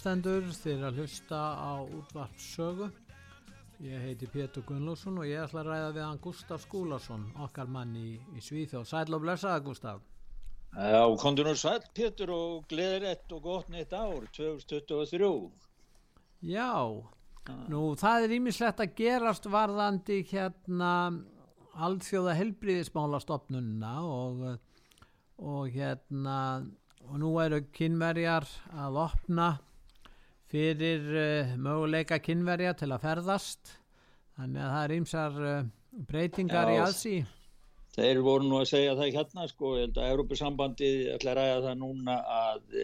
Hlustendur, 0.00 0.46
er 0.64 0.84
að 0.88 0.98
hlusta 1.02 1.38
á 1.60 1.84
útvarpssögu. 1.84 2.86
Ég 3.84 4.00
heiti 4.00 4.28
Pétur 4.32 4.64
Gunnlússon 4.64 5.18
og 5.20 5.26
ég 5.28 5.42
ætla 5.42 5.60
að 5.60 5.68
ræða 5.68 5.90
við 5.92 6.04
hann 6.06 6.20
Gustaf 6.24 6.62
Skúlason, 6.64 7.26
okkar 7.36 7.68
mann 7.68 7.92
í, 7.96 8.14
í 8.16 8.40
Svíþjóð. 8.40 8.86
Sæl 8.88 9.12
og 9.12 9.20
blessaða 9.20 9.60
Gustaf. 9.60 10.00
Já, 10.72 11.04
komdu 11.20 11.44
nú 11.44 11.52
sæll 11.52 11.84
Pétur 11.92 12.32
og 12.32 12.64
gleðilegt 12.72 13.32
og 13.36 13.44
gott 13.44 13.68
nýtt 13.68 13.92
ár 13.92 14.24
2023. 14.32 15.30
Já, 16.48 16.72
nú 17.68 17.84
það 18.00 18.24
er 18.24 18.36
ímislegt 18.40 18.80
að 18.80 18.96
gerast 19.02 19.52
varðandi 19.52 20.22
hérna 20.32 20.92
alþjóða 21.76 22.40
helbriðismálastofnunna 22.40 23.96
og, 24.08 24.46
og 25.44 25.74
hérna 25.76 26.38
og 27.04 27.18
nú 27.20 27.34
eru 27.44 27.66
kynverjar 27.74 28.48
að 28.72 29.04
opna 29.10 29.58
fyrir 30.50 31.04
uh, 31.14 31.52
möguleika 31.60 32.20
kynverja 32.22 32.74
til 32.78 32.90
að 32.90 33.04
ferðast 33.04 33.74
þannig 34.38 34.64
að 34.64 34.72
það 34.74 34.86
er 34.86 34.94
ýmsar 34.96 35.38
uh, 35.40 35.68
breytingar 36.10 36.72
í 36.72 36.78
Já. 36.78 36.86
aðsí 36.88 37.18
Þeir 37.90 38.20
voru 38.22 38.46
nú 38.46 38.60
að 38.60 38.68
segja 38.70 38.94
það 38.94 39.16
hérna 39.16 39.44
sko, 39.50 39.70
ég 39.74 39.88
held 39.88 39.96
að 39.98 40.10
Európusambandið 40.12 41.00
ætla 41.16 41.32
að 41.32 41.38
ræða 41.40 41.62
það 41.64 41.80
núna 41.80 42.18
að, 42.36 42.76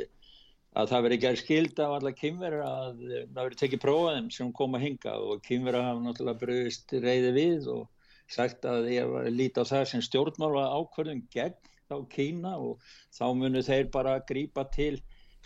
að 0.83 0.89
það 0.91 1.05
veri 1.07 1.19
gerð 1.23 1.43
skild 1.43 1.83
af 1.85 1.95
alla 2.01 2.13
kynverja 2.21 2.71
að 2.71 3.05
það 3.05 3.39
veri 3.43 3.61
tekið 3.61 3.83
prófaðum 3.85 4.33
sem 4.35 4.51
koma 4.61 4.81
hinga 4.83 5.15
og 5.23 5.45
kynverja 5.47 5.85
hafa 5.87 6.03
náttúrulega 6.09 6.43
bröðist 6.43 6.97
reyði 7.07 7.31
við 7.39 7.71
og 7.77 7.87
sagt 8.27 8.67
að 8.67 8.91
ég 8.91 9.07
var 9.13 9.29
að 9.29 9.39
líta 9.39 9.63
á 9.63 9.71
það 9.71 9.85
sem 9.93 10.03
stjórnmála 10.03 10.67
ákvörðum 10.75 11.23
gegn 11.31 11.73
þá 11.87 11.97
Kína 12.11 12.57
og 12.59 12.83
þá 13.15 13.27
munu 13.39 13.63
þeir 13.63 13.91
bara 13.95 14.19
grípa 14.27 14.67
til 14.75 14.97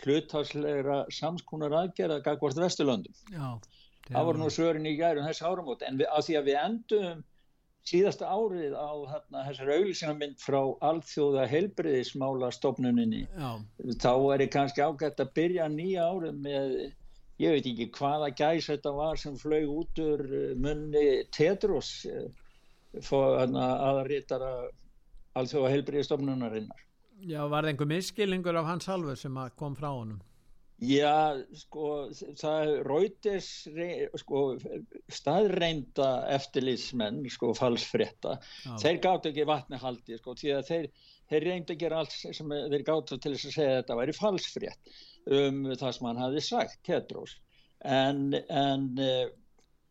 hlutáslegra 0.04 1.02
samskonar 1.12 1.76
aðgerða 1.84 2.20
gagvart 2.24 2.60
Vesturlöndum. 2.60 3.16
Já, 3.32 3.58
Það 4.10 4.26
voru 4.26 4.40
nú 4.40 4.48
svörin 4.50 4.88
í 4.88 4.96
gærum 4.98 5.26
þessi 5.28 5.44
áramót 5.46 5.82
en 5.86 6.00
við, 6.00 6.08
að 6.10 6.24
því 6.26 6.36
að 6.38 6.48
við 6.48 6.56
endum 6.60 7.20
síðasta 7.90 8.28
árið 8.28 8.74
á 8.76 8.90
þarna, 9.10 9.44
þessar 9.48 9.72
auglýsingamynd 9.76 10.40
frá 10.42 10.58
alþjóða 10.88 11.46
heilbriðismála 11.50 12.50
stofnuninni 12.54 13.22
þá 14.02 14.12
er 14.34 14.44
ég 14.44 14.52
kannski 14.52 14.84
ágætt 14.84 15.22
að 15.22 15.32
byrja 15.38 15.68
nýja 15.72 16.08
árið 16.10 16.42
með 16.44 16.74
ég 17.40 17.56
veit 17.56 17.70
ekki 17.70 17.88
hvaða 17.96 18.32
gæs 18.36 18.68
þetta 18.68 18.92
var 18.98 19.20
sem 19.20 19.38
flög 19.40 19.72
út 19.72 20.02
úr 20.04 20.26
eh, 20.26 20.52
munni 20.60 21.06
Tedros 21.32 21.94
aðarítara 23.00 24.52
alþjóða 25.38 25.74
heilbriðistofnunarinnar 25.76 26.86
já 27.28 27.40
var 27.48 27.64
það 27.64 27.72
einhver 27.74 27.90
miskilningur 27.90 28.58
af 28.60 28.68
hans 28.70 28.90
halvu 28.90 29.16
sem 29.16 29.38
kom 29.58 29.76
frá 29.78 29.90
honum 29.92 30.20
Já, 30.80 31.36
sko, 31.52 32.08
það 32.40 32.70
Reuters, 32.88 33.48
sko, 34.22 34.44
staðreinda 35.12 36.06
eftirlýsmenn, 36.38 37.18
sko, 37.28 37.50
falsfrétta, 37.58 38.38
Já. 38.64 38.78
þeir 38.80 39.00
gátt 39.04 39.28
ekki 39.28 39.44
vatni 39.48 39.80
haldi, 39.82 40.16
sko, 40.16 40.32
því 40.40 40.54
að 40.56 40.70
þeir, 40.70 40.86
þeir 41.28 41.46
reyndu 41.50 41.76
að 41.76 41.82
gera 41.82 42.00
allt 42.00 42.16
sem 42.16 42.56
þeir 42.72 42.86
gátt 42.86 43.12
til 43.12 43.34
þess 43.34 43.50
að 43.50 43.56
segja 43.58 43.74
að 43.74 43.76
þetta 43.82 43.98
væri 44.00 44.16
falsfrétt 44.16 44.96
um 45.40 45.60
það 45.74 45.94
sem 45.98 46.08
hann 46.08 46.22
hafi 46.24 46.44
sagt, 46.48 46.80
Tedros. 46.88 47.36
En, 47.84 48.24
en, 48.40 48.88
eh, 49.04 49.28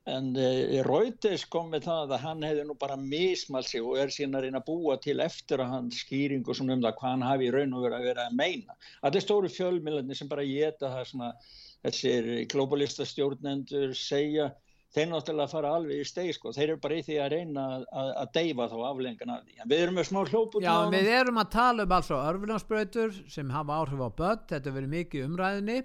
en 0.08 0.30
eh, 0.40 0.80
Reuters 0.86 1.44
kom 1.52 1.72
með 1.74 1.88
það 1.90 2.14
að 2.16 2.24
hann 2.24 2.46
hefði 2.46 2.68
nú 2.68 2.76
bara 2.80 2.96
mismalt 3.00 3.68
sig 3.70 3.84
og 3.84 4.00
er 4.00 4.14
síðan 4.14 4.40
að 4.40 4.46
reyna 4.46 4.62
að 4.62 4.70
búa 4.70 4.96
til 5.04 5.20
eftir 5.24 5.64
að 5.64 5.74
hann 5.74 5.90
skýringu 5.94 6.56
svona 6.56 6.78
um 6.78 6.86
það 6.86 6.96
hvað 7.02 7.14
hann 7.16 7.28
hafi 7.28 7.50
í 7.50 7.52
raun 7.56 7.76
og 7.76 7.86
verið 7.86 8.00
að 8.00 8.08
vera 8.10 8.30
að 8.30 8.40
meina. 8.40 8.80
Þetta 9.02 9.20
er 9.20 9.26
stóru 9.26 9.52
fjölmiðlarnir 9.54 10.20
sem 10.20 10.32
bara 10.32 10.48
geta 10.48 10.94
það 10.96 11.14
að 11.28 11.52
þessir 11.84 12.32
globalista 12.52 13.06
stjórnendur 13.08 13.94
segja, 13.96 14.50
þeir 14.96 15.12
náttúrulega 15.12 15.52
fara 15.52 15.76
alveg 15.78 16.02
í 16.02 16.08
steg 16.08 16.34
sko, 16.36 16.52
þeir 16.56 16.66
eru 16.72 16.81
bara 16.84 16.98
í 16.98 17.06
því 17.06 17.20
að 17.22 17.31
reyna 17.36 17.68
að, 17.76 17.86
að, 18.02 18.10
að 18.24 18.34
deyfa 18.40 18.68
þá 18.72 18.78
aflengan 18.90 19.36
af 19.36 19.46
því. 19.46 19.60
En 19.62 19.72
við 19.72 19.84
erum 19.86 20.00
með 20.00 20.10
smá 20.10 20.20
hljóp 20.24 20.58
út 20.58 20.66
Já, 20.66 20.74
af 20.74 20.96
við 20.96 21.12
erum 21.20 21.40
að 21.44 21.54
tala 21.54 21.86
um 21.86 21.96
alls 22.00 22.12
og 22.16 22.26
örfunarsprautur 22.34 23.16
sem 23.31 23.54
hafa 23.54 23.80
áhrif 23.80 24.04
á 24.04 24.10
börn, 24.24 24.44
þetta 24.50 24.76
verið 24.76 24.94
mikið 24.98 25.30
umræðinni 25.30 25.80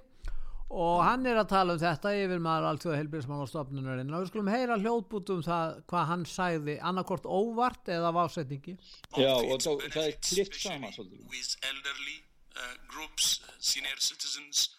og 0.71 1.05
hann 1.05 1.27
er 1.27 1.37
að 1.43 1.49
tala 1.53 1.73
um 1.77 1.79
þetta 1.79 2.13
yfir 2.25 2.41
maður 2.43 2.69
alltjóða 2.71 2.97
heilbjörnsmálastofnunarinn 3.01 4.15
og 4.15 4.23
við 4.25 4.31
skulum 4.33 4.49
heyra 4.53 4.79
hljóðbút 4.81 5.31
um 5.35 5.43
það 5.47 5.75
hvað 5.91 6.07
hann 6.11 6.25
sagði 6.27 6.77
annarkort 6.91 7.27
óvart 7.29 7.91
eða 7.95 8.09
af 8.13 8.21
ásetningi 8.25 8.75
Já, 9.19 9.35
og 9.35 9.59
þá- 9.61 9.85
það 9.93 10.07
er 10.09 10.17
especially 10.19 10.61
saman 10.65 10.93
svolítið. 10.97 11.29
with 11.31 11.57
elderly 11.63 12.17
uh, 12.57 12.75
groups, 12.89 13.41
uh, 13.45 13.53
senior 13.59 13.99
citizens, 13.99 14.71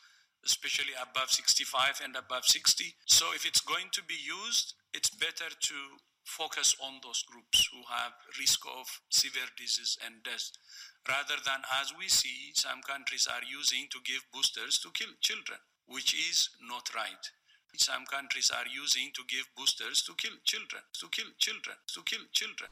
especially 0.45 0.93
above 1.01 1.29
65 1.29 2.01
and 2.03 2.15
above 2.15 2.45
60. 2.45 2.95
So 3.05 3.25
if 3.33 3.45
it's 3.45 3.61
going 3.61 3.89
to 3.91 4.01
be 4.03 4.15
used, 4.15 4.75
it's 4.93 5.09
better 5.09 5.49
to 5.69 5.75
focus 6.25 6.75
on 6.81 6.99
those 7.03 7.21
groups 7.29 7.67
who 7.71 7.81
have 7.93 8.13
risk 8.39 8.65
of 8.79 8.87
severe 9.09 9.49
disease 9.57 9.95
and 10.05 10.23
death 10.23 10.49
rather 11.07 11.37
than 11.45 11.61
as 11.79 11.93
we 11.99 12.09
see 12.09 12.49
some 12.55 12.81
countries 12.81 13.27
are 13.29 13.43
using 13.45 13.85
to 13.93 13.99
give 14.03 14.25
boosters 14.33 14.79
to 14.79 14.89
kill 14.91 15.11
children 15.21 15.59
which 15.87 16.13
is 16.13 16.49
not 16.69 16.93
right 16.95 17.31
some 17.77 18.05
countries 18.05 18.51
are 18.55 18.67
using 18.71 19.11
to 19.11 19.23
give 19.27 19.45
boosters 19.57 20.01
to 20.07 20.13
kill 20.15 20.35
children 20.43 20.81
to 20.93 21.07
kill 21.11 21.29
children 21.37 21.77
to 21.93 22.01
kill 22.03 22.25
children 22.31 22.69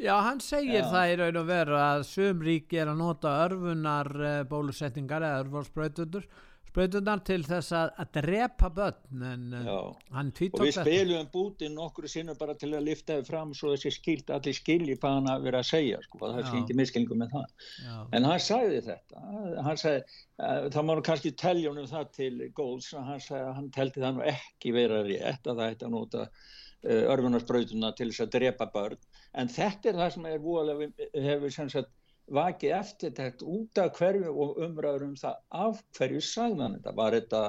Já, 0.00 0.14
hann 0.24 0.38
segir 0.40 0.80
Já. 0.80 0.90
það 0.92 1.10
í 1.12 1.16
raun 1.20 1.38
og 1.42 1.48
veru 1.48 1.74
að 1.76 2.02
sum 2.08 2.38
ríki 2.40 2.78
er 2.80 2.88
að 2.88 3.00
nota 3.02 3.32
örfunar 3.46 4.08
uh, 4.16 4.30
bólusetningar 4.48 5.24
eða 5.26 5.42
örfunarsprautunar 5.42 6.24
sprautunar 6.70 7.20
til 7.26 7.40
þess 7.46 7.72
að, 7.74 7.90
að 8.02 8.10
drepa 8.16 8.70
börn 8.74 9.24
en 9.26 9.56
Já. 9.66 9.78
hann 10.14 10.30
Og 10.30 10.36
tvítók 10.38 10.62
við 10.64 10.76
spilum 10.76 11.28
bútin 11.32 11.74
nokkru 11.76 12.10
sinnum 12.10 12.38
bara 12.38 12.54
til 12.58 12.70
að 12.72 12.86
lifta 12.86 13.18
þau 13.18 13.26
fram 13.26 13.54
svo 13.56 13.72
þessi 13.74 13.92
skilt 13.96 14.30
allir 14.34 14.56
skilji 14.56 14.96
hvað 15.00 15.16
hann 15.18 15.30
hafi 15.32 15.46
verið 15.48 15.60
að 15.60 15.68
segja, 15.70 16.00
sko, 16.06 16.22
það 16.22 16.40
er 16.40 16.48
ekki 16.60 16.78
miskilningu 16.78 17.18
með 17.20 17.34
það. 17.34 17.66
Já, 17.84 17.98
En 18.18 18.28
hann 18.30 18.42
sagði 18.46 18.80
þetta, 18.86 19.26
hann 19.66 19.82
sagði, 19.82 20.16
uh, 20.38 20.56
það 20.70 20.86
má 20.86 20.94
nú 20.94 21.06
kannski 21.10 21.34
telja 21.44 21.74
honum 21.74 21.90
það 21.90 22.10
til 22.20 22.32
góðs, 22.56 22.90
að 22.94 23.12
hann 23.12 23.22
að 23.40 23.52
hann 23.58 23.70
teldi 23.76 24.04
það 24.04 24.18
nú 24.18 24.26
ekki 24.34 24.74
vera 24.76 25.04
rétt 25.06 25.46
að 25.50 25.62
það 25.62 25.76
ætti 25.76 25.88
að 25.88 25.96
nota 25.96 26.26
uh, 26.26 27.04
örfunarsbrautuna 27.14 27.94
til 27.98 28.10
þess 28.12 28.26
að 28.26 28.34
drepa 28.38 28.70
börn. 28.74 29.08
En 29.38 29.50
þetta 29.50 29.92
er 29.92 29.98
það 30.00 30.12
sem 30.16 30.28
er 30.30 30.44
voðalega, 30.44 31.08
hefur 31.26 31.54
sem 31.54 31.72
sagt 31.72 31.92
vakið 32.30 32.76
eftirtækt 32.78 33.42
út 33.42 33.80
af 33.82 33.98
hverju 33.98 34.30
og 34.30 34.60
umræður 34.66 35.08
um 35.08 35.16
það 35.18 35.40
af 35.64 35.82
hverju 35.98 36.22
sagði 36.24 36.62
hann 36.64 36.78
þetta. 36.78 36.94
Var 37.00 37.16
þetta 37.18 37.42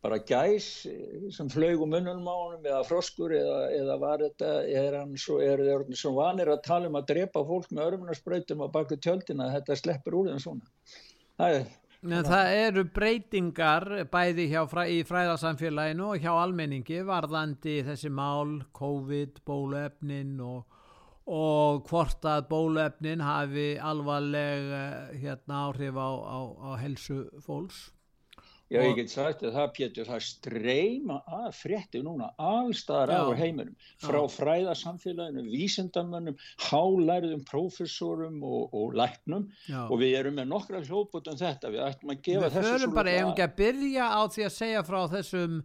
bara 0.00 0.18
gæs 0.24 0.68
eh, 0.88 1.26
sem 1.34 1.50
flög 1.52 1.82
um 1.84 1.90
munnum 1.92 2.24
á 2.24 2.34
honum 2.34 2.64
eða 2.64 2.84
froskur 2.88 3.34
eða, 3.36 3.58
eða 3.76 3.98
var 4.00 4.24
þetta, 4.24 4.52
er 4.80 4.96
hann 4.96 5.12
svo, 5.20 5.40
er 5.44 5.60
þeir 5.60 5.84
svo 6.00 6.14
vanir 6.16 6.48
að 6.54 6.62
tala 6.64 6.88
um 6.88 6.96
að 7.00 7.10
drepa 7.12 7.44
fólk 7.44 7.68
með 7.70 7.90
örmunarsprautum 7.90 8.64
á 8.64 8.68
baku 8.72 8.96
tjöldina 8.96 9.50
þetta 9.58 9.76
sleppur 9.76 10.16
úr 10.22 10.32
þeim 10.32 10.42
svona. 10.46 10.72
Það 11.36 11.58
er, 11.60 11.70
En 12.00 12.24
það 12.24 12.50
eru 12.56 12.82
breytingar 12.96 13.84
bæði 14.08 14.46
fræ- 14.70 14.88
í 14.88 15.00
fræðarsamfélaginu 15.04 16.06
og 16.14 16.22
hjá 16.24 16.30
almenningi 16.32 17.02
varðandi 17.04 17.74
þessi 17.84 18.08
mál, 18.08 18.62
COVID, 18.72 19.42
bóluefnin 19.44 20.38
og, 20.40 20.62
og 21.30 21.86
hvort 21.86 22.26
að 22.26 22.48
bóluefnin 22.50 23.22
hafi 23.22 23.70
alvarleg 23.78 24.74
eh, 24.74 25.16
hérna, 25.22 25.64
áhrif 25.68 25.94
á, 25.94 26.10
á, 26.10 26.38
á 26.58 26.70
helsu 26.82 27.22
fólks. 27.46 27.88
Já, 28.70 28.84
ég 28.86 29.00
get 29.00 29.10
sagt 29.10 29.40
að 29.42 29.56
það 29.56 29.70
Pétur, 29.74 30.06
það 30.06 30.20
streyma 30.22 31.16
að 31.26 31.46
frétti 31.58 32.02
núna 32.06 32.28
allstaðar 32.38 33.10
á 33.18 33.34
heiminum, 33.34 33.74
frá 33.98 34.20
Já. 34.20 34.30
fræðasamfélaginu, 34.36 35.42
vísindamönnum, 35.50 36.36
hálærðum 36.68 37.42
prófessorum 37.48 38.38
og, 38.46 38.70
og 38.70 38.94
læknum 38.94 39.48
Já. 39.66 39.88
og 39.88 39.98
við 39.98 40.14
erum 40.20 40.38
með 40.38 40.52
nokkra 40.52 40.84
hljóput 40.86 41.32
um 41.32 41.40
þetta, 41.40 41.74
við 41.74 41.82
ættum 41.88 42.14
að 42.14 42.22
gefa 42.28 42.44
Við 42.44 42.56
þessu 42.60 42.76
förum 42.76 42.94
bara, 42.94 43.16
svolítið 43.16 43.24
ef 43.24 43.32
ekki 43.32 43.46
að 43.48 43.58
byrja 43.64 44.06
á 44.14 44.20
því 44.36 44.46
að 44.46 44.56
segja 44.60 44.86
frá 44.86 45.00
þessum 45.16 45.60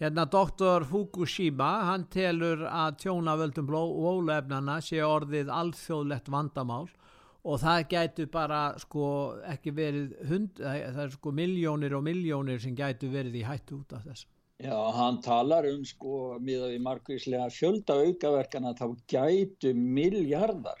hérna 0.00 0.24
doktor 0.30 0.84
Fukushima 0.88 1.70
hann 1.88 2.06
telur 2.10 2.66
að 2.66 2.98
tjóna 3.04 3.36
völdum 3.38 3.68
bóluefnana 3.70 4.80
sé 4.82 5.00
orðið 5.06 5.52
alþjóðlegt 5.54 6.30
vandamál 6.34 6.86
og 7.44 7.60
það 7.60 7.82
gætu 7.92 8.26
bara 8.32 8.60
sko 8.80 9.06
ekki 9.52 9.74
verið 9.76 10.14
hund, 10.30 10.60
það 10.60 11.02
er 11.04 11.12
sko 11.12 11.32
miljónir 11.36 11.94
og 11.98 12.06
miljónir 12.06 12.62
sem 12.62 12.74
gætu 12.76 13.10
verið 13.12 13.42
í 13.42 13.44
hættu 13.44 13.82
út 13.82 13.92
af 13.92 14.06
þessu. 14.08 14.26
Já, 14.64 14.74
hann 14.96 15.20
talar 15.20 15.66
um 15.68 15.82
sko 15.84 16.38
miða 16.40 16.70
við 16.72 16.82
markvíslega 16.86 17.50
fjölda 17.52 17.98
aukaverkana 18.06 18.74
þá 18.78 18.86
gætu 19.10 19.74
miljardar 19.76 20.80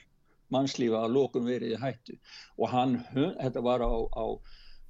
mannslífa 0.54 1.04
að 1.04 1.16
lókum 1.16 1.46
verið 1.48 1.74
í 1.74 1.80
hættu 1.82 2.18
og 2.56 2.70
hann, 2.70 3.00
þetta 3.12 3.64
var 3.64 3.84
á, 3.84 3.92
á 4.14 4.26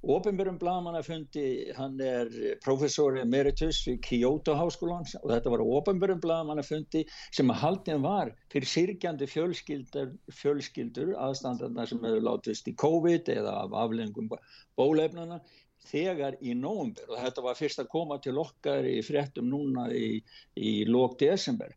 ofinbjörnum 0.05 0.57
blagamannafundi, 0.61 1.73
hann 1.73 1.97
er 2.03 2.29
professor 2.63 3.17
emeritus 3.17 3.81
við 3.87 3.97
Kyoto 4.05 4.53
háskólan 4.57 5.07
og 5.21 5.31
þetta 5.31 5.53
var 5.53 5.63
á 5.65 5.67
ofinbjörnum 5.79 6.21
blagamannafundi 6.21 7.03
sem 7.33 7.49
að 7.49 7.61
haldin 7.63 8.05
var 8.05 8.31
fyrir 8.53 8.69
sirgjandi 8.69 9.27
fjölskyldur, 9.31 10.13
fjölskyldur 10.41 11.15
aðstandarna 11.17 11.87
sem 11.89 12.05
hefur 12.05 12.25
látist 12.29 12.69
í 12.69 12.75
COVID 12.77 13.33
eða 13.33 13.57
af 13.63 13.75
aflengum 13.85 14.29
bólefnana 14.77 15.41
þegar 15.89 16.37
í 16.41 16.53
nóvumber 16.57 17.09
og 17.09 17.21
þetta 17.25 17.45
var 17.45 17.59
fyrst 17.59 17.81
að 17.81 17.91
koma 17.93 18.21
til 18.21 18.37
okkar 18.41 18.85
í 18.89 18.97
fréttum 19.05 19.49
núna 19.49 19.89
í, 19.93 20.21
í 20.57 20.73
lók 20.89 21.19
desember. 21.21 21.73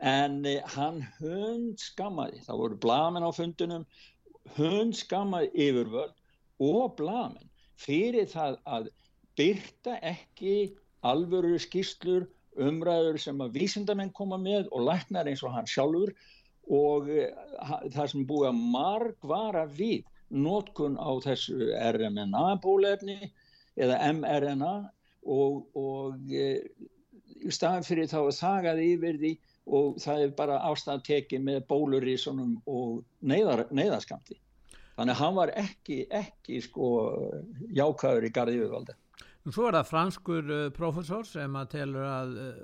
En 0.00 0.40
eh, 0.48 0.64
hann 0.76 1.02
hund 1.18 1.80
skammaði, 1.80 2.40
það 2.46 2.62
voru 2.62 2.80
blamin 2.80 3.26
á 3.26 3.30
fundunum 3.36 3.84
hund 4.56 4.96
skammaði 4.96 5.52
yfirvöld 5.68 6.16
og 6.64 6.96
blamin 6.96 7.49
fyrir 7.80 8.28
það 8.30 8.58
að 8.76 8.90
byrta 9.38 9.96
ekki 10.12 10.54
alvöru 11.06 11.58
skýslur 11.62 12.28
umræður 12.60 13.18
sem 13.22 13.40
að 13.40 13.56
vísindamenn 13.56 14.12
koma 14.12 14.38
með 14.40 14.68
og 14.74 14.84
læknar 14.88 15.30
eins 15.30 15.42
og 15.46 15.54
hann 15.54 15.68
sjálfur 15.70 16.12
og 16.70 17.08
eh, 17.10 17.30
það 17.94 18.10
sem 18.12 18.26
búið 18.28 18.50
að 18.50 18.64
margvara 18.74 19.66
við 19.74 20.04
nótkun 20.30 20.98
á 21.00 21.10
þessu 21.24 21.70
RMNA 21.74 22.56
bólefni 22.62 23.32
eða 23.80 23.98
mRNA 24.14 24.74
og, 25.26 25.66
og 25.76 26.32
e, 26.32 26.60
í 27.40 27.50
staðan 27.52 27.86
fyrir 27.86 28.10
þá 28.10 28.20
að 28.20 28.36
þagað 28.38 28.82
yfir 28.84 29.18
því 29.22 29.32
og 29.70 29.98
það 30.02 30.22
er 30.26 30.36
bara 30.38 30.60
ástæðan 30.70 31.04
tekið 31.06 31.44
með 31.46 31.58
bólurísunum 31.70 32.54
og 32.70 33.02
neyðar, 33.20 33.66
neyðaskamti. 33.74 34.38
Þannig 35.00 35.14
að 35.14 35.20
hann 35.22 35.36
var 35.38 35.50
ekki, 35.56 35.94
ekki 36.12 36.58
sko 36.60 36.86
jákvæður 37.72 38.26
í 38.28 38.30
garði 38.36 38.58
yfirvalda. 38.58 38.96
Og 39.48 39.54
svo 39.56 39.70
er 39.70 39.78
það 39.78 39.86
franskur 39.88 40.50
uh, 40.52 40.64
professor 40.76 41.24
sem 41.24 41.54
að 41.56 41.70
telur 41.72 42.04
að 42.04 42.34
uh, 42.36 42.58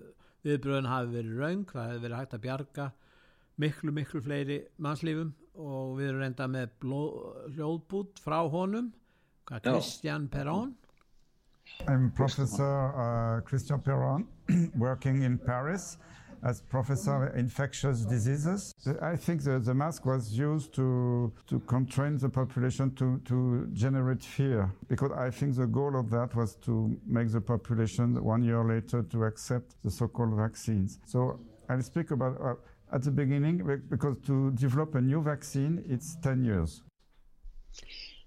viðbröðin 0.45 0.89
hafi 0.91 1.15
verið 1.15 1.39
raung, 1.41 1.63
það 1.71 1.87
hefði 1.89 2.03
verið 2.03 2.21
hægt 2.21 2.35
að 2.37 2.43
bjarga 2.43 2.89
miklu, 3.65 3.95
miklu 3.97 4.21
fleiri 4.27 4.59
mannslífum 4.85 5.31
og 5.65 5.95
við 5.97 6.11
erum 6.11 6.21
reynda 6.27 6.49
með 6.53 6.77
hljóðbút 7.57 8.21
frá 8.21 8.37
honum. 8.53 8.93
Christian 9.49 10.29
Perron. 10.29 10.75
I'm 11.89 12.11
Professor 12.13 12.93
uh, 12.93 13.41
Christian 13.49 13.81
Perron, 13.81 14.29
working 14.77 15.23
in 15.25 15.39
Paris 15.39 15.97
as 16.47 16.61
Professor 16.61 17.25
of 17.25 17.37
Infectious 17.37 18.03
Diseases. 18.03 18.73
I 19.03 19.17
think 19.17 19.43
the, 19.43 19.59
the 19.59 19.75
mask 19.75 20.07
was 20.07 20.33
used 20.33 20.73
to, 20.75 21.33
to 21.49 21.59
constrain 21.61 22.19
the 22.19 22.29
population 22.29 22.95
to, 22.95 23.21
to 23.25 23.67
generate 23.73 24.23
fear, 24.23 24.73
because 24.89 25.11
I 25.11 25.31
think 25.31 25.57
the 25.57 25.67
goal 25.67 25.99
of 25.99 26.09
that 26.11 26.37
was 26.37 26.55
to 26.67 26.97
make 27.05 27.33
the 27.33 27.41
population 27.41 28.23
one 28.23 28.45
year 28.45 28.63
later 28.63 29.03
to 29.03 29.25
accept 29.25 29.75
the 29.83 29.91
so-called 29.91 30.35
vaccines. 30.37 31.01
So 31.05 31.41
I'll 31.69 31.83
speak 31.83 32.13
about 32.13 32.41
uh, 32.41 32.55
at 32.95 33.03
the 33.03 33.11
beginning, 33.11 33.57
because 33.89 34.17
to 34.27 34.53
develop 34.53 34.95
a 34.95 35.01
new 35.01 35.21
vaccine, 35.23 35.85
it's 35.89 36.17
10 36.23 36.45
years. 36.45 36.83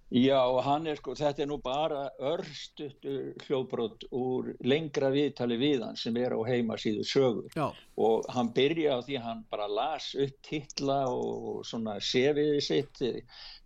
Já, 0.09 0.41
er 0.89 0.97
sko, 0.97 1.13
þetta 1.13 1.43
er 1.43 1.49
nú 1.51 1.59
bara 1.61 2.07
örstuttu 2.31 3.35
hljóðbrot 3.45 4.07
úr 4.09 4.47
lengra 4.65 5.11
viðtali 5.13 5.57
við 5.61 5.83
hann 5.85 5.99
sem 6.01 6.17
er 6.17 6.33
á 6.33 6.41
heimasíðu 6.47 7.05
sögur. 7.05 7.51
Já, 7.53 7.67
og 8.01 8.25
hann 8.33 8.49
byrja 8.55 8.97
á 8.97 9.05
því 9.05 9.19
hann 9.21 9.43
bara 9.53 9.67
las 9.69 10.15
upp 10.17 10.39
titla 10.41 11.03
og 11.13 11.61
svona 11.69 11.99
sefiði 12.01 12.63
sitt, 12.65 13.03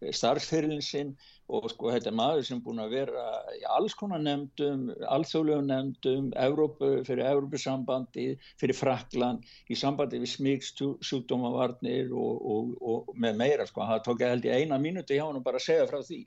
starfsferilin 0.03 0.83
sinn 0.83 1.15
og 1.53 1.69
sko 1.69 1.91
þetta 1.93 2.09
er 2.09 2.15
maður 2.17 2.45
sem 2.47 2.61
búin 2.63 2.81
að 2.81 2.95
vera 2.95 3.23
í 3.53 3.61
alls 3.75 3.93
konar 3.97 4.21
nefndum, 4.23 4.87
alþjóðlegum 5.15 5.69
nefndum, 5.69 6.29
Evrópu, 6.45 6.89
fyrir 7.07 7.27
Evrópusambandi, 7.29 8.27
fyrir 8.61 8.77
Frakland, 8.77 9.45
í 9.69 9.77
sambandi 9.77 10.21
við 10.23 10.33
smíksjúkdómavarnir 10.33 12.13
og, 12.17 12.45
og, 12.55 12.71
og 12.81 13.11
með 13.25 13.41
meira 13.43 13.67
sko, 13.69 13.85
það 13.89 14.05
tók 14.07 14.23
held 14.25 14.47
í 14.49 14.53
eina 14.53 14.79
mínúti 14.81 15.19
hjá 15.19 15.27
hann 15.27 15.41
og 15.41 15.45
bara 15.45 15.61
segja 15.61 15.89
frá 15.89 16.01
því. 16.01 16.23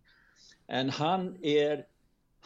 En 0.78 0.92
hann 0.94 1.32
er, 1.42 1.86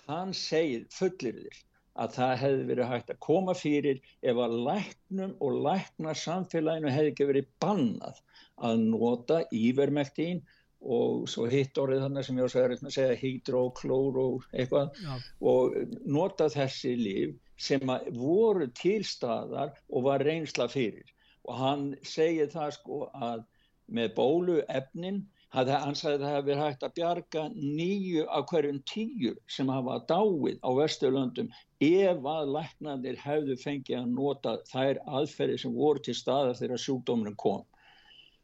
hann 0.08 0.32
segir 0.36 0.86
fullirðir 0.94 1.60
að 2.00 2.14
það 2.16 2.34
hefði 2.40 2.66
verið 2.70 2.90
hægt 2.94 3.12
að 3.12 3.20
koma 3.26 3.54
fyrir 3.58 4.00
ef 4.22 4.38
að 4.40 4.56
læknum 4.68 5.34
og 5.44 5.60
læknar 5.66 6.16
samfélaginu 6.16 6.92
hefði 6.94 7.12
ekki 7.12 7.28
verið 7.28 7.50
bannað 7.60 8.22
að 8.60 8.84
nota 8.86 9.40
ívermektín 9.56 10.40
og 10.80 11.28
svo 11.28 11.46
hitt 11.50 11.78
orðið 11.78 12.04
þannig 12.06 12.26
sem 12.26 12.38
ég 12.40 12.54
erfitt 12.62 12.82
með 12.82 12.90
að 12.90 12.96
segja 12.96 13.20
hydroklór 13.20 14.18
og 14.22 14.44
eitthvað. 14.52 15.00
Já, 15.04 15.16
og 15.52 15.76
nota 16.08 16.48
þessi 16.52 16.94
líf 16.96 17.34
sem 17.60 17.92
að 17.92 18.08
voru 18.16 18.68
til 18.80 19.02
staðar 19.04 19.74
og 19.90 20.06
var 20.08 20.24
reynsla 20.24 20.68
fyrir. 20.72 21.04
Og 21.48 21.56
hann 21.60 21.90
segir 22.06 22.48
það 22.52 22.72
sko 22.78 23.02
að 23.12 23.44
með 23.90 24.14
bóluefnin 24.16 25.20
að 25.50 25.72
hann 25.82 25.96
sagði 25.98 26.16
að 26.16 26.24
það 26.24 26.34
hefði 26.36 26.56
hægt 26.60 26.84
að 26.86 26.92
bjarga 26.98 27.44
nýju 27.54 28.26
af 28.38 28.44
hverjum 28.52 28.78
tíu 28.86 29.32
sem 29.50 29.72
hafa 29.72 29.96
dáið 30.12 30.60
á 30.62 30.70
Vesturlöndum 30.78 31.48
ef 31.86 32.28
að 32.34 32.52
læknarnir 32.56 33.18
hefðu 33.18 33.56
fengið 33.58 33.98
að 33.98 34.12
nota 34.14 34.54
þær 34.70 35.00
aðferði 35.20 35.58
sem 35.64 35.74
voru 35.74 36.04
til 36.06 36.14
staðar 36.14 36.58
þegar 36.60 36.84
sjúkdómurinn 36.84 37.40
kom 37.44 37.66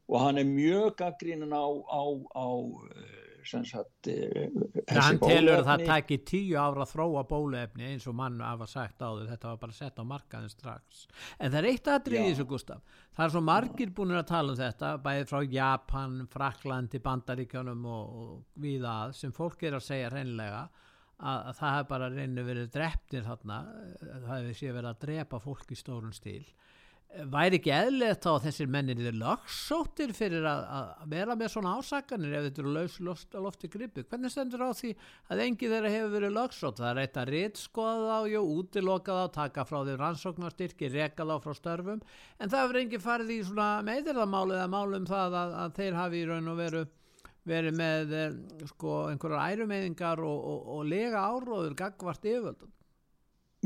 og 0.07 0.19
hann 0.23 0.39
er 0.39 0.49
mjög 0.49 0.97
gaggrínin 1.01 1.55
á, 1.55 1.67
á, 1.67 2.03
á 2.39 2.47
eh, 2.47 3.27
sem 3.47 3.65
sagt 3.67 4.09
eh, 4.11 4.47
hann 4.91 5.19
telur 5.23 5.61
að 5.61 5.69
það 5.69 5.85
tæki 5.89 6.19
tíu 6.27 6.57
ára 6.59 6.85
að 6.85 6.93
þróa 6.93 7.25
bóluefni 7.29 7.91
eins 7.93 8.07
og 8.11 8.17
mann 8.19 8.41
hafa 8.43 8.69
sagt 8.71 9.03
áður, 9.03 9.29
þetta 9.31 9.53
var 9.53 9.61
bara 9.63 9.77
sett 9.77 10.01
á 10.03 10.05
markaðin 10.07 10.53
strax. 10.53 11.05
En 11.39 11.53
það 11.53 11.59
er 11.61 11.69
eitt 11.71 11.91
aðrið 11.93 12.23
í 12.23 12.31
þessu 12.31 12.49
Gustaf. 12.51 12.97
Það 13.17 13.27
er 13.27 13.35
svo 13.35 13.45
margir 13.47 13.93
búinir 13.95 14.21
að 14.21 14.31
tala 14.33 14.55
um 14.55 14.61
þetta, 14.61 14.93
bæðið 15.05 15.31
frá 15.31 15.53
Japan, 15.57 16.19
Fraklandi, 16.33 17.03
Bandaríkjunum 17.07 17.87
og, 17.87 18.19
og 18.23 18.65
við 18.67 18.87
að, 18.91 19.15
sem 19.21 19.35
fólk 19.35 19.67
er 19.67 19.79
að 19.79 19.87
segja 19.89 20.13
reynlega 20.13 20.67
að, 21.17 21.39
að 21.39 21.53
það 21.61 21.77
hefur 21.77 21.91
bara 21.95 22.13
reynu 22.13 22.47
verið 22.47 22.73
dreptir 22.75 23.27
þarna, 23.27 23.61
það 24.03 24.33
hefur 24.37 24.59
sé 24.61 24.73
verið 24.73 24.91
að 24.93 25.03
drepa 25.07 25.43
fólk 25.43 25.73
í 25.73 25.79
stórun 25.79 26.17
stíl. 26.17 26.45
Væri 27.33 27.57
ekki 27.57 27.71
eðlilegt 27.73 28.27
þá 28.27 28.29
að 28.33 28.43
þessir 28.45 28.69
mennir 28.69 28.99
eru 29.01 29.19
lagsóttir 29.23 30.11
fyrir 30.13 30.45
að, 30.51 30.65
að 30.77 31.05
vera 31.15 31.37
með 31.39 31.53
svona 31.55 31.77
ásakanir 31.79 32.35
ef 32.37 32.43
þetta 32.49 32.61
eru 32.63 32.73
laus 32.75 32.97
loft, 33.07 33.65
gripi? 33.73 34.05
Hvernig 34.11 34.35
stendur 34.35 34.67
á 34.67 34.71
því 34.77 34.91
að 35.33 35.43
engi 35.47 35.71
þeirra 35.71 35.93
hefur 35.95 36.13
verið 36.17 36.35
lagsótt? 36.37 36.83
Það 36.83 36.91
er 36.91 37.01
eitt 37.05 37.17
að 37.23 37.33
rítskoða 37.33 38.19
þá, 38.27 38.37
útiloka 38.43 39.17
þá, 39.17 39.25
taka 39.39 39.65
frá 39.71 39.79
því 39.79 39.97
rannsóknarstyrki, 40.03 40.93
reka 40.93 41.25
þá 41.25 41.35
frá 41.47 41.57
störfum, 41.57 42.05
en 42.37 42.53
það 42.53 42.65
hefur 42.67 42.81
engi 42.83 43.03
farið 43.07 43.33
í 43.33 43.41
svona 43.49 43.71
meðirðamáli 43.87 44.59
eða 44.59 44.71
máli 44.77 45.01
um 45.01 45.09
það 45.09 45.41
að, 45.41 45.59
að 45.65 45.77
þeir 45.81 46.01
hafi 46.03 46.21
í 46.21 46.29
raun 46.29 46.53
og 46.53 46.61
veru 46.61 46.87
verið 47.47 47.77
með 47.79 48.17
eh, 48.19 48.39
sko 48.73 49.05
einhverjar 49.13 49.55
ærumeyðingar 49.55 50.23
og, 50.27 50.49
og, 50.53 50.73
og 50.77 50.89
lega 50.91 51.23
áróður 51.31 51.77
gagvart 51.79 52.27
yfirvöldum. 52.27 52.73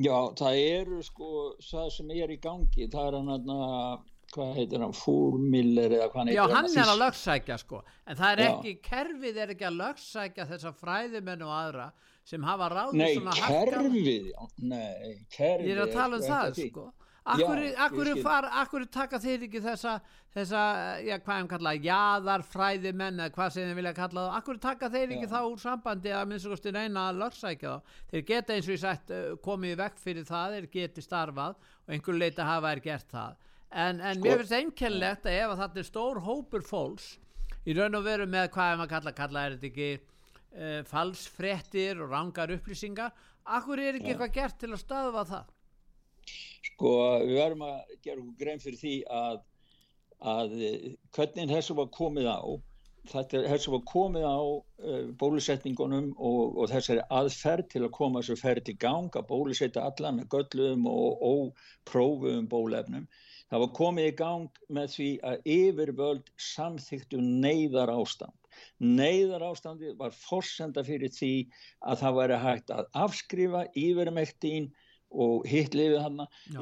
Já, 0.04 0.16
það 0.40 0.61
eru 0.66 1.02
sko 1.07 1.30
það 1.71 1.90
sem 1.97 2.11
er 2.16 2.33
í 2.35 2.38
gangi, 2.40 2.87
það 2.92 3.09
er 3.11 3.16
hann 3.19 3.52
að, 3.54 4.04
hvað 4.35 4.52
heitir 4.61 4.85
hann, 4.85 4.95
Fúrmiller 4.97 5.97
eða 5.99 6.07
hvað 6.12 6.21
hann 6.23 6.33
Já, 6.35 6.42
heitir 6.45 6.57
hann 6.57 6.71
er 6.85 6.92
að 6.95 7.00
lögsækja 7.04 7.59
sko. 7.64 7.83
En 8.07 8.16
það 8.21 8.33
er 8.37 8.42
Já. 8.45 8.50
ekki, 8.54 8.75
kerfið 8.87 9.42
er 9.45 9.54
ekki 9.57 9.69
að 9.71 9.80
lögsækja 9.83 10.47
þessa 10.52 10.73
fræðimenn 10.80 11.45
og 11.49 11.52
aðra 11.59 11.88
sem 12.30 12.42
hafa 12.47 12.69
ráðið 12.71 12.99
Nei, 13.00 13.14
svona 13.16 13.35
harka- 13.40 13.80
kerfið, 13.80 14.30
nei, 14.71 15.14
kerfið 15.35 15.66
Ég 15.71 15.76
er 15.76 15.85
að 15.87 15.92
tala 15.97 16.16
um 16.21 16.23
sko 16.23 16.33
það 16.35 16.61
sko 16.71 16.85
Akkur, 17.21 17.59
Já, 17.61 17.75
akkur, 17.85 18.09
far, 18.25 18.47
akkur 18.62 18.85
taka 18.89 19.19
þeir 19.21 19.43
ekki 19.45 19.61
þessa, 19.61 19.99
þessa 20.33 20.61
já, 21.05 21.19
hvað 21.21 21.43
ég 21.43 21.49
kalla, 21.50 21.73
jaðarfræði 21.85 22.93
menn 22.97 23.21
eða 23.21 23.35
hvað 23.35 23.53
sem 23.55 23.69
þeir 23.69 23.77
vilja 23.77 23.93
kalla 23.99 24.23
það, 24.25 24.37
akkur 24.39 24.61
taka 24.65 24.89
þeir 24.95 25.12
ekki 25.17 25.29
Já. 25.29 25.33
þá 25.35 25.41
úr 25.50 25.61
sambandi 25.61 26.15
að 26.17 26.25
minnst 26.31 26.49
kosti 26.49 26.73
reyna 26.75 27.05
að 27.11 27.21
lögsækja 27.21 27.75
þá, 27.75 27.93
þeir 28.15 28.25
geta 28.31 28.57
eins 28.57 28.71
og 28.71 28.75
ég 28.75 28.83
sagt 28.87 29.12
uh, 29.12 29.21
komið 29.45 29.77
vekk 29.83 30.00
fyrir 30.00 30.27
það, 30.31 30.57
þeir 30.57 30.71
geti 30.79 31.05
starfað 31.05 31.61
og 31.61 31.95
einhver 31.99 32.19
leita 32.25 32.49
hafa 32.49 32.73
er 32.73 32.83
gert 32.89 33.12
það. 33.12 33.37
En, 33.71 34.00
en 34.00 34.17
Sko- 34.17 34.27
mér 34.27 34.41
finnst 34.41 34.57
einkennlegt 34.62 35.29
að 35.29 35.39
ef 35.45 35.53
að 35.53 35.62
þetta 35.67 35.83
er 35.85 35.91
stór 35.93 36.23
hópur 36.25 36.65
fólks 36.67 37.11
í 37.69 37.77
raun 37.77 38.00
og 38.00 38.09
veru 38.09 38.27
með 38.27 38.49
hvað 38.57 38.79
maður 38.81 38.95
kalla, 38.97 39.12
kalla 39.21 39.45
er 39.47 39.59
þetta 39.59 39.71
ekki 39.71 39.91
uh, 40.00 40.81
falsfrettir 40.89 42.00
og 42.00 42.11
rangar 42.17 42.57
upplýsingar 42.57 43.12
akkur 43.45 43.79
er 43.85 44.00
ekki 44.00 44.15
eitthvað 44.15 44.35
gert 44.41 44.59
til 44.65 44.73
að 44.73 44.83
stöðva 44.87 45.29
það 45.29 45.57
Sko, 46.69 46.90
við 47.25 47.38
verðum 47.40 47.62
að 47.69 47.95
gera 48.05 48.25
grein 48.40 48.61
fyrir 48.62 48.81
því 48.81 48.97
að, 49.21 49.38
að 50.33 50.59
eh, 50.67 50.90
hvernig 51.17 51.55
þessu 51.55 51.76
var 51.79 51.88
komið 51.97 52.29
á, 52.29 52.40
þetta, 53.09 53.43
þessu 53.49 53.73
var 53.75 53.83
komið 53.88 54.26
á 54.29 54.40
uh, 54.40 55.07
bólusetningunum 55.21 56.11
og, 56.19 56.59
og 56.61 56.69
þessari 56.73 57.07
aðferð 57.17 57.71
til 57.73 57.85
að 57.87 57.95
koma 57.97 58.21
þessu 58.21 58.37
ferð 58.43 58.73
í 58.73 58.76
gang 58.83 59.17
að 59.17 59.29
bólusetja 59.31 59.87
allan 59.88 60.21
með 60.21 60.29
göllum 60.35 60.85
og 60.90 61.25
óprófuðum 61.31 62.50
bólefnum. 62.50 63.09
Það 63.50 63.64
var 63.64 63.73
komið 63.81 64.11
í 64.11 64.17
gang 64.19 64.61
með 64.71 64.93
því 64.97 65.09
að 65.26 65.49
yfirvöld 65.57 66.29
samþyktu 66.50 67.23
neyðar 67.25 67.90
ástand. 67.97 68.37
Neyðar 68.85 69.47
ástandi 69.49 69.95
var 69.99 70.12
forsenda 70.14 70.85
fyrir 70.87 71.11
því 71.14 71.33
að 71.81 72.05
það 72.05 72.21
væri 72.21 72.38
hægt 72.45 72.73
að 72.76 72.88
afskrifa 73.07 73.64
yfirmektín 73.79 74.71
og 75.11 75.49
hitt 75.49 75.75
lifið 75.75 76.05
hann 76.05 76.23
Já. 76.23 76.61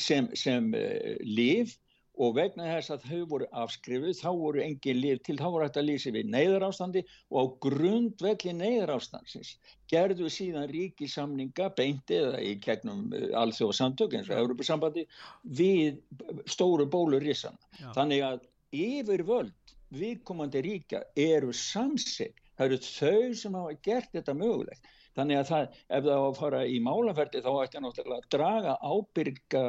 sem, 0.00 0.28
sem 0.36 0.68
uh, 0.76 1.16
lif 1.24 1.78
og 2.22 2.34
vegna 2.36 2.66
þess 2.68 2.92
að 2.92 3.04
þau 3.08 3.20
voru 3.30 3.46
afskrifuð 3.56 4.18
þá 4.18 4.28
voru 4.36 4.60
engin 4.60 5.00
lif 5.00 5.22
til 5.24 5.38
þá 5.40 5.46
voru 5.46 5.64
hægt 5.64 5.78
að 5.80 5.86
lýsa 5.88 6.12
við 6.12 6.28
neyðarástandi 6.34 7.02
og 7.32 7.38
á 7.40 7.44
grundvelli 7.64 8.52
neyðarástandsins 8.58 9.54
gerðu 9.88 10.28
síðan 10.32 10.68
ríkisamninga 10.72 11.70
beint 11.78 12.12
eða 12.12 12.42
í 12.44 12.54
gegnum 12.60 13.06
uh, 13.16 13.28
alþjóðsamtök 13.42 14.18
eins 14.18 14.30
og 14.32 14.42
Európa-sambandi 14.44 15.06
við 15.42 16.02
stóru 16.50 16.88
bólurisana. 16.90 17.56
Já. 17.80 17.88
Þannig 17.96 18.26
að 18.28 18.48
yfirvöld 18.72 19.76
viðkomandi 19.92 20.62
ríkja 20.64 21.02
eru 21.18 21.52
samsig. 21.56 22.36
Það 22.56 22.66
eru 22.68 22.78
þau 22.86 23.34
sem 23.40 23.56
hafa 23.56 23.78
gert 23.84 24.12
þetta 24.14 24.34
mögulegt. 24.36 24.92
Þannig 25.16 25.38
að 25.38 25.48
það, 25.50 25.64
ef 25.96 26.04
það 26.06 26.16
á 26.16 26.24
að 26.24 26.38
fara 26.38 26.60
í 26.64 26.78
málaferdi 26.80 27.40
þá 27.44 27.52
ætti 27.52 27.80
náttúrulega 27.84 28.22
að 28.22 28.30
draga 28.32 28.72
ábyrga 28.80 29.64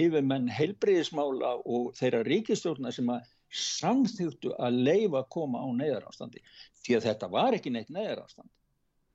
yfirmenn 0.00 0.54
heilbriðismála 0.56 1.50
og 1.60 1.84
þeirra 1.98 2.20
ríkistjórna 2.28 2.90
sem 2.96 3.08
að 3.12 3.20
samþýttu 3.50 4.50
að 4.56 4.78
leifa 4.86 5.18
að 5.20 5.30
koma 5.36 5.58
á 5.60 5.68
neyðarástandi. 5.76 6.40
Því 6.80 6.92
að 6.96 7.06
þetta 7.10 7.26
var 7.34 7.52
ekki 7.58 7.70
neitt 7.74 7.90
neyðarástand. 7.92 8.50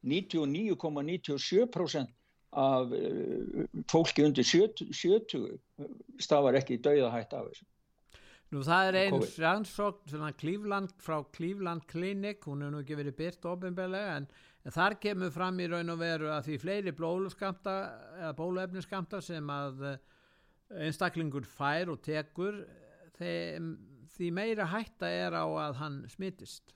99,97% 0.05 2.13
af 2.55 2.91
eh, 2.93 3.65
fólki 3.91 4.23
undir 4.23 4.45
70, 4.47 4.93
70 4.93 5.59
stafar 6.21 6.53
ekki 6.59 6.77
dauðahætt 6.83 7.33
af 7.35 7.45
þessu. 7.49 7.65
Nú 8.53 8.59
það 8.63 8.87
er 8.87 8.95
einn 9.01 9.17
Cleveland, 10.37 10.89
frá 11.01 11.17
Cleveland 11.33 11.81
Clinic, 11.89 12.45
hún 12.45 12.61
hefur 12.61 12.73
nú 12.75 12.79
ekki 12.83 12.99
verið 12.99 13.15
byrt 13.17 13.45
ofinbelega 13.49 14.17
en, 14.19 14.25
en 14.65 14.73
þar 14.73 14.97
kemur 15.01 15.31
fram 15.33 15.59
í 15.61 15.69
raun 15.69 15.93
og 15.93 15.99
veru 16.01 16.31
að 16.33 16.49
því 16.49 16.55
fleiri 16.63 16.93
bóluefniskamta 18.37 19.21
sem 19.23 19.49
að 19.53 19.83
eh, 19.91 19.97
einstaklingur 20.87 21.45
fær 21.47 21.91
og 21.93 22.01
tekur 22.05 22.63
þeim, 23.19 23.75
því 24.15 24.31
meira 24.35 24.65
hætta 24.71 25.09
er 25.11 25.35
á 25.37 25.45
að 25.45 25.77
hann 25.81 25.99
smittist. 26.11 26.73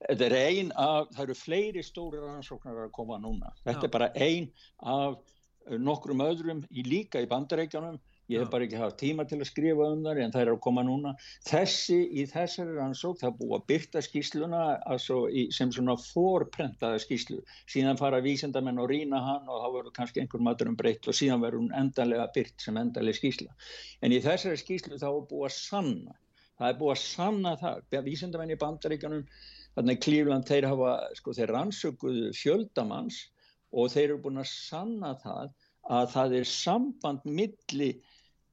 Þetta 0.00 0.26
er 0.26 0.36
ein 0.38 0.70
af, 0.74 1.10
það 1.14 1.24
eru 1.26 1.36
fleiri 1.38 1.82
stóri 1.86 2.20
rannsóknar 2.22 2.86
að 2.86 2.94
koma 2.96 3.18
núna. 3.22 3.52
Þetta 3.62 3.84
Já. 3.84 3.88
er 3.88 3.94
bara 3.94 4.08
ein 4.18 4.48
af 4.78 5.18
uh, 5.20 5.76
nokkrum 5.78 6.24
öðrum 6.24 6.64
í 6.70 6.84
líka 6.86 7.22
í 7.22 7.28
bandarækjanum. 7.30 8.00
Ég 8.30 8.44
hef 8.44 8.50
bara 8.52 8.62
ekki 8.62 8.78
haft 8.78 8.98
tíma 9.00 9.24
til 9.26 9.40
að 9.40 9.48
skrifa 9.48 9.86
um 9.90 10.04
þar 10.04 10.20
en 10.22 10.30
það 10.30 10.42
er 10.44 10.50
að 10.52 10.60
koma 10.62 10.84
núna. 10.86 11.10
Þessi 11.48 11.96
í 12.14 12.26
þessari 12.30 12.76
rannsók 12.76 13.18
það 13.18 13.40
að 13.56 13.64
byrta 13.72 14.02
skýsluna 14.06 14.60
altså, 14.94 15.16
í, 15.26 15.48
sem 15.54 15.72
svona 15.74 15.96
forprentaða 15.98 17.00
skýslu. 17.02 17.40
Síðan 17.74 17.98
fara 17.98 18.20
vísindamenn 18.22 18.78
og 18.78 18.86
rýna 18.92 19.18
hann 19.26 19.50
og 19.50 19.64
þá 19.64 19.68
verður 19.74 19.96
kannski 19.96 20.22
einhver 20.22 20.44
matur 20.46 20.70
um 20.70 20.76
breytt 20.78 21.10
og 21.10 21.16
síðan 21.18 21.42
verður 21.42 21.64
hún 21.64 21.74
endanlega 21.80 22.28
byrt 22.36 22.62
sem 22.62 22.78
endalega 22.78 23.18
skýsla. 23.18 23.56
En 23.98 24.14
í 24.14 24.20
þessari 24.22 24.60
skýslu 24.62 25.00
þá 25.02 25.08
er 25.10 25.26
búið 25.32 25.48
að 25.48 25.56
sanna. 25.56 26.14
Það 26.60 26.68
er 26.68 26.78
búið 26.84 26.94
að 26.94 27.02
sanna 27.02 27.56
það. 27.64 27.82
Vísindamenn 28.06 28.54
í 28.54 28.60
bandaríkjanum 28.60 29.24
þannig 29.74 29.98
að 29.98 30.04
Cleveland 30.06 30.46
þeir 30.46 30.68
hafa 30.70 30.94
sko 31.18 31.34
þeir 31.34 31.54
rannsökuðu 31.56 32.30
fjöldamanns 32.38 33.24
og 33.74 33.90
þeir 33.90 34.06
eru 34.06 34.20
búin 34.22 34.42
að 34.44 34.52
sanna 34.52 35.16
það 35.18 35.50
að 35.90 36.08
það 36.14 36.34
er 36.38 36.48
samband 36.48 37.26
milli 37.26 37.90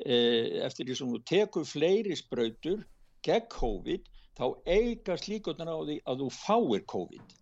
eftir 0.06 0.88
því 0.88 0.96
sem 1.00 1.12
þú 1.14 1.24
tekur 1.32 1.66
fleiri 1.66 2.16
sprautur 2.20 2.86
gegn 3.26 3.50
COVID 3.54 4.08
þá 4.38 4.46
eigast 4.70 5.28
líkotnar 5.32 5.72
á 5.74 5.78
því 5.82 6.00
að 6.06 6.24
þú 6.24 6.30
fáir 6.38 6.86
COVID. 6.94 7.36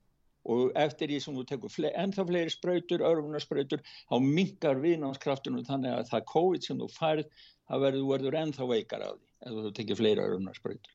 Og 0.46 0.76
eftir 0.78 1.10
því 1.10 1.20
sem 1.24 1.38
þú 1.40 1.46
tekur 1.50 1.74
fle 1.74 1.92
ennþá 1.98 2.28
fleiri 2.30 2.54
sprautur, 2.54 3.04
örfunarsprautur 3.04 3.82
þá 3.82 4.16
minkar 4.22 4.80
viðnámskraftunum 4.84 5.66
þannig 5.66 5.96
að 5.96 6.12
það 6.12 6.28
COVID 6.32 6.68
sem 6.68 6.84
þú 6.84 6.90
færð 6.94 7.32
það 7.66 7.88
verður, 7.88 8.10
verður 8.14 8.38
ennþá 8.44 8.70
veikar 8.70 9.08
á 9.10 9.12
því 9.16 9.26
ef 9.46 9.58
þú 9.66 9.74
tekir 9.80 10.00
fleiri 10.00 10.26
örfunarsprautur 10.26 10.94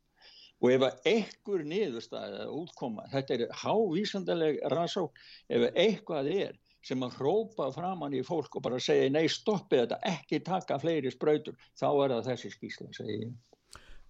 og 0.61 0.73
ef 0.75 0.83
að 0.85 1.07
einhver 1.09 1.63
niðurstaði 1.65 2.41
eða 2.43 2.57
útkoma, 2.61 3.07
þetta 3.13 3.37
er 3.37 3.55
hávísandaleg 3.63 4.59
rannsók, 4.73 5.17
ef 5.49 5.71
eitthvað 5.71 6.29
er 6.35 6.59
sem 6.85 7.03
að 7.05 7.19
hrópa 7.21 7.69
framann 7.75 8.17
í 8.17 8.23
fólk 8.27 8.57
og 8.57 8.65
bara 8.65 8.81
segja 8.81 9.11
nei 9.13 9.29
stoppið 9.29 9.85
þetta, 9.85 10.01
ekki 10.15 10.41
taka 10.47 10.79
fleiri 10.81 11.13
sprautur, 11.13 11.57
þá 11.79 11.89
er 11.91 12.15
það 12.17 12.29
þessi 12.31 12.53
skýsla, 12.57 12.91
segi 12.97 13.19
ég. 13.27 13.35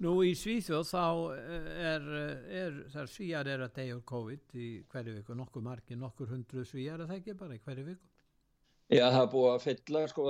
Nú 0.00 0.14
í 0.24 0.30
Svíþjóð 0.38 0.86
þá 0.88 1.06
eh, 1.36 1.66
er, 1.90 2.06
er 2.62 2.78
þar 2.92 3.10
svíjar 3.12 3.50
er 3.52 3.66
að 3.66 3.74
deyja 3.76 3.98
úr 3.98 4.06
COVID 4.08 4.54
í 4.56 4.68
hverju 4.88 5.16
viku, 5.18 5.36
nokkur 5.36 5.66
margi, 5.66 5.98
nokkur 6.00 6.30
hundru 6.32 6.64
svíjar 6.64 7.02
er 7.02 7.10
það 7.10 7.18
ekki 7.18 7.36
bara 7.42 7.58
í 7.58 7.60
hverju 7.66 7.84
viku? 7.90 8.06
Já, 8.90 9.04
það 9.04 9.20
er 9.20 9.28
búið 9.34 9.50
að 9.50 9.64
fylla, 9.66 10.00
sko, 10.10 10.24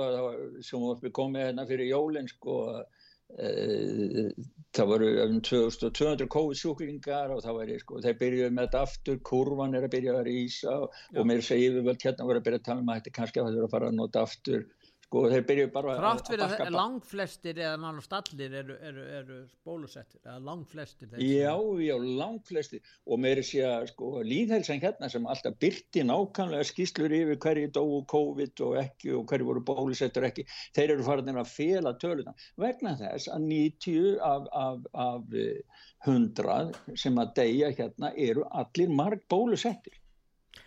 sem 0.61 0.83
við 1.01 1.13
komið 1.17 1.47
hérna 1.47 1.63
fyrir 1.69 1.87
jólinn, 1.89 2.27
sko, 2.29 2.57
e, 2.75 3.00
það 3.39 4.89
voru 4.89 5.09
um 5.23 5.37
2200 5.47 6.27
COVID-sjúklingar 6.31 7.31
og 7.35 7.41
það 7.45 7.57
var, 7.57 7.71
sko, 7.83 8.01
þeir 8.03 8.17
byrjuðu 8.19 8.51
með 8.55 8.67
þetta 8.67 8.83
aftur, 8.87 9.19
kurvan 9.27 9.75
er 9.77 9.87
að 9.87 9.93
byrja 9.95 10.17
að 10.17 10.25
rísa 10.27 10.75
og, 10.85 10.99
og 11.15 11.27
mér 11.29 11.43
segir 11.45 11.77
við 11.77 11.87
völd 11.89 12.05
hérna 12.05 12.27
voru 12.27 12.41
að 12.41 12.47
byrja 12.47 12.61
að 12.61 12.67
tala 12.67 12.83
um 12.83 12.91
að 12.91 13.01
þetta 13.01 13.15
kannski 13.19 13.41
að 13.41 13.47
það 13.47 13.59
voru 13.59 13.69
að 13.69 13.75
fara 13.75 13.91
að 13.91 13.99
nota 13.99 14.25
aftur, 14.27 14.65
sko, 15.11 15.25
þeir 15.27 15.43
byrjuðu 15.49 15.71
bara 15.75 15.93
Þrátt 15.97 16.29
fyrir 16.31 16.53
að 16.55 16.69
langflestir 16.71 17.57
eða 17.59 17.79
nánast 17.81 18.13
allir 18.15 18.53
eru, 18.61 18.77
eru, 18.87 19.03
eru 19.19 19.39
bólusettir, 19.67 20.21
eða 20.23 20.37
langflestir 20.47 21.11
Já, 21.19 21.55
já, 21.83 21.95
langflesti 21.99 22.79
og 23.05 23.19
meiri 23.19 23.43
sé 23.43 23.65
að 23.67 23.89
sko, 23.91 24.11
líðhelsan 24.23 24.79
hérna 24.79 25.09
sem 25.11 25.27
alltaf 25.27 25.57
byrti 25.59 26.05
nákvæmlega 26.07 26.69
skýslur 26.69 27.11
yfir 27.17 27.41
hverju 27.43 27.73
dóu 27.75 27.99
COVID 28.13 28.63
og 28.67 28.77
ekki 28.85 29.11
og 29.17 29.25
hverju 29.27 29.49
voru 29.49 29.65
bólusettur 29.67 30.29
ekki, 30.29 30.47
þeir 30.77 30.95
eru 30.95 31.07
farin 31.07 31.35
að 31.35 31.51
fela 31.51 31.95
töluna 31.99 32.35
vegna 32.61 32.95
þess 33.01 33.27
að 33.35 33.49
90 33.51 34.21
af, 34.31 34.47
af, 34.55 34.87
af 34.95 35.35
eh, 35.35 35.59
100 36.07 36.95
sem 36.97 37.19
að 37.19 37.35
deyja 37.41 37.73
hérna 37.75 38.13
eru 38.15 38.47
allir 38.47 38.95
marg 38.95 39.27
bólusettir. 39.29 39.99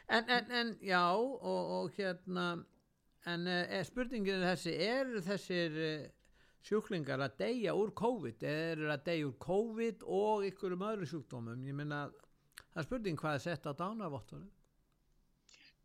En, 0.05 0.29
en, 0.29 0.51
en 0.53 0.71
já, 0.85 1.01
og, 1.17 1.73
og 1.79 1.97
hérna, 1.97 2.45
en 3.33 3.47
eh, 3.50 3.78
er 3.78 3.87
spurningin 3.88 4.43
er 4.43 4.54
þessi 4.54 4.75
er 4.87 5.14
þessir 5.25 5.78
eh, 5.85 6.09
sjúklingar 6.64 7.23
að 7.25 7.38
deyja 7.40 7.76
úr 7.76 7.95
COVID? 7.97 8.43
Eða 8.43 8.66
eru 8.75 8.90
að 8.93 9.07
deyja 9.09 9.31
úr 9.31 9.38
COVID 9.47 10.04
og 10.19 10.45
ykkur 10.50 10.76
um 10.76 10.85
öðru 10.90 11.09
sjúkdómum? 11.12 11.64
Ég 11.69 11.78
minna 11.78 12.04
það 12.59 12.83
er 12.83 12.88
spurning 12.88 13.21
hvað 13.21 13.38
er 13.38 13.45
sett 13.47 13.69
á 13.69 13.73
dánavottunum 13.73 14.52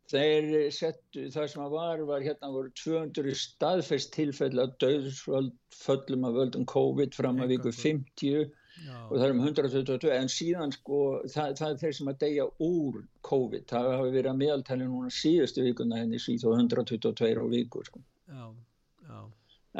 Þeir 0.09 0.71
settu, 0.73 1.27
það 1.29 1.49
sem 1.51 1.65
var 1.69 1.99
var 2.09 2.23
hérna 2.25 2.49
voru 2.49 2.71
200 2.81 3.35
staðfest 3.37 4.09
tilfell 4.15 4.55
að 4.57 4.71
döðsföllum 4.81 6.25
að 6.25 6.39
völdum 6.39 6.65
COVID 6.71 7.17
fram 7.17 7.43
að 7.43 7.53
viku 7.53 7.73
50 7.75 8.47
Já. 8.85 8.95
og 9.09 9.15
það 9.15 9.25
er 9.25 9.33
um 9.33 9.41
122 9.43 10.11
en 10.15 10.31
síðan 10.31 10.73
sko 10.75 10.99
það, 11.25 11.57
það 11.59 11.73
er 11.73 11.81
þeir 11.81 11.97
sem 11.97 12.11
að 12.11 12.21
deyja 12.23 12.45
úr 12.63 13.01
COVID 13.27 13.65
það 13.71 13.89
hafi 13.95 14.13
verið 14.13 14.31
að 14.31 14.39
meðaltæli 14.43 14.87
núna 14.87 15.11
síðustu 15.13 15.65
vikuna 15.65 15.99
henni 15.99 16.21
síð 16.21 16.47
og 16.49 16.55
122 16.61 17.33
á 17.35 17.45
viku 17.51 17.83
sko. 17.87 18.01
Já. 18.29 18.47
Já. 19.09 19.19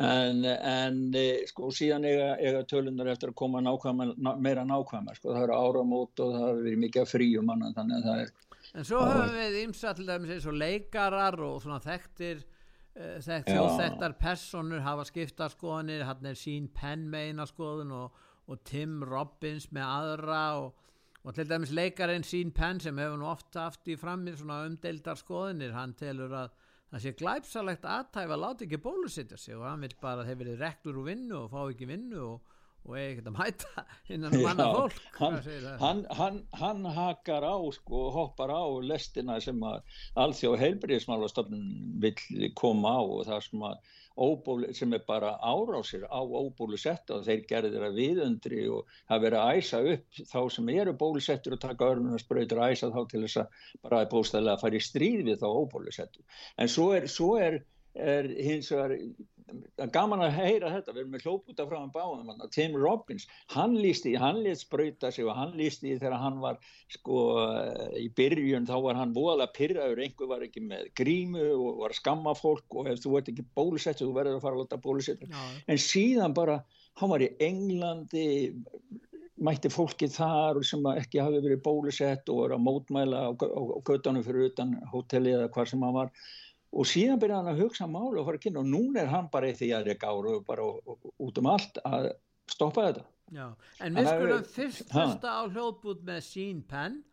en, 0.05 0.43
en 0.45 0.99
e, 1.17 1.25
sko 1.49 1.71
síðan 1.73 2.05
eiga, 2.09 2.35
eiga 2.37 2.65
tölunar 2.69 3.09
eftir 3.13 3.31
að 3.31 3.39
koma 3.41 3.61
nákvæmar, 3.65 4.13
ná, 4.17 4.31
meira 4.41 4.65
nákvæmar 4.67 5.17
sko 5.17 5.33
það 5.33 5.47
eru 5.47 5.57
áramót 5.57 6.23
og 6.25 6.35
það 6.35 6.45
hefur 6.45 6.63
verið 6.67 6.83
mikið 6.85 7.11
fríum 7.13 7.51
annan 7.55 7.75
þannig 7.77 7.99
að 7.99 8.07
það 8.09 8.23
er 8.25 8.37
En 8.77 8.85
svo 8.85 8.99
höfum 9.01 9.33
við 9.33 9.55
ymsallega 9.63 10.33
eins 10.35 10.45
og 10.45 10.57
leikarar 10.61 11.39
og 11.41 11.55
svona 11.63 11.79
þekktir 11.81 12.43
e, 12.43 13.15
þekkt 13.25 13.49
þjóð 13.49 13.69
þekktar 13.79 14.17
personur 14.21 14.83
hafa 14.85 15.07
skiptarskoðanir 15.09 16.05
hann 16.05 16.29
er 16.29 16.37
sín 16.37 16.67
penn 16.69 17.07
meina 17.09 17.47
skoðun 17.49 17.95
og 17.97 18.25
og 18.49 18.63
Tim 18.67 19.01
Robbins 19.05 19.69
með 19.75 19.85
aðra 19.85 20.43
og, 20.63 20.87
og 21.23 21.35
til 21.37 21.47
dæmis 21.49 21.73
leikarinn 21.75 22.25
sín 22.25 22.53
Penn 22.55 22.81
sem 22.81 22.97
hefur 22.97 23.19
nú 23.21 23.29
ofta 23.29 23.67
haft 23.69 23.89
í 23.91 23.97
framir 23.99 24.39
svona 24.39 24.63
umdeildar 24.67 25.19
skoðanir, 25.19 25.75
hann 25.77 25.93
telur 25.99 26.33
að 26.43 26.55
það 26.89 27.03
sé 27.03 27.17
glæpsalegt 27.19 27.83
aðtæfa 27.85 28.35
að 28.35 28.43
láta 28.43 28.65
ekki 28.65 28.79
bólusetja 28.81 29.37
sig 29.37 29.57
og 29.57 29.67
hann 29.67 29.83
vil 29.85 29.97
bara 30.01 30.25
þeir 30.25 30.39
verið 30.39 30.63
rektur 30.63 30.97
úr 30.97 31.11
vinnu 31.11 31.43
og 31.43 31.51
fá 31.51 31.59
ekki 31.67 31.89
vinnu 31.89 32.23
og, 32.25 32.55
og 32.87 32.95
eigi 32.97 33.11
ekkert 33.11 33.29
að 33.29 33.37
mæta 33.37 33.83
innan 34.15 34.37
um 34.39 34.47
annað 34.49 34.77
fólk. 34.79 35.03
hann, 35.19 35.37
hann, 35.83 36.03
hann, 36.17 36.41
hann 36.57 36.89
hakar 36.97 37.45
á 37.45 37.57
sko, 37.77 38.07
hoppar 38.15 38.55
á 38.55 38.65
lestina 38.81 39.37
sem 39.43 39.61
að 39.69 39.83
alþjóð 40.25 40.59
heilbriðismálastofnun 40.63 41.69
vill 42.01 42.49
koma 42.57 42.97
á 42.97 43.01
og 43.03 43.25
það 43.29 43.45
sem 43.51 43.69
að 43.69 43.95
óbólu, 44.19 44.73
sem 44.75 44.93
er 44.93 45.03
bara 45.07 45.31
árásir 45.39 46.03
á 46.11 46.19
óbólusetta 46.19 47.17
og 47.17 47.25
þeir 47.27 47.45
gerðir 47.49 47.85
að 47.87 47.99
viðundri 48.01 48.65
og 48.75 48.91
það 49.09 49.23
verið 49.25 49.39
að 49.39 49.59
æsa 49.61 49.81
upp 49.93 50.21
þá 50.33 50.39
sem 50.55 50.71
eru 50.75 50.95
bólusettur 51.03 51.55
og 51.55 51.63
taka 51.63 51.91
örnunarsprautur 51.93 52.61
að 52.63 52.75
æsa 52.75 52.91
þá 52.95 53.01
til 53.13 53.23
þess 53.25 53.41
að 53.43 53.65
bara 53.87 54.03
er 54.03 54.11
bóstæðilega 54.13 54.57
að 54.57 54.63
fara 54.65 54.79
í 54.79 54.85
stríð 54.89 55.25
við 55.29 55.41
þá 55.43 55.49
óbólusettur 55.63 56.41
en 56.57 56.73
svo 56.75 56.89
er, 56.97 57.07
svo 57.07 57.31
er, 57.39 57.61
er 57.95 58.31
hins 58.49 58.71
vegar 58.75 58.97
gaman 59.93 60.23
að 60.25 60.35
heyra 60.37 60.71
þetta, 60.73 60.93
við 60.93 61.01
erum 61.01 61.13
með 61.15 61.25
hljóputa 61.25 61.65
frá 61.69 61.77
hann 61.79 61.93
báðum, 61.93 62.31
Tim 62.53 62.77
Robbins 62.77 63.27
hann 63.55 63.75
lísti, 63.79 64.15
hann 64.19 64.41
lét 64.45 64.61
sprauta 64.61 65.11
sig 65.13 65.27
og 65.27 65.37
hann 65.37 65.55
lísti 65.59 65.95
þegar 65.97 66.17
hann 66.21 66.39
var 66.43 66.59
sko 66.93 67.19
í 67.99 68.07
byrjun 68.17 68.67
þá 68.69 68.75
var 68.85 68.99
hann 68.99 69.15
voðalega 69.15 69.55
pyrraður, 69.57 70.03
einhver 70.05 70.31
var 70.31 70.47
ekki 70.47 70.65
með 70.69 70.89
grímu 70.99 71.45
og 71.55 71.83
var 71.83 71.97
skamma 71.97 72.35
fólk 72.37 72.79
og 72.79 72.89
ef 72.91 73.03
þú 73.03 73.17
ert 73.19 73.33
ekki 73.33 73.47
bólusett 73.57 74.01
þú 74.03 74.13
verður 74.17 74.39
að 74.39 74.47
fara 74.47 74.59
að 74.59 74.65
láta 74.65 74.81
bólusett 74.83 75.27
en 75.29 75.83
síðan 75.89 76.35
bara, 76.37 76.61
hann 77.01 77.13
var 77.13 77.23
í 77.25 77.33
Englandi 77.43 78.27
mætti 79.39 79.71
fólki 79.71 80.09
þar 80.11 80.59
sem 80.67 80.83
ekki 80.91 81.21
hafi 81.23 81.39
verið 81.43 81.63
bólusett 81.63 82.29
og 82.31 82.43
var 82.43 82.55
að 82.55 82.63
mótmæla 82.65 83.21
á, 83.23 83.29
á, 83.31 83.61
á 83.71 83.79
göttanum 83.87 84.25
fyrir 84.25 84.49
utan 84.49 84.75
hóteli 84.91 85.31
eða 85.35 85.49
hvar 85.53 85.69
sem 85.69 85.83
hann 85.85 85.95
var 85.95 86.11
og 86.73 86.85
síðan 86.85 87.19
byrjaði 87.21 87.39
hann 87.41 87.53
að 87.53 87.61
hugsa 87.63 87.87
máli 87.89 88.19
og 88.21 88.27
fara 88.27 88.39
að 88.39 88.43
kynna 88.45 88.61
og 88.63 88.69
núna 88.69 89.03
er 89.03 89.11
hann 89.13 89.29
bara 89.33 89.49
í 89.49 89.55
því 89.57 89.69
að 89.77 89.87
reyka 89.89 90.09
ára 90.11 90.35
og 90.37 90.45
bara 90.45 90.67
út 91.27 91.41
um 91.41 91.49
allt 91.49 91.79
að 91.85 92.09
stoppa 92.49 92.87
þetta. 92.89 93.05
Já, 93.33 93.45
en 93.85 93.95
við 93.97 94.09
skulum 94.09 94.37
er- 94.39 94.49
fyrst 94.55 94.93
hlusta 94.93 95.29
á 95.29 95.41
hljóðbút 95.49 96.03
með 96.05 96.19
Sean 96.25 96.61
Penn 96.69 97.03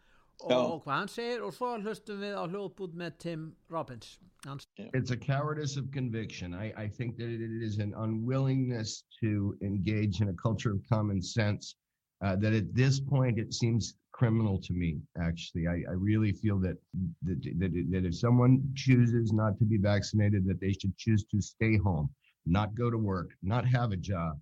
og, 0.45 0.53
og 0.53 0.79
hvað 0.85 0.95
hann 0.97 1.09
segir 1.13 1.43
og 1.45 1.53
svo 1.57 1.75
hlustum 1.81 2.21
við 2.21 2.37
á 2.37 2.45
hljóðbút 2.49 2.95
með 2.97 3.19
Tim 3.25 3.43
Robbins. 3.73 4.19
Hans, 4.47 4.69
It's 4.79 5.11
a 5.11 5.17
cowardice 5.17 5.77
of 5.77 5.91
conviction. 5.91 6.55
I, 6.55 6.73
I 6.77 6.89
think 6.89 7.17
that 7.17 7.29
it 7.29 7.63
is 7.63 7.79
an 7.79 7.93
unwillingness 7.97 9.05
to 9.21 9.57
engage 9.63 10.21
in 10.21 10.29
a 10.29 10.35
culture 10.35 10.71
of 10.71 10.81
common 10.89 11.21
sense 11.23 11.75
uh, 12.23 12.37
that 12.37 12.53
at 12.53 12.75
this 12.75 13.01
point 13.01 13.39
it 13.39 13.53
seems 13.53 13.95
criminal 14.17 14.59
to 14.59 14.73
me. 14.73 14.99
Actually, 15.21 15.67
I, 15.69 15.83
I 15.89 15.93
really 15.93 16.33
feel 16.33 16.59
that 16.61 16.77
that, 17.25 17.43
that 17.61 17.73
that 17.91 18.05
if 18.07 18.15
someone 18.15 18.63
chooses 18.75 19.33
not 19.33 19.59
to 19.59 19.65
be 19.65 19.77
vaccinated, 19.77 20.47
that 20.47 20.61
they 20.61 20.73
should 20.73 20.97
choose 20.97 21.25
to 21.25 21.41
stay 21.41 21.77
home, 21.77 22.09
not 22.47 22.75
go 22.75 22.91
to 22.91 22.97
work, 22.99 23.31
not 23.43 23.67
have 23.67 23.93
a 23.93 23.97
job. 23.97 24.39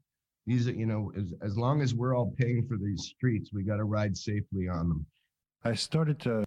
These 0.47 0.69
are, 0.69 0.73
you 0.73 0.87
know, 0.87 1.11
as, 1.16 1.33
as 1.43 1.57
long 1.57 1.81
as 1.81 1.95
we're 1.95 2.14
all 2.14 2.33
paying 2.38 2.66
for 2.69 2.76
these 2.76 3.02
streets, 3.02 3.50
we 3.52 3.62
got 3.64 3.78
to 3.78 3.85
ride 3.85 4.16
safely 4.16 4.69
on 4.69 4.88
them. 4.90 5.07
I 5.64 5.75
started 5.75 6.21
to 6.21 6.45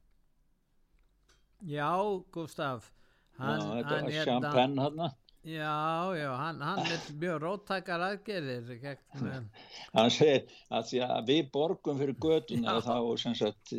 Já, 1.66 2.24
Gustaf 2.32 2.92
hann, 3.40 3.60
Já, 3.60 3.68
þetta 3.76 3.90
hann, 3.90 4.06
er 4.06 4.12
er 4.12 4.12
var 4.12 4.12
hérna, 4.12 4.26
champagne 4.26 4.78
hann 4.78 5.12
já, 5.48 5.76
já, 6.20 6.30
hann, 6.42 6.62
hann 6.62 6.82
er 6.92 7.06
mjög 7.22 7.38
róttækar 7.44 8.04
aðgerðir 8.10 8.98
hann 9.94 10.12
segir 10.12 10.44
að 10.70 10.90
því 10.92 11.02
að 11.08 11.32
við 11.32 11.52
borgum 11.54 12.02
fyrir 12.02 12.20
götuna 12.28 12.74
Já. 12.74 12.76
og 12.76 12.88
þá 12.88 13.24
sem 13.24 13.38
sagt 13.42 13.74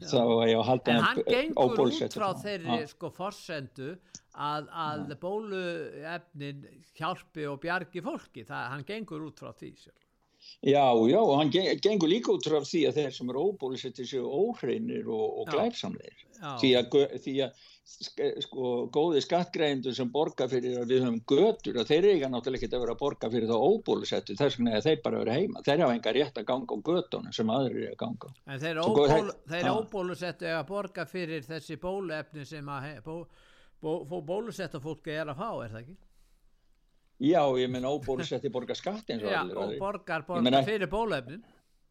þá 0.00 0.18
var 0.32 0.48
ég 0.48 0.60
að 0.62 0.68
halda 0.70 0.94
en 0.94 1.06
hann 1.06 1.22
gengur 1.28 1.84
út 1.86 2.16
frá 2.16 2.28
þeirri 2.40 2.80
Já. 2.80 2.90
sko 2.94 3.12
forsendu 3.16 3.90
að, 4.34 4.68
að 4.70 5.16
bóluefnin 5.22 6.62
hjálpi 6.96 7.48
og 7.50 7.58
bjargi 7.64 8.04
fólki, 8.04 8.46
það, 8.48 8.68
hann 8.74 8.86
gengur 8.88 9.26
út 9.26 9.42
frá 9.42 9.52
því 9.52 9.74
sjálf. 9.80 10.06
Já, 10.64 10.86
já, 11.08 11.18
og 11.20 11.34
hann 11.36 11.50
gen- 11.52 11.80
gengur 11.84 12.08
líka 12.08 12.32
út 12.32 12.46
frá 12.48 12.62
því 12.64 12.86
að 12.88 13.00
þeir 13.00 13.16
sem 13.16 13.32
eru 13.32 13.42
óbólusettir 13.50 14.08
séu 14.08 14.24
óhreinir 14.24 15.08
og, 15.12 15.42
og. 15.42 15.52
Já. 16.40 16.54
Því 16.62 16.70
að, 16.78 16.96
því 17.20 17.34
að 17.44 17.66
sko, 17.90 18.70
góði 18.94 19.20
skattgreðendur 19.24 19.94
sem 19.96 20.10
borga 20.12 20.46
fyrir 20.50 20.78
að 20.82 20.92
við 20.92 21.02
höfum 21.04 21.18
götur 21.32 21.80
og 21.82 21.88
þeir 21.88 22.06
eiga 22.12 22.30
náttúrulega 22.30 22.60
ekki 22.66 22.76
að 22.76 22.84
vera 22.84 22.94
að 22.94 23.00
borga 23.02 23.30
fyrir 23.32 23.50
þá 23.50 23.56
óbólusettu 23.66 24.36
þess 24.38 24.58
vegna 24.60 24.74
er 24.78 24.84
þeir 24.86 25.00
bara 25.04 25.18
að 25.18 25.24
vera 25.24 25.36
heima. 25.38 25.62
Þeir 25.66 25.82
hafa 25.84 25.96
enga 25.98 26.14
rétt 26.16 26.40
að 26.42 26.48
ganga 26.50 26.76
á 26.76 26.78
götunum 26.90 27.34
sem 27.36 27.52
aðrir 27.56 27.86
er 27.88 27.94
að 27.94 28.00
ganga. 28.04 28.32
En 28.46 28.62
þeir, 28.62 28.80
Svo 28.82 28.94
góð- 28.96 29.14
óból, 29.16 29.32
þeir 29.54 29.70
óbólusettu 29.74 30.50
að 30.54 30.62
borga 30.70 31.06
fyrir 31.10 31.46
þessi 31.48 31.78
bóluefni 31.82 32.46
sem 32.46 32.70
að 32.76 32.88
bó, 33.04 33.16
bó, 33.82 33.92
bó, 34.04 34.20
bólusetta 34.32 34.80
fólki 34.80 35.10
er 35.16 35.32
að 35.34 35.40
fá, 35.42 35.50
er 35.64 35.74
það 35.74 35.80
ekki? 35.84 35.96
Já, 37.20 37.42
ég 37.60 37.68
menn 37.68 37.84
óbólusetti 37.84 38.48
borga 38.52 38.74
skatt 38.78 39.10
eins 39.12 39.22
og 39.26 39.34
allir 39.36 39.58
og 39.60 39.74
borgar, 39.82 40.22
borgar 40.24 40.46
meina- 40.46 40.62
fyrir 40.64 40.88
bóluefnin. 40.88 41.42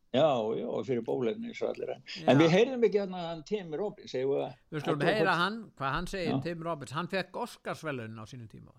Já, 0.10 0.26
já, 0.58 0.70
fyrir 0.88 1.04
bólefni 1.06 1.52
eins 1.52 1.60
og 1.62 1.70
allir 1.76 1.92
enn. 1.94 2.04
En 2.32 2.40
við 2.42 2.50
heyrðum 2.56 2.86
ekki 2.88 2.98
hérna 3.04 3.20
hann 3.28 3.44
Tim 3.46 3.74
Robbins, 3.78 4.14
við 4.18 4.32
að... 4.42 4.56
Skulum 4.82 5.04
að- 5.06 5.12
heyra 5.14 5.36
hann, 5.38 5.60
hvað 5.78 5.92
hann 5.96 6.08
segir. 6.10 6.40
Tim 6.48 6.64
Robbins. 6.66 6.94
Hann 6.98 7.10
fekk 7.12 7.38
Oscarsvelun 7.44 8.18
á 8.18 8.26
sínum 8.26 8.50
tíma. 8.50 8.74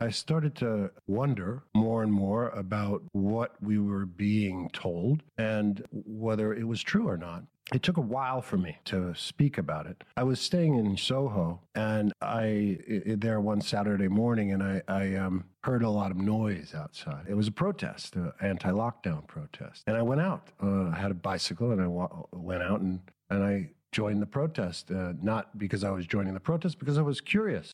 I 0.00 0.10
started 0.10 0.54
to 0.56 0.90
wonder 1.06 1.62
more 1.74 2.02
and 2.02 2.12
more 2.12 2.48
about 2.50 3.02
what 3.12 3.54
we 3.62 3.78
were 3.78 4.06
being 4.06 4.68
told 4.72 5.22
and 5.38 5.84
whether 5.92 6.52
it 6.54 6.66
was 6.66 6.82
true 6.82 7.08
or 7.08 7.16
not. 7.16 7.44
It 7.72 7.82
took 7.82 7.96
a 7.96 8.00
while 8.02 8.42
for 8.42 8.58
me 8.58 8.76
to 8.86 9.14
speak 9.14 9.56
about 9.56 9.86
it. 9.86 10.02
I 10.16 10.24
was 10.24 10.40
staying 10.40 10.74
in 10.74 10.96
Soho 10.96 11.60
and 11.74 12.12
I 12.20 12.78
i- 12.90 13.02
i- 13.12 13.14
there 13.16 13.40
one 13.40 13.60
Saturday 13.60 14.08
morning 14.08 14.52
and 14.52 14.62
I, 14.62 14.82
I 14.88 15.14
um, 15.14 15.44
heard 15.62 15.82
a 15.84 15.88
lot 15.88 16.10
of 16.10 16.16
noise 16.16 16.74
outside. 16.74 17.26
It 17.28 17.34
was 17.34 17.46
a 17.48 17.52
protest, 17.52 18.16
an 18.16 18.32
anti-lockdown 18.40 19.26
protest. 19.28 19.84
And 19.86 19.96
I 19.96 20.02
went 20.02 20.20
out. 20.20 20.48
Uh, 20.62 20.88
I 20.90 20.96
had 20.96 21.12
a 21.12 21.14
bicycle 21.14 21.70
and 21.70 21.80
I 21.80 21.86
wa- 21.86 22.24
went 22.32 22.62
out 22.62 22.80
and, 22.80 23.00
and 23.30 23.44
I 23.44 23.70
joined 23.92 24.20
the 24.20 24.26
protest, 24.26 24.90
uh, 24.90 25.12
not 25.22 25.56
because 25.56 25.84
I 25.84 25.90
was 25.90 26.06
joining 26.06 26.34
the 26.34 26.40
protest, 26.40 26.78
because 26.78 26.98
I 26.98 27.02
was 27.02 27.20
curious. 27.20 27.70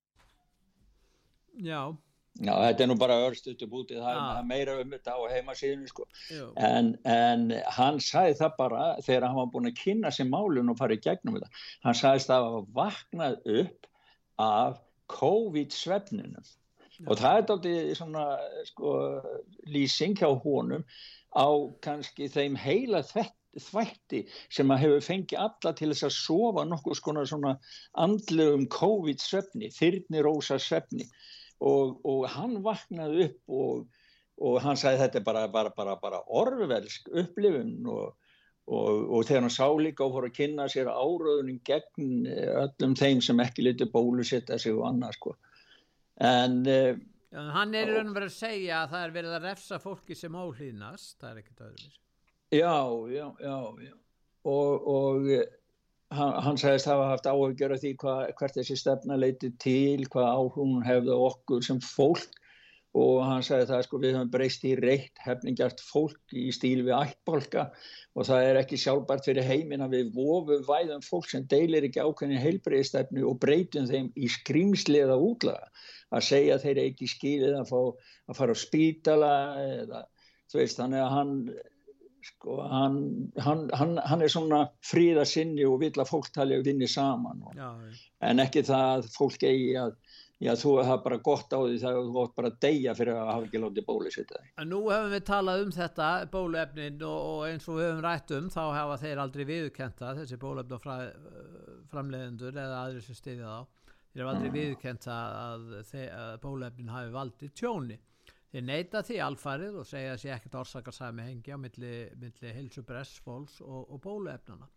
Já, 1.59 1.81
Já, 2.38 2.53
þetta 2.55 2.85
er 2.85 2.88
nú 2.90 2.94
bara 2.99 3.16
örstutu 3.27 3.66
bútið, 3.66 3.99
það 4.05 4.14
Já. 4.14 4.27
er 4.38 4.44
meira 4.47 4.75
um 4.79 4.92
þetta 4.92 5.14
á 5.18 5.21
heimasíðinu, 5.33 5.88
sko. 5.90 6.05
En, 6.62 6.92
en 7.11 7.49
hann 7.75 7.99
sagði 8.05 8.37
það 8.38 8.53
bara 8.61 8.83
þegar 9.03 9.27
hann 9.27 9.38
var 9.40 9.49
búin 9.55 9.71
að 9.71 9.81
kynna 9.81 10.12
sér 10.14 10.29
málun 10.31 10.71
og 10.71 10.79
fara 10.79 10.94
í 10.94 11.03
gegnum 11.03 11.35
þetta. 11.35 11.64
Hann 11.87 11.99
sagðist 11.99 12.31
að 12.31 12.47
hafa 12.47 12.61
vaknað 12.77 13.40
upp 13.62 13.88
af 14.44 14.79
COVID-svefninum. 15.11 16.47
Og 17.09 17.18
það 17.18 17.40
er 17.40 17.49
dálítið 17.49 17.90
svona, 17.99 18.23
sko, 18.71 18.92
lýsing 19.75 20.14
hjá 20.18 20.31
honum 20.44 20.87
á 21.35 21.49
kannski 21.83 22.31
þeim 22.31 22.59
heila 22.59 23.03
þvett, 23.07 23.35
þvætti 23.59 24.21
sem 24.55 24.71
að 24.71 24.83
hefur 24.85 25.07
fengið 25.09 25.42
alla 25.42 25.73
til 25.75 25.90
þess 25.90 26.07
að 26.07 26.14
sofa 26.14 26.64
nokkuð 26.68 27.27
svona 27.27 27.57
andlegum 27.99 28.68
COVID-svefni, 28.71 29.73
þyrnirósa 29.75 30.61
svefni 30.62 31.09
og, 31.61 31.99
og 32.07 32.25
hann 32.33 32.59
vaknaði 32.64 33.29
upp 33.29 33.59
og, 33.61 33.85
og 34.38 34.61
hann 34.62 34.79
sagði 34.79 35.03
þetta 35.05 35.21
er 35.21 35.27
bara, 35.27 35.44
bara, 35.53 35.75
bara, 35.75 35.97
bara 36.01 36.23
orðvelsk 36.40 37.11
upplifun 37.11 37.77
og, 37.90 38.14
og, 38.71 39.05
og 39.09 39.27
þegar 39.27 39.47
hann 39.47 39.55
sá 39.55 39.66
líka 39.81 40.07
og 40.07 40.16
fór 40.16 40.29
að 40.31 40.37
kynna 40.38 40.68
sér 40.71 40.90
áraðunum 40.92 41.61
gegn 41.66 42.27
eh, 42.31 42.51
öllum 42.64 42.97
þeim 42.99 43.23
sem 43.25 43.44
ekki 43.44 43.66
litur 43.66 43.92
bólusetta 43.92 44.59
sig 44.59 44.77
og 44.77 44.87
annað 44.92 45.18
sko. 45.18 45.37
En 46.18 46.61
uh, 46.66 46.99
Hann 47.29 47.75
er 47.77 47.90
raun 47.92 48.09
og 48.09 48.16
verið 48.16 48.31
að 48.31 48.37
segja 48.38 48.83
að 48.83 48.92
það 48.94 49.03
er 49.05 49.16
verið 49.18 49.35
að 49.37 49.47
refsa 49.51 49.79
fólki 49.83 50.14
sem 50.16 50.37
óhlýðnast. 50.38 51.18
Það 51.21 51.31
er 51.31 51.40
ekkert 51.42 51.64
öðruvísi. 51.66 51.99
já, 52.49 52.77
já, 53.12 53.27
já, 53.44 53.59
já. 53.85 53.94
Og, 54.49 54.87
og 54.88 55.27
hann, 56.14 56.35
hann 56.44 56.59
sagðist 56.61 56.88
hafa 56.90 57.12
haft 57.12 57.29
áhugjör 57.29 57.77
af 57.77 57.83
því 57.83 57.94
hva, 58.03 58.16
hvert 58.38 58.59
þessi 58.59 58.77
stefna 58.81 59.18
leiti 59.18 59.53
til, 59.62 60.05
hvað 60.12 60.29
áhugun 60.35 60.85
hefði 60.87 61.16
okkur 61.29 61.64
sem 61.64 61.81
fólk. 61.85 62.29
Og 62.99 63.21
hann 63.21 63.44
sagði 63.44 63.66
það 63.68 63.83
sko 63.85 63.99
við 64.01 64.14
höfum 64.16 64.31
breyst 64.33 64.62
í 64.64 64.71
reitt 64.81 65.21
hefningjart 65.21 65.83
fólk 65.85 66.33
í 66.33 66.47
stíl 66.57 66.81
við 66.87 66.94
ættbolka 66.97 67.66
og 68.16 68.27
það 68.27 68.47
er 68.47 68.59
ekki 68.62 68.79
sjálfbært 68.81 69.29
fyrir 69.29 69.44
heiminn 69.47 69.85
að 69.85 69.99
við 69.99 70.09
vofum 70.16 70.64
væðum 70.66 71.05
fólk 71.05 71.29
sem 71.31 71.44
deilir 71.53 71.85
ekki 71.87 72.01
ákveðin 72.01 72.40
heilbreyðistefnu 72.42 73.27
og 73.29 73.37
breytum 73.44 73.87
þeim 73.92 74.09
í 74.16 74.31
skrýmsliða 74.33 75.18
útlaga. 75.21 75.68
Að 76.09 76.27
segja 76.31 76.57
að 76.57 76.64
þeir 76.64 76.83
ekki 76.87 77.11
skilið 77.12 77.59
að, 77.61 77.75
að 78.33 78.40
fara 78.40 78.57
á 78.57 78.59
spítala 78.64 79.33
eða 79.68 80.03
þú 80.49 80.62
veist 80.62 80.81
þannig 80.81 81.05
að 81.05 81.14
hann 81.14 81.35
sko. 82.29 82.61
Hann, 82.71 82.99
hann, 83.45 83.67
hann, 83.81 83.97
hann 84.11 84.23
er 84.25 84.33
svona 84.33 84.62
fríða 84.85 85.25
sinni 85.29 85.64
og 85.69 85.81
vill 85.83 85.93
að 85.99 86.11
fólk 86.12 86.31
tali 86.35 86.57
og 86.61 86.64
vinni 86.69 86.88
saman 86.88 87.43
og, 87.49 87.57
Já, 87.59 87.69
en 88.31 88.45
ekki 88.47 88.62
það 88.69 88.88
að 88.97 89.12
fólk 89.19 89.45
eigi 89.49 89.75
að 89.81 89.95
já 90.38 90.53
þú 90.55 90.73
er 90.79 90.85
bara 91.03 91.17
gott 91.27 91.51
á 91.51 91.59
því 91.59 91.79
það 91.83 91.97
er 91.99 92.11
gott 92.14 92.35
bara 92.38 92.51
að 92.53 92.59
deyja 92.62 92.93
fyrir 92.95 93.17
að 93.19 93.31
hafa 93.33 93.47
ekki 93.49 93.59
látið 93.64 93.87
En 94.62 94.69
nú 94.71 94.79
hefum 94.87 95.11
við 95.17 95.25
talað 95.27 95.62
um 95.64 95.73
þetta 95.75 96.11
bóluefnin 96.31 97.03
og, 97.03 97.17
og 97.33 97.41
eins 97.49 97.67
og 97.67 97.81
við 97.81 97.88
höfum 97.88 98.05
rætt 98.07 98.35
um 98.37 98.47
þá 98.55 98.61
hafa 98.77 99.01
þeir 99.03 99.23
aldrei 99.25 99.45
viðurkenta 99.49 100.12
þessi 100.21 100.38
bóluefn 100.38 100.77
og 100.79 100.85
fra, 100.85 100.99
framleiðendur 101.91 102.55
eða 102.55 102.79
aðrir 102.85 103.05
sem 103.09 103.19
stiðja 103.19 103.51
þá. 103.57 103.88
Þeir 104.12 104.23
hafa 104.25 104.35
aldrei 104.37 104.53
viðurkenta 104.55 105.17
að, 105.43 105.67
þe- 105.91 106.12
að 106.23 106.37
bóluefnin 106.45 106.95
hafi 106.95 107.12
valdið 107.19 107.53
tjóni 107.59 107.99
þeir 108.53 108.65
neita 108.65 109.03
því 109.05 109.21
alfarið 109.25 109.77
og 109.83 109.87
segja 109.89 110.15
að 110.15 110.23
sé 110.23 110.33
ekkert 110.35 110.59
orsakar 110.63 110.97
sami 110.97 111.27
hengi 111.29 111.53
á 111.53 111.59
milli, 111.61 111.93
milli 112.21 112.55
hilsu 112.57 112.85
bressfóls 112.87 113.61
og, 113.65 113.85
og 113.93 114.01
bóluefnana 114.05 114.69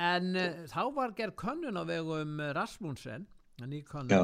en 0.00 0.32
uh, 0.40 0.64
þá 0.72 0.82
var 0.96 1.14
gerð 1.16 1.36
könnun 1.42 1.80
á 1.80 1.84
vegum 1.84 2.40
eh, 2.40 2.52
Rasmussen 2.56 3.28
könnun 3.62 4.10
Já, 4.10 4.22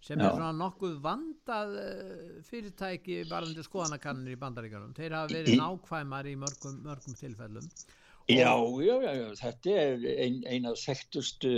sem 0.00 0.20
já. 0.20 0.28
er 0.28 0.36
svona 0.36 0.52
nokkuð 0.54 1.00
vandað 1.04 1.74
uh, 1.82 2.42
fyrirtæki 2.46 3.24
varandi 3.30 3.64
skoðanakannir 3.66 4.36
í 4.36 4.40
bandaríkjunum 4.40 4.94
þeir 4.96 5.18
hafa 5.18 5.34
verið 5.34 5.58
nákvæmar 5.64 6.30
í 6.30 6.36
mörgum, 6.38 6.78
mörgum 6.86 7.18
tilfellum 7.18 7.66
Já, 8.28 8.52
já, 8.84 8.94
já, 9.00 9.12
já, 9.16 9.28
þetta 9.40 9.74
er 9.80 10.02
ein, 10.20 10.34
ein 10.52 10.66
af 10.68 10.74
þekktustu 10.82 11.52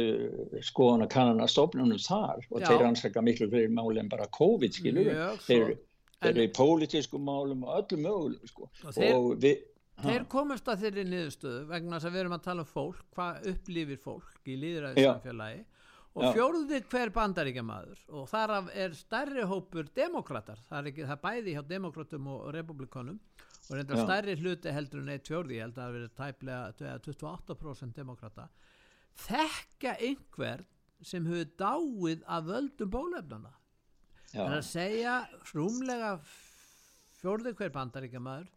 skoðan 0.62 1.02
að 1.02 1.08
kannana 1.16 1.48
stofnunum 1.50 1.98
þar 1.98 2.44
og 2.46 2.60
Já. 2.62 2.68
þeir 2.68 2.84
ansaka 2.86 3.24
miklu 3.26 3.48
fyrir 3.50 3.72
máli 3.74 3.98
en 3.98 4.10
bara 4.12 4.28
COVID, 4.36 4.76
svo. 4.78 4.92
Þeir, 5.48 5.72
þeir 6.20 6.30
eru 6.34 6.44
í 6.46 6.52
pólitískum 6.56 7.22
málum 7.24 7.62
og 7.64 7.76
öllum 7.80 8.02
mögulegum, 8.06 8.48
sko. 8.50 8.68
Og 8.84 8.94
þeir- 8.96 9.36
við, 9.40 9.62
þeir 10.04 10.24
komast 10.32 10.68
að 10.68 10.82
þeirri 10.84 11.04
niðurstöðu 11.08 11.66
vegna 11.70 11.96
þess 11.98 12.08
að 12.10 12.12
við 12.16 12.20
erum 12.24 12.36
að 12.36 12.42
tala 12.46 12.64
um 12.66 12.70
fólk 12.70 13.02
hvað 13.16 13.46
upplifir 13.54 14.00
fólk 14.04 14.48
í 14.48 14.56
líðræðissamfélagi 14.60 15.64
og 16.10 16.22
Já. 16.24 16.32
fjórði 16.34 16.80
hver 16.90 17.10
bandaríkjamaður 17.14 18.00
og 18.18 18.28
þar 18.28 18.52
er 18.74 18.96
stærri 18.98 19.44
hópur 19.46 19.88
demokrater, 19.94 20.58
það 20.68 20.78
er, 20.80 20.90
ekki, 20.90 21.04
það 21.06 21.16
er 21.16 21.22
bæði 21.24 21.54
hjá 21.54 21.62
demokratum 21.68 22.26
og 22.34 22.48
republikonum 22.56 23.20
og 23.70 23.76
reyndar 23.78 23.96
Já. 24.00 24.04
stærri 24.08 24.34
hluti 24.40 24.72
heldur 24.74 25.00
en 25.04 25.12
eitt 25.14 25.28
fjórði 25.30 25.56
ég 25.60 25.62
held 25.68 25.78
að 25.78 25.84
það 25.84 25.94
verið 25.96 26.14
tæplega 26.18 26.74
eða 26.80 26.98
28% 27.06 27.94
demokrata 28.00 28.48
þekka 29.24 29.94
einhver 30.00 30.64
sem 31.02 31.24
hefur 31.30 31.48
dáið 31.62 32.24
af 32.26 32.44
völdum 32.50 32.90
bólefnana 32.92 33.52
já, 34.30 34.40
Það 34.40 34.46
er 34.46 34.56
að 34.56 34.70
segja 34.70 35.18
rúmlega 35.52 36.14
fjórði 37.20 37.54
hver 37.58 37.74
bandaríkjamaður 37.74 38.48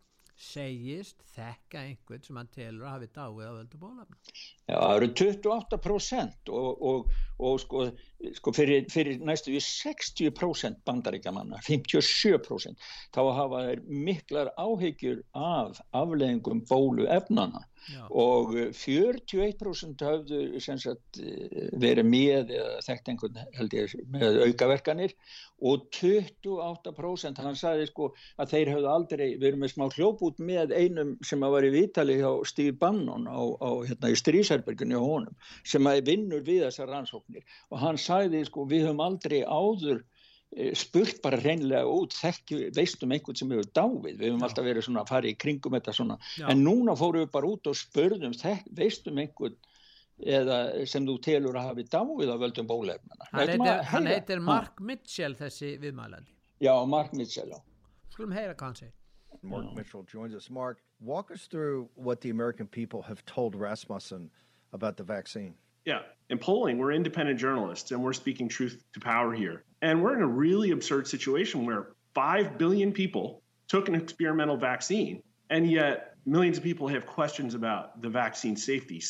segist 0.44 1.22
þekka 1.36 1.82
einhvern 1.88 2.24
sem 2.26 2.38
hann 2.40 2.50
telur 2.54 2.88
að 2.88 2.94
hafi 2.96 3.10
dáið 3.14 3.44
af 3.48 3.58
völdu 3.58 3.80
bólefna. 3.82 4.18
já, 4.68 4.76
það 4.76 4.96
eru 4.96 5.10
28% 5.22 6.52
og, 6.60 6.82
og, 6.90 7.12
og 7.40 7.60
sko, 7.62 7.84
sko 8.40 8.54
fyrir, 8.56 8.88
fyrir 8.92 9.22
næstu 9.24 9.54
við 9.54 9.66
60% 9.68 10.82
bandaríkjamanna, 10.90 11.62
57% 11.68 12.90
þá 13.14 13.22
hafa 13.40 13.62
þeir 13.68 13.84
miklar 14.10 14.52
áhyggjur 14.58 15.22
af 15.38 15.80
afleðingum 16.02 16.66
bólu 16.70 17.08
efnana 17.14 17.64
Já. 17.92 18.04
og 18.10 18.54
eh, 18.56 18.70
41% 18.72 20.04
höfðu 20.08 20.62
sem 20.64 20.80
sagt, 20.80 21.20
eh, 21.20 21.68
verið 21.82 22.08
með 22.08 22.54
eða 22.56 22.78
þekkt 22.86 23.12
einhvern 23.12 23.40
held 23.58 23.76
ég 23.76 23.96
með 24.14 24.40
aukaverkanir 24.48 25.16
og 25.64 25.88
28% 25.98 27.42
hann 27.44 27.60
sagði 27.60 27.90
sko 27.90 28.10
að 28.40 28.56
þeir 28.56 28.74
höfðu 28.76 28.92
aldrei 28.94 29.26
erum 29.36 29.64
með 29.66 29.74
smá 29.76 29.86
hljópút 29.98 30.40
með 30.40 30.76
einum 30.78 31.16
sem 31.26 31.44
að 31.44 31.56
var 31.58 31.68
í 31.68 31.74
vitali 31.76 32.18
hjá 32.22 32.32
Steve 32.48 32.78
Bannon 32.80 33.28
á, 33.28 33.42
á 33.60 33.70
hérna 33.84 34.14
í 34.14 34.20
strísherbergunni 34.20 34.96
á 34.96 35.04
honum 35.04 35.36
sem 35.68 35.84
að 35.90 36.04
vinnur 36.08 36.44
við 36.48 36.66
þessar 36.68 36.92
rannsóknir 36.94 37.44
og 37.70 37.84
hann 37.84 38.00
sagði 38.00 38.46
sko 38.48 38.68
við 38.70 38.88
höfum 38.88 39.04
aldrei 39.04 39.42
áður 39.44 40.00
eh, 40.00 40.08
spurt 40.78 41.22
bara 41.24 41.40
reynlega 41.42 41.84
út 41.90 42.16
þekki, 42.18 42.70
veistum 42.76 43.14
einhvern 43.16 43.38
sem 43.40 43.52
hefur 43.54 43.70
dáið 43.74 44.08
við 44.08 44.26
höfum 44.28 44.42
Já. 44.42 44.48
alltaf 44.48 44.68
verið 44.68 44.88
svona 44.88 45.04
að 45.04 45.14
fara 45.14 45.30
í 45.30 45.36
kringum 45.44 45.78
þetta 45.78 45.96
svona 45.98 46.18
Já. 46.38 46.48
en 46.54 46.64
núna 46.66 46.96
fórum 47.00 47.24
við 47.24 47.32
bara 47.34 47.50
út 47.50 47.70
og 47.72 47.78
spurðum 47.80 48.36
þek, 48.38 48.66
veistum 48.78 49.22
einhvern 49.24 49.58
eða 50.24 50.58
sem 50.88 51.06
þú 51.08 51.18
telur 51.26 51.58
að 51.58 51.70
hafi 51.72 51.86
dáið 51.90 52.34
á 52.34 52.38
völdum 52.38 52.68
bólefnana 52.70 53.30
Hann 53.34 53.66
hann 53.90 54.08
heitir 54.08 54.40
Mark 54.40 54.80
Mitchell 54.80 55.34
þessi 55.36 55.78
viðmælandi. 55.82 56.30
Já, 56.62 56.74
Mark 56.86 57.14
Mitchell 57.14 57.50
já. 57.50 57.60
Skulum 58.14 58.32
heyra 58.32 58.54
hvað 58.54 58.68
hann 58.70 58.76
segir. 58.76 58.94
Mark 59.42 59.74
Mitchell 59.76 60.04
joins 60.04 60.36
us. 60.36 60.50
Mark, 60.50 60.78
walk 61.00 61.32
us 61.32 61.48
through 61.48 61.90
what 61.96 62.22
the 62.22 62.30
American 62.30 62.68
people 62.68 63.02
have 63.02 63.26
told 63.26 63.56
Rasmussen 63.56 64.30
about 64.72 64.98
the 64.98 65.04
vaccine. 65.04 65.56
Yeah. 65.86 66.02
In 66.30 66.38
polling, 66.38 66.78
we're 66.78 66.94
independent 66.94 67.40
journalists 67.40 67.92
and 67.92 68.02
we're 68.02 68.14
speaking 68.14 68.48
truth 68.48 68.84
to 68.94 69.00
power 69.00 69.34
here. 69.34 69.64
And 69.84 70.02
we're 70.02 70.16
in 70.16 70.22
a 70.22 70.28
really 70.28 70.72
absurd 70.72 71.08
situation 71.10 71.66
where 71.66 71.90
5 72.16 72.58
billion 72.58 72.94
people 72.94 73.42
took 73.68 73.90
an 73.90 73.96
experimental 73.96 74.56
vaccine, 74.56 75.22
and 75.50 75.70
yet 75.70 76.16
millions 76.26 76.58
of 76.58 76.64
people 76.64 76.88
have 76.88 77.06
questions 77.06 77.54
about 77.54 78.02
the 78.02 78.08
vaccine 78.08 78.56
safety. 78.56 79.04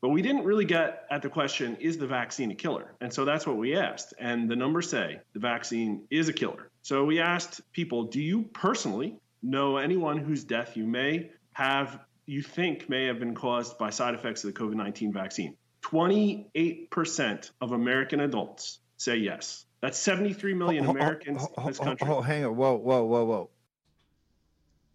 But 0.00 0.10
we 0.10 0.22
didn't 0.22 0.44
really 0.44 0.66
get 0.66 1.04
at 1.10 1.22
the 1.22 1.28
question 1.28 1.76
is 1.80 1.98
the 1.98 2.06
vaccine 2.06 2.52
a 2.52 2.54
killer? 2.54 2.94
And 3.00 3.12
so 3.12 3.24
that's 3.24 3.44
what 3.44 3.56
we 3.56 3.76
asked. 3.76 4.14
And 4.20 4.48
the 4.48 4.54
numbers 4.54 4.88
say 4.88 5.20
the 5.32 5.40
vaccine 5.40 6.06
is 6.10 6.28
a 6.28 6.32
killer. 6.32 6.70
So 6.82 7.04
we 7.04 7.18
asked 7.18 7.60
people 7.72 8.04
do 8.04 8.20
you 8.20 8.44
personally 8.44 9.18
know 9.42 9.78
anyone 9.78 10.16
whose 10.16 10.44
death 10.44 10.76
you 10.76 10.86
may 10.86 11.32
have, 11.54 11.98
you 12.26 12.40
think 12.40 12.88
may 12.88 13.06
have 13.06 13.18
been 13.18 13.34
caused 13.34 13.78
by 13.78 13.90
side 13.90 14.14
effects 14.14 14.44
of 14.44 14.54
the 14.54 14.60
COVID 14.60 14.74
19 14.74 15.12
vaccine? 15.12 15.56
28% 15.82 17.50
of 17.60 17.72
American 17.72 18.20
adults 18.20 18.78
say 18.96 19.16
yes. 19.16 19.66
That's 19.82 19.98
73 19.98 20.54
million 20.54 20.84
Ho- 20.84 20.92
ho- 20.92 20.98
ho- 20.98 21.04
Americans 21.04 21.42
ho- 21.42 21.54
in 21.62 21.66
this 21.68 21.78
country. 21.78 22.06
ho- 22.06 22.20
hang 22.20 22.44
on. 22.44 22.56
Whoa, 22.56 22.76
whoa, 22.76 23.02
whoa, 23.04 23.24
whoa. 23.24 23.50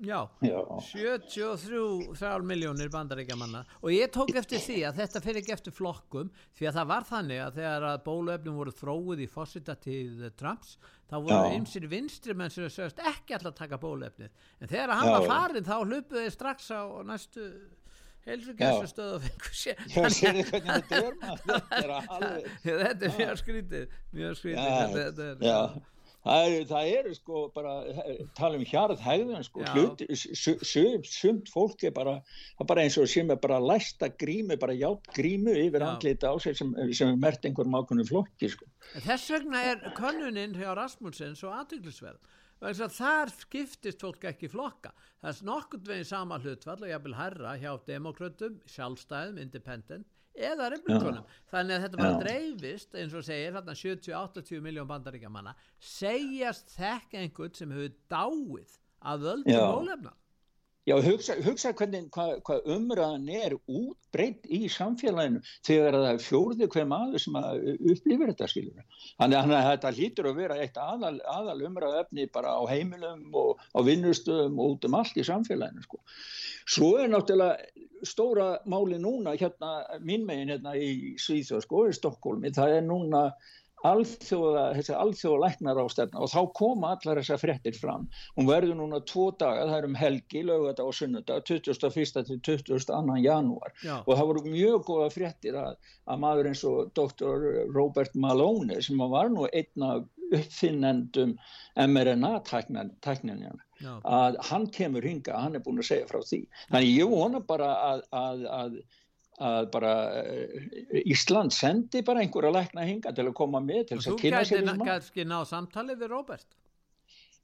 Já, 0.04 0.28
Já. 0.44 0.60
73 0.82 2.42
miljónir 2.44 2.90
bandaríkjamanna 2.92 3.62
og 3.82 3.90
ég 3.96 4.12
tók 4.12 4.34
eftir 4.36 4.60
því 4.60 4.76
að 4.90 4.98
þetta 5.00 5.22
fyrir 5.24 5.40
ekki 5.40 5.54
eftir 5.56 5.72
flokkum 5.72 6.28
því 6.60 6.68
að 6.68 6.76
það 6.76 6.90
var 6.90 7.06
þannig 7.08 7.40
að 7.46 7.56
þegar 7.62 7.86
að 7.94 8.02
bóluefnum 8.04 8.58
voru 8.60 8.74
þróið 8.76 9.24
í 9.24 9.28
fósitatíð 9.32 10.26
Trumps 10.36 10.76
þá 11.08 11.16
voru 11.24 11.54
ymsir 11.56 11.88
vinstri 11.88 12.36
menn 12.36 12.52
sem 12.52 12.68
sögst 12.68 13.00
ekki 13.08 13.38
alltaf 13.38 13.56
taka 13.56 13.80
bóluefnið 13.80 14.30
en 14.60 14.68
þegar 14.68 14.94
hann 15.00 15.08
Já, 15.08 15.16
var 15.16 15.30
farin 15.32 15.64
þá 15.72 15.76
hlupuð 15.88 16.20
þeir 16.26 16.36
strax 16.36 16.70
á 16.76 16.82
næstu 17.08 17.48
heilsugæslustöð 18.26 19.16
og 19.16 19.26
fengu 19.26 19.52
sér 19.64 19.82
Já, 19.90 20.06
sérðu 20.20 20.46
hvernig 20.52 20.72
þetta 20.76 21.02
er 21.02 21.20
maður? 21.24 21.42
Þetta 21.50 21.82
er 21.82 21.98
alveg 22.20 22.48
þetta 22.64 23.10
er 23.10 23.20
mjög 23.20 23.44
skrítið 23.44 24.00
mjög 24.16 24.40
skrítið 24.40 24.64
Já, 24.64 24.80
þetta, 24.96 25.04
þetta 25.10 25.28
er, 25.32 25.46
já. 25.50 25.60
Það 26.26 26.88
eru, 26.90 27.12
sko 27.14 27.42
bara, 27.54 27.74
tala 28.34 28.58
um 28.58 28.64
hjarð 28.66 29.02
hegðun 29.06 29.44
sko, 29.46 29.62
sumt 31.06 31.52
fólk 31.54 31.84
er 31.86 31.94
bara, 31.94 32.16
eins 32.82 32.98
og 32.98 33.06
sem 33.12 33.30
er 33.30 33.38
bara 33.44 33.60
læsta 33.62 34.10
grímu, 34.10 34.58
bara 34.58 34.74
ját 34.74 35.06
grímu 35.14 35.54
yfir 35.54 35.86
andlita 35.86 36.34
á 36.34 36.36
sig 36.42 36.58
sem, 36.58 36.74
sem 36.98 37.12
er 37.14 37.20
mert 37.22 37.46
einhverjum 37.46 37.78
ákveðnum 37.78 38.10
flokki 38.10 38.50
sko. 38.56 38.66
Þess 39.06 39.30
vegna 39.36 39.62
er 39.70 39.86
könnunin 40.00 40.58
hjá 40.58 40.74
Rasmussen 40.74 41.38
svo 41.38 41.54
aðtöklusverð. 41.60 42.18
Þar 42.66 43.32
skiptist 43.36 44.02
fólk 44.02 44.26
ekki 44.32 44.50
flokka. 44.50 44.92
Það 45.22 45.30
er 45.32 45.48
nokkurt 45.52 45.88
veginn 45.90 46.08
sama 46.10 46.40
hlutfall 46.42 46.82
og 46.82 46.90
jafnvel 46.90 47.18
herra 47.20 47.56
hjá 47.62 47.72
demokrautum, 47.86 48.58
sjálfstæðum, 48.74 49.38
independent 49.44 50.08
eða 50.36 50.72
republikonum. 50.74 51.24
Þannig 51.52 51.76
að 51.78 51.86
þetta 51.86 52.02
bara 52.02 52.20
dreifist, 52.24 52.98
eins 52.98 53.16
og 53.16 53.24
segir, 53.28 53.54
þarna 53.56 53.78
70-80 53.80 54.66
miljón 54.66 54.90
bandaríkjamanna, 54.90 55.56
segjast 55.80 56.74
þekk 56.76 57.18
einhvern 57.22 57.56
sem 57.56 57.72
hefur 57.76 57.96
dáið 58.12 58.78
að 59.06 59.28
völdum 59.30 59.56
Já. 59.56 60.16
Já, 60.86 60.94
hugsa, 61.02 61.34
hugsa 61.42 61.72
hvernig 61.74 62.12
hvað 62.14 62.36
hva 62.46 62.56
umræðan 62.76 63.24
er 63.34 63.56
útbreytt 63.66 64.44
í 64.54 64.68
samfélaginu 64.70 65.40
þegar 65.66 65.96
það 65.98 66.10
er 66.12 66.20
fjórði 66.22 66.68
hver 66.76 66.86
maður 66.92 67.24
sem 67.24 67.38
upplifir 67.40 68.30
þetta 68.30 68.50
skilur. 68.52 68.84
Þannig 69.18 69.40
þannig 69.40 69.58
að 69.58 69.70
þetta 69.72 69.94
hlýtur 69.98 70.30
að 70.30 70.38
vera 70.44 70.60
eitt 70.62 70.78
aðal, 70.78 71.16
aðal 71.26 71.58
umræðefni 71.72 72.28
bara 72.38 72.54
á 72.54 72.62
heimilum 72.70 73.26
og 73.34 73.66
á 73.74 73.80
vinnustöðum 73.88 74.62
og 74.62 74.76
út 74.76 74.86
um 74.86 75.00
allt 75.02 75.18
í 75.18 75.26
samfélaginu 75.26 75.88
sko. 75.88 76.04
Svo 76.76 76.92
er 77.02 77.10
náttúrulega 77.10 78.06
stóra 78.06 78.48
máli 78.70 79.02
núna 79.02 79.34
hérna 79.42 79.74
mín 80.06 80.30
megin 80.30 80.54
hérna 80.54 80.78
í 80.78 81.16
Svíþjóð 81.18 81.66
sko, 81.66 81.86
í 81.90 81.98
Stokkólmi, 81.98 82.54
það 82.54 82.78
er 82.78 82.86
núna 82.86 83.26
alþjóða, 83.86 84.64
þessi 84.78 84.96
alþjóða 84.98 85.42
læknar 85.44 85.80
ástefna 85.84 86.22
og 86.24 86.32
þá 86.32 86.40
koma 86.58 86.94
allar 86.96 87.20
þessar 87.22 87.42
fréttir 87.42 87.78
fram. 87.78 88.08
Hún 88.38 88.50
verður 88.50 88.80
núna 88.80 89.02
tvo 89.06 89.28
daga, 89.38 89.68
það 89.70 89.78
er 89.78 89.88
um 89.90 90.00
helgi, 90.00 90.44
lögata 90.48 90.88
og 90.88 90.96
sunnudag, 90.98 91.46
21. 91.46 92.24
til 92.30 92.42
22. 92.48 93.20
janúar 93.26 93.76
Já. 93.84 94.00
og 94.00 94.12
það 94.14 94.28
voru 94.32 94.46
mjög 94.48 94.90
góða 94.90 95.12
fréttir 95.14 95.60
að, 95.60 95.78
að 96.08 96.24
maður 96.26 96.52
eins 96.52 96.66
og 96.70 96.92
Dr. 96.98 97.48
Robert 97.76 98.16
Malone 98.16 98.82
sem 98.86 99.06
var 99.12 99.30
nú 99.34 99.50
einn 99.52 99.86
af 99.86 100.10
uppfinnendum 100.34 101.36
mRNA-tækninjana 101.78 103.62
Já. 103.82 103.94
að 104.02 104.38
hann 104.50 104.68
kemur 104.74 105.06
hinga, 105.06 105.38
hann 105.38 105.58
er 105.58 105.64
búin 105.66 105.82
að 105.84 105.90
segja 105.92 106.10
frá 106.10 106.22
því. 106.24 106.46
Þannig 106.72 106.94
ég 106.96 107.12
vona 107.12 107.42
bara 107.46 107.72
að, 107.92 108.06
að, 108.16 108.46
að, 108.60 108.78
að 109.40 109.70
bara 109.74 109.94
uh, 110.22 111.00
Ísland 111.06 111.52
sendi 111.54 112.02
bara 112.08 112.22
einhverja 112.24 112.54
lækna 112.56 112.86
hinga 112.88 113.12
til 113.16 113.26
að 113.28 113.34
koma 113.36 113.60
með 113.64 113.90
til 113.90 113.98
þess 113.98 114.08
þú 114.08 114.14
að 114.14 114.22
kynna 114.22 114.44
sér 114.44 114.62
gæti 114.62 114.68
þessi 114.70 114.78
mál. 114.80 114.88
kannski 114.92 115.26
ná 115.28 115.40
samtalið 115.50 116.00
við 116.04 116.14
Robert. 116.14 116.48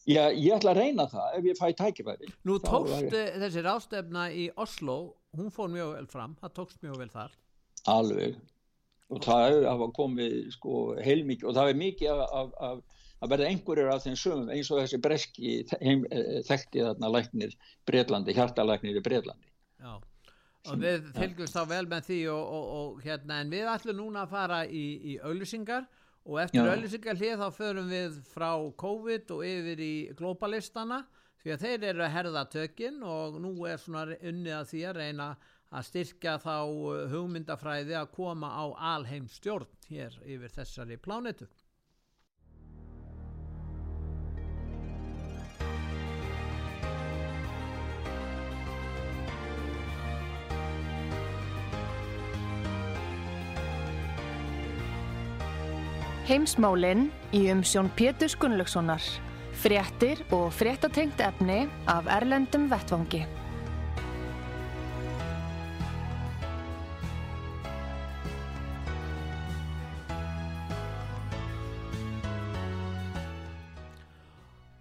Já, 0.10 0.23
ég 0.34 0.56
ætla 0.56 0.71
að 0.73 0.80
reyna 0.82 1.08
það 1.12 1.36
ef 1.38 1.49
ég 1.51 1.60
fæ 1.60 1.67
tækifæri. 1.82 2.32
Nú 2.47 2.56
tókst 2.63 2.95
væri- 2.95 3.19
eh, 3.19 3.36
þessi 3.43 3.65
rástefna 3.67 4.30
í 4.32 4.47
Oslo, 4.56 5.15
hún 5.38 5.51
fór 5.51 5.69
mjög 5.69 5.93
vel 5.97 6.08
fram, 6.08 6.38
það 6.41 6.56
tókst 6.58 6.82
mjög 6.82 6.97
vel 7.04 7.10
þar. 7.10 7.36
Alveg. 7.88 8.39
Og 9.12 9.19
það 9.21 9.67
hafa 9.67 9.91
komið 9.93 10.51
sko 10.56 10.95
heilmikið 11.04 11.49
og 11.49 11.56
það 11.56 11.69
er 11.69 11.80
mikið 11.84 12.10
af, 12.15 12.30
af, 12.32 12.51
af 12.60 12.82
að 13.21 13.30
verða 13.36 13.49
einhverjir 13.51 13.89
af 13.93 14.01
þeim 14.06 14.15
sögum 14.17 14.49
eins 14.49 14.71
og 14.73 14.80
þessi 14.82 14.99
breski 15.01 15.51
eh, 15.62 16.39
þekkti 16.47 16.82
þarna 16.88 17.12
læknir 17.13 17.54
Breitlandi, 17.86 18.34
hjartalæknir 18.34 18.97
í 18.97 19.04
Breitlandi. 19.06 19.51
Já. 19.82 19.99
Og 20.69 20.78
við 20.78 21.08
fylgjumst 21.15 21.56
þá 21.58 21.63
vel 21.71 21.86
með 21.89 22.04
því 22.06 22.19
og, 22.30 22.41
og, 22.58 22.65
og 22.78 23.00
hérna, 23.02 23.39
en 23.41 23.54
við 23.54 23.69
ætlum 23.71 23.97
núna 23.97 24.26
að 24.28 24.34
fara 24.36 24.60
í, 24.67 24.84
í 25.13 25.15
auðlýsingar 25.26 25.88
og 26.30 26.38
eftir 26.43 26.69
auðlýsingar 26.69 27.17
hlið 27.17 27.39
þá 27.41 27.47
förum 27.56 27.89
við 27.89 28.19
frá 28.30 28.52
COVID 28.84 29.34
og 29.34 29.41
yfir 29.47 29.82
í 29.82 29.93
globalistana 30.19 31.02
því 31.41 31.56
að 31.56 31.65
þeir 31.65 31.88
eru 31.89 32.06
að 32.06 32.13
herða 32.15 32.43
tökin 32.54 33.02
og 33.08 33.39
nú 33.41 33.56
er 33.65 33.82
svona 33.82 34.06
unnið 34.19 34.58
að 34.60 34.69
því 34.69 34.84
að 34.91 35.00
reyna 35.00 35.32
að 35.71 35.88
styrkja 35.88 36.36
þá 36.43 36.56
uh, 36.67 37.04
hugmyndafræði 37.12 37.95
að 37.97 38.12
koma 38.15 38.52
á 38.52 38.65
alheim 38.93 39.28
stjórn 39.32 39.69
hér 39.88 40.17
yfir 40.28 40.52
þessari 40.52 40.97
plánetu. 41.02 41.47
Heimsmálinn 56.32 57.10
í 57.36 57.41
umsjón 57.52 57.89
Pétur 57.91 58.32
Gunnlaugssonar. 58.39 59.04
Fréttir 59.60 60.22
og 60.32 60.46
fréttatengt 60.56 61.20
efni 61.20 61.65
af 61.91 62.06
Erlendum 62.08 62.70
Vettvangi. 62.72 63.26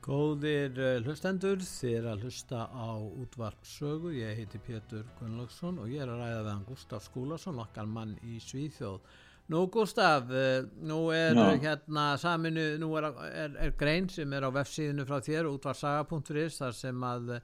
Góðir 0.06 0.78
uh, 0.78 1.00
hlustendur, 1.02 1.58
er 1.90 2.06
að 2.12 2.28
hlusta 2.28 2.68
á 2.70 2.94
útvarp 2.94 3.66
sögu, 3.66 4.14
ég 4.14 4.38
heiti 4.38 4.62
Pétur 4.62 5.02
Gunnlaugsson 5.18 5.82
og 5.82 5.90
ég 5.90 6.06
er 6.06 6.14
að 6.14 6.22
ræða 6.22 6.38
við 6.44 6.52
hann 6.52 6.70
Gustaf 6.70 7.10
Skúlason, 7.10 7.58
okkar 7.58 7.90
mann 7.90 8.14
í 8.22 8.38
Svíþjóð. 8.38 9.02
Nú 9.50 9.64
Gustaf, 9.74 10.28
uh, 10.30 10.60
nú 10.86 11.08
er 11.10 11.34
Já. 11.34 11.48
hérna 11.64 12.12
saminu, 12.22 12.68
nú 12.78 12.92
er, 12.98 13.08
er, 13.30 13.56
er 13.66 13.72
grein 13.78 14.06
sem 14.08 14.30
er 14.32 14.46
á 14.46 14.50
vefsíðinu 14.54 15.06
frá 15.08 15.18
þér, 15.26 15.48
útvarsaga.is, 15.50 16.60
þar 16.60 16.76
sem 16.78 17.02
að 17.08 17.32
uh, 17.34 17.40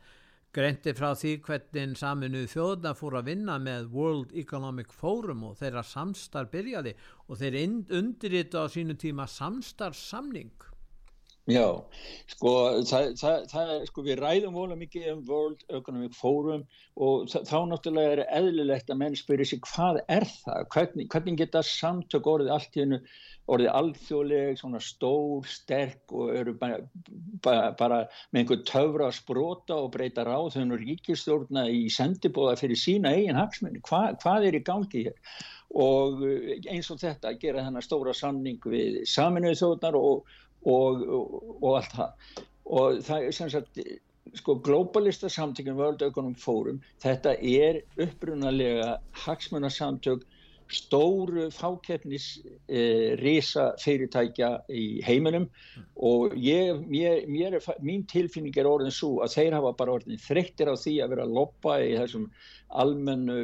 greinti 0.56 0.94
frá 0.96 1.10
því 1.18 1.32
hvernig 1.44 1.98
saminu 2.00 2.44
þjóðna 2.48 2.94
fór 2.96 3.18
að 3.18 3.32
vinna 3.32 3.58
með 3.60 3.90
World 3.92 4.32
Economic 4.38 4.94
Forum 4.94 5.42
og 5.50 5.58
þeirra 5.58 5.82
samstarf 5.84 6.52
byrjaði 6.54 6.94
og 7.26 7.42
þeir 7.42 7.58
undirrita 7.98 8.64
á 8.64 8.66
sínu 8.72 8.96
tíma 9.02 9.26
samstarfsamning. 9.28 10.54
Já, 11.46 11.78
sko, 12.32 12.52
það, 12.90 13.12
það, 13.20 13.44
það 13.52 13.68
sko, 13.86 14.02
við 14.02 14.16
ræðum 14.18 14.56
vola 14.58 14.76
mikið 14.78 15.04
um 15.12 15.20
World 15.28 15.60
Economic 15.78 16.16
Forum 16.18 16.64
og 16.98 17.28
þá 17.30 17.58
náttúrulega 17.70 18.16
er 18.16 18.22
eðlilegt 18.40 18.90
að 18.90 18.98
menn 18.98 19.14
spyrir 19.14 19.46
sig 19.46 19.60
hvað 19.62 20.00
er 20.10 20.26
það, 20.26 20.64
hvernig, 20.74 21.06
hvernig 21.12 21.36
geta 21.38 21.62
samtök 21.62 22.26
orðið 22.32 22.50
allt 22.50 22.74
í 22.74 22.82
hennu, 22.82 22.98
orðið 23.46 23.70
alþjóðleg, 23.78 24.58
svona 24.58 24.80
stór, 24.82 25.46
sterk 25.46 26.14
og 26.18 26.32
eru 26.34 26.54
bara, 26.58 26.80
bara, 27.46 27.68
bara 27.78 28.00
með 28.34 28.40
einhver 28.40 28.64
töfra 28.66 29.06
að 29.06 29.18
sprota 29.20 29.76
og 29.84 29.92
breyta 29.94 30.24
ráð 30.26 30.56
þennu 30.56 30.80
ríkistjórna 30.80 31.68
í 31.70 31.84
sendibóða 31.94 32.56
fyrir 32.58 32.80
sína 32.80 33.14
eigin 33.14 33.38
hagsmenni, 33.38 33.84
Hva, 33.86 34.08
hvað 34.18 34.48
er 34.48 34.58
í 34.58 34.66
gangi 34.66 35.04
hér? 35.06 35.38
Og 35.76 36.26
eh, 36.26 36.58
eins 36.72 36.90
og 36.90 36.98
þetta 36.98 37.36
gera 37.38 37.62
þennan 37.68 37.86
stóra 37.86 38.14
samning 38.16 38.58
við 38.66 39.04
saminuðu 39.10 39.60
þjóðnar 39.60 40.00
og 40.00 40.34
og, 40.66 41.06
og, 41.06 41.38
og 41.62 41.78
allt 41.80 41.96
það. 41.96 42.44
Og 42.76 43.00
það 43.06 43.26
er 43.28 43.36
sem 43.36 43.50
sagt 43.52 43.82
sko 44.36 44.56
globalista 44.66 45.30
samtökin 45.30 45.78
World 45.78 46.02
Economic 46.02 46.40
Forum 46.42 46.80
þetta 47.02 47.36
er 47.38 47.82
upprunalega 48.02 48.96
hagsmunasamtök 49.24 50.26
stóru 50.66 51.46
fákeppnis 51.54 52.40
e, 52.66 53.14
risa 53.20 53.68
fyrirtækja 53.78 54.48
í 54.66 54.86
heiminum. 55.06 55.46
Og 55.94 56.34
ég, 56.42 56.80
mér, 56.90 57.22
mér 57.30 57.58
er, 57.60 57.68
mín 57.84 58.02
tilfinning 58.10 58.56
er 58.58 58.66
orðin 58.66 58.94
svo 58.94 59.20
að 59.24 59.36
þeir 59.36 59.58
hafa 59.60 59.72
bara 59.78 59.96
orðin 60.00 60.22
þreyttir 60.22 60.70
á 60.70 60.74
því 60.74 60.96
að 61.04 61.14
vera 61.14 61.26
að 61.28 61.36
loppa 61.38 61.78
í 61.84 61.94
þessum 62.00 62.26
almennu 62.82 63.38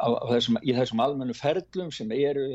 á, 0.00 0.08
á 0.16 0.26
þessum, 0.32 0.60
í 0.64 0.76
þessum 0.76 1.04
almennu 1.04 1.36
ferlum 1.36 1.92
sem 1.92 2.12
eru 2.16 2.48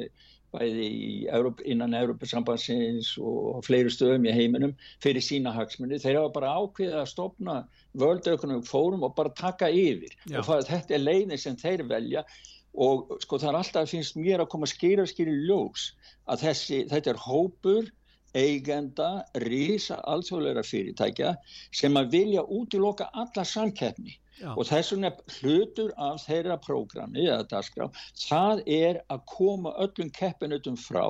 bæði 0.55 0.87
Evróp, 1.31 1.61
innan 1.65 1.95
Európa-sambandsins 1.97 3.13
og 3.21 3.61
fleiri 3.65 3.91
stöðum 3.93 4.27
í 4.27 4.35
heiminum 4.35 4.73
fyrir 5.03 5.23
sína 5.23 5.53
hagsmunni. 5.55 5.99
Þeir 6.01 6.21
hafa 6.21 6.33
bara 6.37 6.55
ákveðið 6.59 6.97
að 7.01 7.11
stopna 7.11 7.57
Economic 7.95 8.67
Forum 8.67 9.05
og 9.07 9.15
bara 9.15 9.33
taka 9.35 9.69
yfir. 9.69 10.13
Já. 10.25 10.39
Og 10.41 10.49
það, 10.49 10.65
þetta 10.71 10.97
er 10.97 11.05
leiðin 11.05 11.41
sem 11.41 11.57
þeir 11.59 11.85
velja 11.89 12.25
og 12.71 13.17
sko 13.19 13.39
það 13.39 13.49
er 13.49 13.57
alltaf 13.59 13.89
finnst 13.91 14.15
mér 14.15 14.43
að 14.43 14.51
koma 14.53 14.69
skýra 14.69 15.03
skýri 15.09 15.33
ljós 15.47 15.91
að 16.31 16.45
þessi, 16.45 16.85
þetta 16.91 17.11
er 17.11 17.19
hópur 17.19 17.89
eigenda, 18.31 19.25
rísa 19.43 19.97
alþjóðleira 20.07 20.63
fyrirtækja 20.63 21.33
sem 21.75 21.97
að 21.99 22.13
vilja 22.15 22.45
útiloka 22.47 23.09
alla 23.11 23.43
samkeppni 23.43 24.15
Já. 24.39 24.53
og 24.55 24.63
þess 24.65 24.93
vegna 24.93 25.11
hlutur 25.39 25.91
af 25.97 26.21
þeirra 26.25 26.55
prógrami 26.63 27.25
eða 27.27 27.43
dagskrá, 27.51 27.89
það 28.15 28.63
er 28.67 29.01
að 29.11 29.25
koma 29.27 29.73
öllum 29.83 30.09
keppinutum 30.15 30.77
frá 30.79 31.03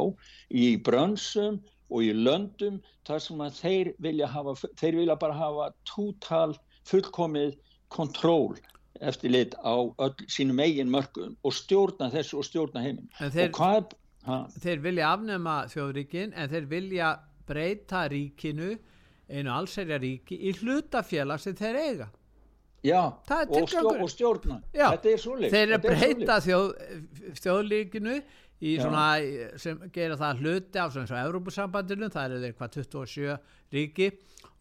í 0.49 0.75
brönsum 0.83 1.61
og 1.91 2.03
í 2.07 2.11
löndum 2.15 2.81
þar 3.07 3.19
sem 3.19 3.43
að 3.45 3.59
þeir 3.61 3.93
vilja 3.99 4.27
hafa, 4.27 4.55
þeir 4.79 4.95
vilja 5.03 5.15
bara 5.21 5.33
hafa 5.37 5.69
tótal 5.87 6.55
fullkomið 6.89 7.57
kontról 7.91 8.57
eftir 9.01 9.31
lit 9.33 9.55
á 9.65 9.75
öll, 9.97 10.13
sínum 10.29 10.59
eigin 10.61 10.89
mörgum 10.93 11.35
og 11.43 11.53
stjórna 11.53 12.11
þessu 12.13 12.37
og 12.41 12.45
stjórna 12.45 12.81
heiminn. 12.85 13.09
Þeir- 13.19 13.49
Og 13.49 13.57
hvað, 13.57 13.93
þeir 14.61 14.81
vilja 14.83 15.11
afnema 15.15 15.55
þjóðríkin 15.71 16.33
en 16.35 16.49
þeir 16.49 16.67
vilja 16.69 17.11
breyta 17.47 18.07
ríkinu 18.11 18.77
einu 19.31 19.49
allsherja 19.51 19.97
ríki 19.99 20.37
í 20.37 20.51
hlutafélag 20.59 21.39
sem 21.39 21.55
þeir 21.55 21.75
eiga 21.81 22.09
já, 22.83 23.01
og, 23.05 23.67
stjó, 23.69 23.83
og 23.93 24.09
stjórna. 24.09 24.61
Já, 24.73 24.87
Þetta 24.95 25.11
er 25.11 25.19
svoleiðis. 25.21 25.51
þeir 25.53 25.65
eru 25.67 25.75
er 25.75 25.83
breyta 25.85 26.37
þjóð, 26.45 26.69
þjóðlíkinu 27.41 28.15
í 28.61 28.75
Já. 28.75 28.83
svona 28.85 29.05
sem 29.61 29.79
gera 29.93 30.17
það 30.19 30.41
hluti 30.43 30.81
af 30.81 30.93
svona 30.93 31.05
eins 31.05 31.13
og 31.15 31.21
Evrópusambandinu, 31.21 32.09
það 32.13 32.27
eru 32.29 32.41
þeir 32.43 32.55
hvað 32.59 32.75
27 32.77 33.37
ríki 33.73 34.09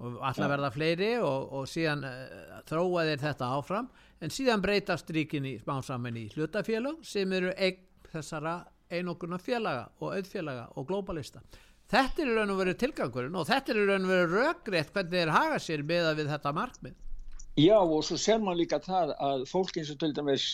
og 0.00 0.20
alltaf 0.20 0.46
Já. 0.46 0.50
verða 0.54 0.70
fleiri 0.72 1.10
og, 1.20 1.52
og 1.60 1.68
síðan 1.68 2.04
uh, 2.08 2.60
þróa 2.68 3.06
þeir 3.10 3.24
þetta 3.24 3.50
áfram 3.58 3.90
en 4.20 4.32
síðan 4.32 4.64
breytast 4.64 5.12
ríkin 5.16 5.48
í 5.48 5.56
smá 5.60 5.78
saman 5.84 6.16
í 6.16 6.28
hlutafélag 6.32 7.00
sem 7.04 7.32
eru 7.36 7.52
eign 7.56 7.82
þessara 8.10 8.60
einokuna 8.90 9.38
félaga 9.38 9.84
og 10.00 10.16
auðfélaga 10.16 10.64
og 10.76 10.88
globalista. 10.88 11.42
Þetta 11.90 12.22
er 12.22 12.30
í 12.30 12.34
raun 12.38 12.52
og 12.54 12.58
veru 12.60 12.74
tilgangurinn 12.78 13.36
og 13.38 13.46
þetta 13.48 13.72
er 13.72 13.78
í 13.82 13.86
raun 13.86 14.06
og 14.06 14.12
veru 14.12 14.40
rökrétt 14.40 14.92
hvernig 14.94 15.14
þeir 15.14 15.32
haga 15.34 15.60
sér 15.62 15.84
með 15.86 16.10
við 16.18 16.32
þetta 16.32 16.52
markmið. 16.56 16.96
Já 17.60 17.76
og 17.76 18.04
svo 18.06 18.16
ser 18.20 18.38
maður 18.40 18.58
líka 18.62 18.78
það 18.80 19.10
að 19.26 19.42
fólk 19.50 19.76
eins 19.80 19.90
og 19.92 19.98
til 20.00 20.12
dæmis 20.16 20.44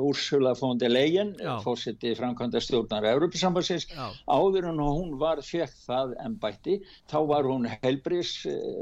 Úrsula 0.00 0.54
von 0.58 0.80
der 0.80 0.90
Leyen, 0.90 1.34
fórseti 1.62 2.14
framkvæmda 2.18 2.62
stjórnar 2.64 3.06
Európa-sambandsins, 3.12 3.86
Já. 3.92 4.08
áður 4.26 4.70
en 4.72 4.80
hún 4.82 5.12
var 5.20 5.42
fekk 5.44 5.76
það 5.84 6.16
embætti, 6.24 6.78
þá 7.10 7.18
var 7.30 7.46
hún 7.46 7.68
helbris 7.84 8.32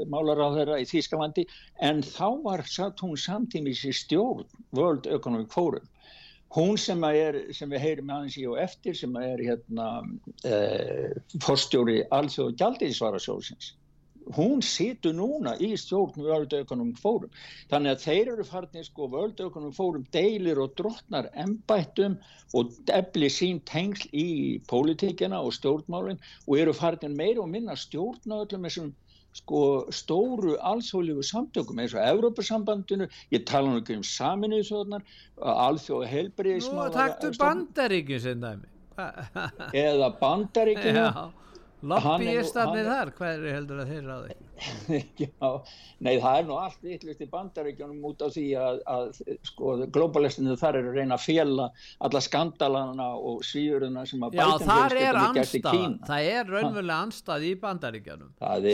málaráðherra 0.09 0.79
í 0.81 0.87
Þýskalandi 0.89 1.45
en 1.89 2.01
þá 2.07 2.29
var 2.47 2.65
satt 2.71 3.03
hún 3.05 3.17
samtímis 3.19 3.83
í 3.85 3.93
stjórn 3.93 4.47
World 4.71 5.05
Economic 5.05 5.53
Forum. 5.53 5.85
Hún 6.55 6.77
sem, 6.79 7.03
er, 7.03 7.43
sem 7.53 7.69
við 7.69 7.83
heyrim 7.83 8.09
aðeins 8.15 8.39
í 8.39 8.47
og 8.49 8.57
eftir 8.63 8.95
sem 8.97 9.13
er 9.21 9.43
hérna 9.43 9.89
eh, 10.47 11.11
forstjóri 11.43 12.05
alþjóð 12.15 12.55
gjaldiðsvarasjóðsins 12.63 13.75
hún 14.35 14.61
situr 14.65 15.15
núna 15.15 15.55
í 15.63 15.71
stjórn 15.79 16.19
World 16.25 16.53
Economic 16.57 16.99
Forum 17.01 17.31
þannig 17.71 17.93
að 17.93 18.03
þeir 18.03 18.31
eru 18.33 18.45
farnir 18.47 18.87
sko 18.87 19.07
World 19.13 19.39
Economic 19.43 19.77
Forum 19.77 20.05
deilir 20.15 20.59
og 20.63 20.75
drottnar 20.79 21.29
embættum 21.45 22.17
og 22.57 22.75
efli 22.93 23.31
sín 23.31 23.61
tengsl 23.69 24.09
í 24.11 24.27
pólitíkina 24.71 25.39
og 25.39 25.55
stjórnmálin 25.57 26.21
og 26.45 26.55
eru 26.59 26.75
farnir 26.75 27.13
meira 27.13 27.43
og 27.43 27.51
minna 27.53 27.77
stjórna 27.79 28.43
öllum 28.43 28.67
þessum 28.67 28.93
sko 29.37 29.61
stóru 29.93 30.55
alþjóðlegu 30.65 31.23
samtökum 31.25 31.81
eins 31.81 31.93
og 31.93 32.01
Evrópusambandinu, 32.01 33.07
ég 33.33 33.43
tala 33.45 33.69
nú 33.69 33.81
ekki 33.81 33.99
um 33.99 34.05
saminuðu 34.05 34.65
þjóðnar, 34.71 35.03
alþjóðu 35.67 36.07
Nú 36.07 36.13
helbriðismála 36.13 36.93
taktu 36.95 37.31
bandaríkjum 37.37 38.23
sem 38.23 38.41
dæmi. 38.41 38.71
Eða 39.77 40.09
bandaríkinu 40.21 41.03
Já, 41.05 41.27
lobbyistarnir 41.85 42.87
þar, 42.87 43.11
hver 43.17 43.43
heldur 43.53 43.81
að 43.83 43.91
þeir 43.91 44.07
ráði? 44.09 44.35
Já, 45.21 45.49
nei 46.01 46.15
það 46.23 46.39
er 46.39 46.47
nú 46.47 46.55
allt 46.57 46.81
vittlust 46.81 47.21
í 47.21 47.27
bandaríkjunum 47.29 48.07
út 48.09 48.23
af 48.25 48.33
því 48.33 48.45
að, 48.57 48.79
að 48.89 49.19
sko, 49.45 49.75
globalistinu 49.93 50.55
þar 50.57 50.79
eru 50.79 50.91
að 50.91 50.97
reyna 50.97 51.19
að 51.19 51.25
fjela 51.27 51.69
alla 52.07 52.23
skandalana 52.25 53.07
og 53.29 53.45
svíuruna 53.45 54.07
sem 54.09 54.25
að 54.25 54.33
Biden 54.39 54.65
þar 54.65 54.97
er 55.03 55.21
anstað, 55.21 55.79
það 56.09 56.31
er 56.33 56.51
raunverulega 56.55 56.99
anstað 57.05 57.45
í 57.45 57.53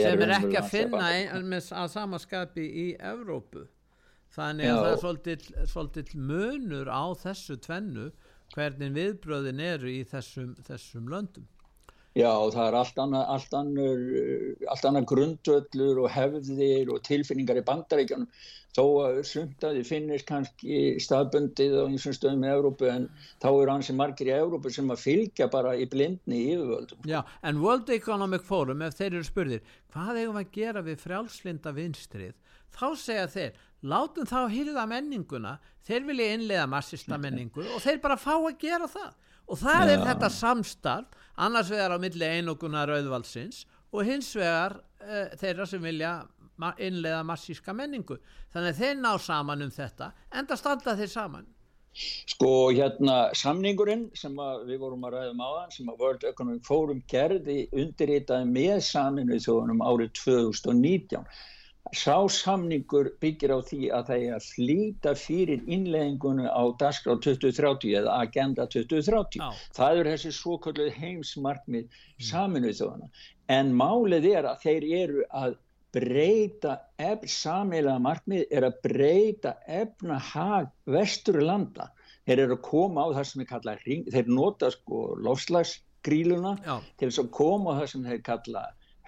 er 0.00 0.08
sem 0.08 0.26
er 0.26 0.36
ekki 0.38 0.60
að 0.62 0.70
finna 0.72 1.06
ein, 1.12 1.56
að 1.60 1.88
samaskapi 1.98 2.68
í 2.86 2.90
Evrópu. 3.12 3.68
Þannig 4.34 4.66
að 4.66 4.78
Já. 4.80 4.96
það 4.98 5.34
er 5.34 5.68
svolítill 5.70 6.22
munur 6.32 6.88
á 6.90 7.04
þessu 7.20 7.60
tvennu 7.62 8.08
hvernig 8.54 8.96
viðbröðin 8.96 9.60
eru 9.62 9.92
í 9.92 10.00
þessum, 10.08 10.56
þessum 10.64 11.10
löndum 11.12 11.44
Já, 12.14 12.30
það 12.54 12.66
er 12.68 12.76
allt 12.78 12.98
annað, 13.02 13.24
allt 13.34 13.54
annað, 13.58 14.02
allt 14.70 14.84
annað 14.86 15.06
grundvöllur 15.10 16.04
og 16.04 16.12
hefðir 16.14 16.92
og 16.94 17.00
tilfinningar 17.08 17.58
í 17.58 17.64
bandaríkjanum 17.66 18.28
þó 18.74 18.84
að 19.04 19.18
sumt 19.26 19.64
að 19.66 19.78
þið 19.78 19.88
finnist 19.88 20.26
kannski 20.28 20.78
staðbundið 21.02 21.74
á 21.78 21.82
einsum 21.86 22.14
stöðum 22.14 22.46
í 22.46 22.52
Evrópu 22.52 22.88
en 22.90 23.08
þá 23.42 23.48
eru 23.50 23.70
hansi 23.72 23.96
margir 23.98 24.30
í 24.30 24.34
Evrópu 24.34 24.70
sem 24.74 24.90
að 24.94 25.02
fylgja 25.02 25.48
bara 25.50 25.74
í 25.78 25.86
blindni 25.90 26.40
í 26.40 26.54
yfirvöldum. 26.54 27.02
Já, 27.10 27.20
en 27.42 27.60
World 27.62 27.90
Economic 27.94 28.46
Forum 28.46 28.86
ef 28.86 28.98
þeir 28.98 29.10
eru 29.10 29.26
spurðir, 29.26 29.76
hvað 29.94 30.14
við 30.20 30.40
að 30.40 30.56
gera 30.58 30.86
við 30.86 31.02
frjálslinda 31.02 31.74
vinstrið? 31.74 32.34
Þá 32.74 32.86
segja 32.98 33.26
þeir, 33.30 33.60
látum 33.86 34.26
þá 34.26 34.38
hýrða 34.50 34.86
menninguna, 34.90 35.58
þeir 35.86 36.08
vilja 36.10 36.32
innlega 36.34 36.70
massista 36.70 37.18
menningu 37.18 37.66
og 37.74 37.82
þeir 37.82 38.02
bara 38.02 38.18
fá 38.18 38.34
að 38.36 38.58
gera 38.62 38.90
það 38.90 39.12
og 39.48 39.60
það 39.60 39.94
er 39.94 39.98
Já. 39.98 40.04
þetta 40.10 40.30
samstarf 40.38 41.24
annars 41.34 41.72
vegar 41.72 41.96
á 41.96 41.98
milli 42.00 42.28
einogunar 42.38 42.92
auðvaldsins 42.94 43.64
og 43.94 44.06
hins 44.08 44.30
vegar 44.38 44.78
uh, 44.78 45.34
þeirra 45.40 45.66
sem 45.68 45.82
vilja 45.82 46.20
innlega 46.78 47.24
massíska 47.26 47.74
menningu 47.74 48.20
þannig 48.54 48.76
að 48.76 48.80
þeir 48.82 49.00
ná 49.02 49.12
saman 49.18 49.66
um 49.66 49.74
þetta 49.74 50.12
enda 50.38 50.56
standa 50.58 50.94
þeir 50.98 51.10
saman 51.10 51.50
Sko 51.94 52.72
hérna 52.74 53.28
samningurinn 53.38 54.08
sem 54.18 54.34
við 54.66 54.80
vorum 54.82 55.04
að 55.06 55.14
ræðum 55.14 55.42
áðan 55.46 55.74
sem 55.74 55.90
að 55.92 56.00
World 56.02 56.24
Economic 56.26 56.64
Forum 56.66 57.02
gerði 57.10 57.58
undirritaði 57.70 58.48
með 58.50 58.80
saminu 58.88 59.38
þjóðunum 59.44 59.84
árið 59.86 60.10
2019. 60.18 61.22
Sá 61.94 62.16
samningur 62.36 63.10
byggir 63.22 63.52
á 63.54 63.58
því 63.62 63.80
að 63.94 64.08
það 64.10 64.22
er 64.26 64.36
að 64.36 64.46
flýta 64.54 65.12
fyrir 65.18 65.60
innleggingunum 65.76 66.48
á 66.50 66.62
dagskrá 66.80 67.14
2030 67.26 67.94
eða 68.00 68.16
agenda 68.24 68.66
2030. 68.74 69.38
Já. 69.38 69.66
Það 69.78 70.00
eru 70.00 70.14
þessi 70.14 70.32
svo 70.38 70.56
kalluð 70.64 70.90
heimsmarkmið 70.98 72.00
saminu 72.30 72.72
þjóðuna. 72.74 73.10
En 73.58 73.74
málið 73.78 74.30
er 74.32 74.48
að 74.50 74.64
þeir 74.64 74.88
eru 75.04 75.28
að 75.42 75.58
breyta, 75.94 76.78
samilega 77.30 78.00
markmið 78.02 78.46
er 78.50 78.66
að 78.66 78.78
breyta 78.82 79.54
efnahag 79.70 80.70
vesturlanda. 80.90 81.90
Þeir 82.24 82.46
eru 82.46 82.56
að 82.56 82.64
koma 82.66 83.04
á 83.04 83.08
það 83.18 83.26
sem 83.30 83.42
er 83.44 83.50
kallað, 83.50 83.84
þeir 84.10 84.30
nota 84.32 84.70
sko 84.74 85.02
lofslagsgríluna 85.22 86.56
til 86.64 87.10
þess 87.10 87.22
að 87.22 87.30
koma 87.36 87.76
á 87.76 87.78
það 87.82 87.92
sem 87.92 88.08
þeir 88.08 88.24
kalla 88.26 88.64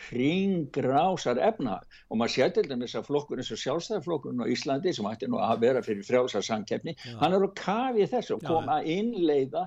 hringrásar 0.08 1.40
efnahag 1.40 1.98
og 2.10 2.20
maður 2.20 2.34
sér 2.34 2.54
til 2.54 2.66
dæmis 2.68 2.94
að 2.98 3.08
flokkur 3.08 3.40
eins 3.40 3.52
og 3.54 3.60
sjálfstæðarflokkurinn 3.62 4.44
á 4.44 4.52
Íslandi 4.52 4.92
sem 4.94 5.08
ætti 5.08 5.28
nú 5.30 5.40
að 5.40 5.64
vera 5.64 5.82
fyrir 5.86 6.06
frjálsar 6.06 6.44
samkeppni, 6.44 6.96
hann 7.20 7.36
er 7.36 7.46
að 7.46 7.54
kafi 7.58 8.08
þessu 8.12 8.36
og 8.36 8.44
Já. 8.44 8.48
koma 8.50 8.78
að 8.80 8.90
innleiða 8.96 9.64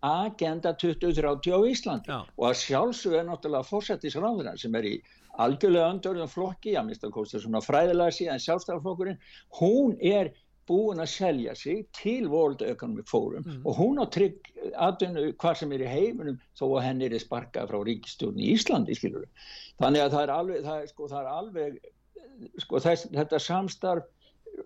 agenda 0.00 0.74
2030 0.74 1.54
á 1.54 1.60
Íslandi 1.70 2.12
Já. 2.12 2.20
og 2.24 2.44
að 2.50 2.60
sjálfsög 2.64 3.16
er 3.20 3.26
náttúrulega 3.28 3.70
fórsættisráðurinn 3.70 4.60
sem 4.60 4.74
er 4.80 4.90
í 4.90 4.94
algjörlega 5.40 5.94
öndörðum 5.94 6.30
flokki, 6.30 6.74
að 6.76 6.88
minnst 6.88 7.04
að 7.06 7.14
kosta 7.14 7.40
svona 7.40 7.62
fræðilega 7.62 8.16
síðan 8.16 8.42
sjálfstæðarflokkurinn, 8.42 9.20
hún 9.60 9.94
er 10.02 10.32
búin 10.68 11.02
að 11.02 11.10
selja 11.14 11.52
sig 11.58 11.78
til 11.96 12.28
World 12.30 12.60
Economic 12.66 13.06
Forum 13.10 13.44
og 13.64 13.72
hún 13.78 13.96
á 14.02 14.06
trygg 14.12 14.38
aðdunu 14.74 15.22
hvað 15.40 15.54
sem 15.62 15.72
er 15.76 15.82
í 15.86 15.90
heiminum 15.90 16.38
þó 16.58 16.64
að 16.68 16.86
henni 16.88 17.04
er 17.08 17.14
sparkað 17.22 17.70
frá 17.72 17.78
ríkistjórn 17.88 18.40
í 18.40 18.42
Íslandi 18.54 18.92
skilur 18.98 19.26
þannig 19.80 20.00
að 20.04 20.12
það 20.14 20.22
er 20.22 20.32
alveg, 20.36 20.58
það 20.68 20.78
er, 20.78 20.86
sko, 20.92 21.02
það 21.10 21.22
er 21.22 21.30
alveg 21.34 21.72
sko, 22.64 22.74
þess, 22.86 23.02
þetta 23.16 23.38
samstarf 23.42 24.04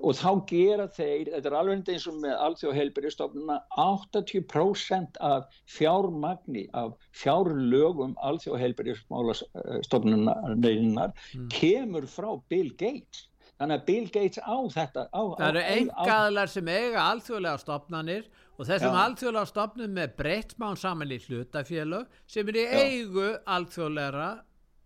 og 0.04 0.12
þá 0.18 0.30
gera 0.48 0.86
þeir, 0.90 1.28
þetta 1.34 1.48
er 1.50 1.56
alveg 1.58 1.88
eins 1.92 2.06
og 2.10 2.16
með 2.22 2.34
alþjóðheilbyrjastofnuna 2.46 3.56
80% 3.78 5.12
af 5.24 5.42
fjármagni 5.70 6.64
af 6.76 6.90
fjárlögum 7.20 8.12
alþjóðheilbyrjastofnunarinnar 8.30 11.10
kemur 11.54 12.04
frá 12.10 12.30
Bill 12.50 12.70
Gates 12.80 13.18
þannig 13.60 13.76
að 13.80 13.84
Bill 13.90 14.08
Gates 14.14 14.40
á 14.42 14.56
þetta 14.76 15.06
á, 15.14 15.22
Það 15.38 15.48
eru 15.50 15.64
engaðlar 15.78 16.52
sem 16.54 16.68
eiga 16.74 17.04
alþjóðlega 17.10 17.62
stopnanir 17.64 18.24
og 18.58 18.68
þessum 18.68 18.94
Já. 18.96 19.02
alþjóðlega 19.04 19.50
stopnum 19.52 19.94
með 20.00 20.16
breytt 20.18 20.56
mán 20.62 20.76
saman 20.78 21.12
í 21.14 21.20
hlutafélög 21.26 22.06
sem 22.26 22.48
er 22.52 22.58
í 22.60 22.64
Já. 22.64 22.80
eigu 22.84 23.28
alþjóðlega 23.56 24.30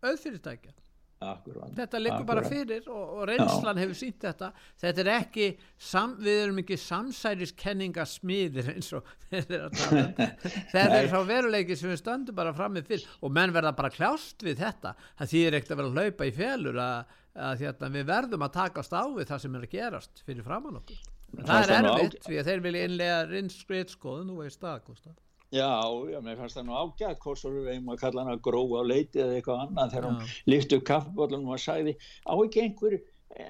auðfyrirtækja. 0.04 0.74
Akkurat, 1.18 1.72
Þetta 1.74 1.98
liggur 1.98 2.22
bara 2.28 2.44
akkurat. 2.44 2.52
fyrir 2.68 2.84
og, 2.94 3.06
og 3.18 3.24
reynslan 3.26 3.78
hefur 3.82 3.96
sínt 3.98 4.20
þetta. 4.22 4.52
Þetta 4.78 5.00
er 5.02 5.08
ekki, 5.16 5.46
sam, 5.82 6.12
við 6.22 6.36
erum 6.44 6.60
ekki 6.62 6.76
samsæriskenningasmiðir 6.78 8.68
eins 8.74 8.92
og 8.94 9.08
þeir 9.30 9.48
eru 9.56 9.64
að 9.66 9.74
tala 9.80 10.02
um. 10.04 10.12
Þetta 10.74 11.00
er 11.00 11.08
sá 11.10 11.18
veruleiki 11.26 11.76
sem 11.80 11.90
við 11.90 11.98
stöndum 12.04 12.38
bara 12.38 12.52
fram 12.54 12.76
með 12.78 12.86
fyrir 12.92 13.08
og 13.18 13.34
menn 13.34 13.54
verða 13.56 13.74
bara 13.80 13.90
kljást 13.90 14.46
við 14.46 14.62
þetta. 14.62 14.94
Það 15.18 15.32
þýðir 15.34 15.58
ekkert 15.58 15.74
að 15.74 15.80
vera 15.82 15.90
að 15.90 15.98
hlaupa 15.98 16.28
í 16.30 16.34
félur 16.38 16.80
að, 16.84 17.16
að 17.38 17.62
hérna, 17.64 17.92
við 17.94 18.10
verðum 18.10 18.44
að 18.46 18.56
takast 18.58 18.92
á 18.94 19.02
við 19.06 19.30
það 19.30 19.40
sem 19.44 19.56
er 19.56 19.64
að 19.66 19.74
gerast 19.76 20.22
fyrir 20.26 20.46
framann 20.46 20.80
okkur. 20.80 21.00
Það, 21.28 21.46
Það 21.48 21.62
er 21.62 21.72
er 21.72 21.88
erfitt 21.92 22.20
því 22.24 22.36
að 22.40 22.50
þeir 22.50 22.62
vilja 22.64 22.84
innlega 22.88 23.16
rinnskriðskoðun 23.32 24.30
og 24.32 24.44
veist 24.44 24.62
það. 24.62 25.16
Já, 25.48 25.68
já, 26.12 26.18
mér 26.20 26.36
fannst 26.36 26.58
það 26.58 26.66
nú 26.68 26.74
ágætt 26.76 27.20
hvort 27.24 27.40
svo 27.40 27.50
við 27.54 27.70
eigum 27.72 27.92
að 27.94 28.00
kalla 28.02 28.24
hana 28.24 28.40
gróa 28.44 28.82
á 28.84 28.88
leiti 28.88 29.22
eða 29.22 29.38
eitthvað 29.38 29.62
annað 29.64 29.94
þegar 29.94 30.08
hún 30.08 30.32
lyfti 30.52 30.76
upp 30.76 30.88
kaffibóllunum 30.90 31.54
og 31.54 31.62
sagði 31.62 31.94
á 32.28 32.34
ekki 32.36 32.64
einhver 32.66 32.98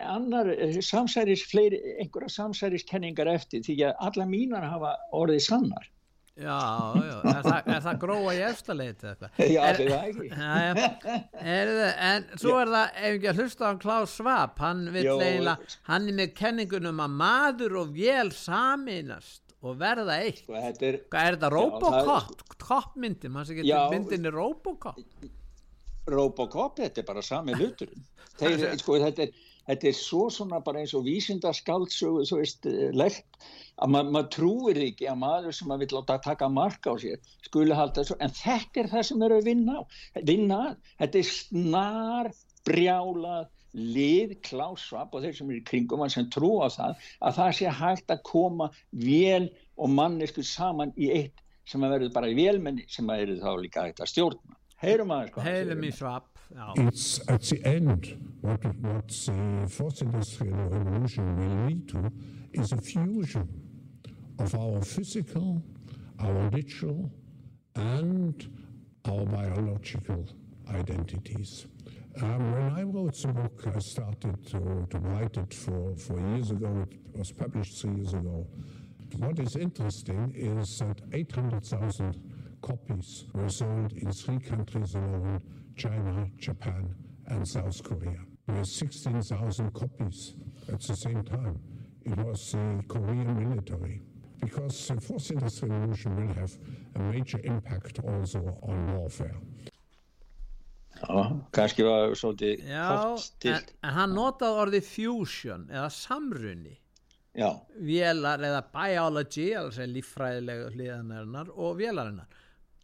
annar 0.06 0.50
eh, 0.52 0.78
samsæris, 0.84 1.42
fleiri, 1.50 1.78
einhverja 2.02 2.30
samsæriskenningar 2.36 3.30
eftir 3.32 3.64
því 3.66 3.78
að 3.88 4.04
alla 4.08 4.26
mínar 4.30 4.66
hafa 4.70 4.94
orðið 5.16 5.42
sannar. 5.48 5.90
Já, 6.38 6.56
já, 7.02 7.14
er 7.32 7.42
það, 7.42 7.68
er 7.74 7.80
það 7.82 7.96
gróa 8.04 8.32
í 8.36 8.42
efstaleiti 8.46 9.06
eða 9.08 9.14
eitthvað? 9.14 9.48
Já, 9.50 9.62
Er- 9.68 9.78
þið 9.78 9.88
það 9.90 10.04
ekki. 10.08 10.28
Já, 10.30 10.52
já. 10.68 11.16
Heyrðu, 11.48 11.88
en 12.08 12.26
svo 12.38 12.52
er 12.62 12.70
það, 12.74 12.92
ef 13.00 13.16
ekki 13.16 13.30
að 13.32 13.40
hlusta 13.42 13.66
á 13.66 13.72
Klaus 13.82 14.14
Schwab, 14.14 14.54
hann 14.62 14.84
vil 14.94 15.04
eiginlega, 15.16 15.74
hann 15.90 16.06
er 16.12 16.16
með 16.20 16.30
kenningunum 16.38 17.02
að 17.08 17.16
maður 17.24 17.74
og 17.82 17.90
vél 17.96 18.30
saminast 18.38 19.42
og 19.66 19.74
verða 19.80 20.20
eitt. 20.22 20.44
Sko, 20.44 20.54
þetta 20.62 20.86
er, 20.92 21.00
Hvað 21.10 21.26
er 21.32 21.38
þetta, 21.40 21.50
það 21.50 21.50
er- 21.50 21.56
Robocop, 21.58 22.56
Cop-myndin, 22.68 23.34
maður 23.34 23.50
sem 23.50 23.56
Já. 23.64 23.64
getur 23.74 23.96
myndinni 23.96 24.32
Robocop. 24.38 25.02
Robocop, 26.08 26.78
þetta 26.78 27.02
er 27.02 27.08
bara 27.10 27.22
sami 27.26 27.52
hluturinn. 27.58 28.06
Þeir, 28.38 28.62
sko, 28.80 28.96
þetta, 29.02 29.26
er, 29.26 29.32
þetta 29.68 29.90
er 29.90 29.96
svo 29.98 30.28
svona 30.32 30.60
bara 30.64 30.82
eins 30.82 30.94
og 30.96 31.06
vísindaskáldsögu, 31.06 32.24
þú 32.30 32.40
veist, 32.40 32.66
eh, 32.66 32.88
legt 32.96 33.38
að 33.78 33.92
ma 33.94 34.02
maður 34.08 34.30
trúir 34.34 34.80
ekki 34.88 35.08
að 35.10 35.20
maður 35.22 35.56
sem 35.58 35.74
að 35.74 35.84
vil 35.84 35.90
láta 35.98 36.18
taka 36.24 36.48
marka 36.48 36.94
á 36.94 36.96
sér 36.98 37.20
skuli 37.46 37.76
halda 37.76 38.02
þessu, 38.02 38.16
en 38.20 38.34
þetta 38.40 38.82
er 38.82 38.90
það 38.94 39.06
sem 39.10 39.22
eru 39.28 39.38
að 39.38 39.48
vinna 39.52 39.78
á, 39.78 39.82
vinna 40.32 40.58
að, 40.64 40.76
þetta 41.04 41.22
er 41.22 41.30
snar 41.30 42.32
brjálað 42.68 43.46
lið 43.78 44.38
klásvap 44.48 45.12
og 45.14 45.24
þeir 45.24 45.36
sem 45.36 45.50
eru 45.50 45.60
í 45.60 45.66
kringum 45.70 46.02
hann 46.02 46.12
sem 46.12 46.30
trú 46.32 46.56
á 46.64 46.68
það, 46.72 47.04
að 47.20 47.36
það 47.38 47.52
sé 47.58 47.74
hægt 47.80 48.14
að 48.14 48.24
koma 48.26 48.70
vél 49.04 49.50
og 49.76 49.92
mannesku 49.94 50.42
saman 50.42 50.94
í 50.96 51.12
eitt 51.14 51.44
sem 51.68 51.84
að 51.84 51.94
verður 51.96 52.14
bara 52.14 52.32
vélmenni 52.32 52.86
sem 52.88 53.08
að 53.12 53.26
eru 53.26 53.36
þá 53.42 53.50
líka 53.60 53.84
hægt 53.84 54.00
að 54.00 54.12
stjórna. 54.14 54.56
Heyrum 54.78 55.10
aðeins 55.12 55.34
hvað 55.34 55.48
Heyrum 55.50 55.78
um 55.82 55.84
í 55.84 55.90
þetta. 55.92 56.10
It's 56.76 57.20
at 57.28 57.42
the 57.42 57.64
end 57.64 58.16
what 58.40 58.64
what 58.64 59.08
the 59.08 59.66
fourth 59.68 60.00
industrial 60.02 60.56
revolution 60.56 61.36
will 61.36 61.66
lead 61.66 61.88
to 61.88 62.10
is 62.52 62.72
a 62.72 62.78
fusion 62.78 63.48
of 64.38 64.54
our 64.54 64.80
physical, 64.82 65.62
our 66.18 66.48
digital, 66.50 67.10
and 67.74 68.34
our 69.04 69.24
biological 69.26 70.26
identities. 70.70 71.66
Um, 72.22 72.52
when 72.52 72.72
I 72.72 72.82
wrote 72.82 73.14
the 73.14 73.28
book, 73.28 73.62
I 73.74 73.78
started 73.78 74.44
to, 74.46 74.86
to 74.90 74.98
write 74.98 75.36
it 75.36 75.54
for, 75.54 75.94
for 75.96 76.18
years 76.30 76.50
ago. 76.50 76.86
It 76.90 77.18
was 77.18 77.30
published 77.32 77.80
three 77.80 77.94
years 77.96 78.14
ago. 78.14 78.46
What 79.18 79.38
is 79.38 79.56
interesting 79.56 80.32
is 80.34 80.78
that 80.78 81.00
800,000 81.12 82.20
copies 82.60 83.24
were 83.34 83.48
sold 83.48 83.92
in 83.92 84.10
three 84.12 84.38
countries 84.38 84.94
alone 84.94 85.40
China, 85.78 86.28
Japan, 86.36 86.94
and 87.28 87.46
South 87.46 87.82
Korea. 87.84 88.20
With 88.48 88.66
16,000 88.66 89.72
copies 89.72 90.34
at 90.72 90.80
the 90.80 90.96
same 90.96 91.22
time. 91.24 91.60
It 92.04 92.18
was 92.18 92.52
the 92.52 92.82
Korean 92.88 93.48
military. 93.48 94.02
Because 94.40 94.88
the 94.88 95.00
fourth 95.00 95.30
industrial 95.30 95.74
revolution 95.74 96.16
will 96.16 96.34
have 96.34 96.52
a 96.96 96.98
major 97.12 97.40
impact 97.44 98.00
also 98.04 98.40
on 98.62 98.96
warfare. 98.96 99.36
Já, 100.98 101.40
kannski 101.52 101.82
var 101.82 102.14
svolítið 102.14 102.64
Já, 102.68 102.88
kort 102.88 103.10
en, 103.12 103.18
stilt. 103.22 103.68
en 103.86 103.92
hann 103.94 104.14
notaði 104.16 104.62
orðið 104.64 104.86
fusion 104.88 105.68
eða 105.70 105.90
samrunni 105.94 106.74
Já, 107.38 107.52
vélar 107.78 108.42
eða 108.42 108.64
biology 108.72 109.52
alveg 109.54 109.92
líffræðilega 109.92 110.72
hliðanarinnar 110.74 111.52
og 111.54 111.78
vélarinnar 111.78 112.37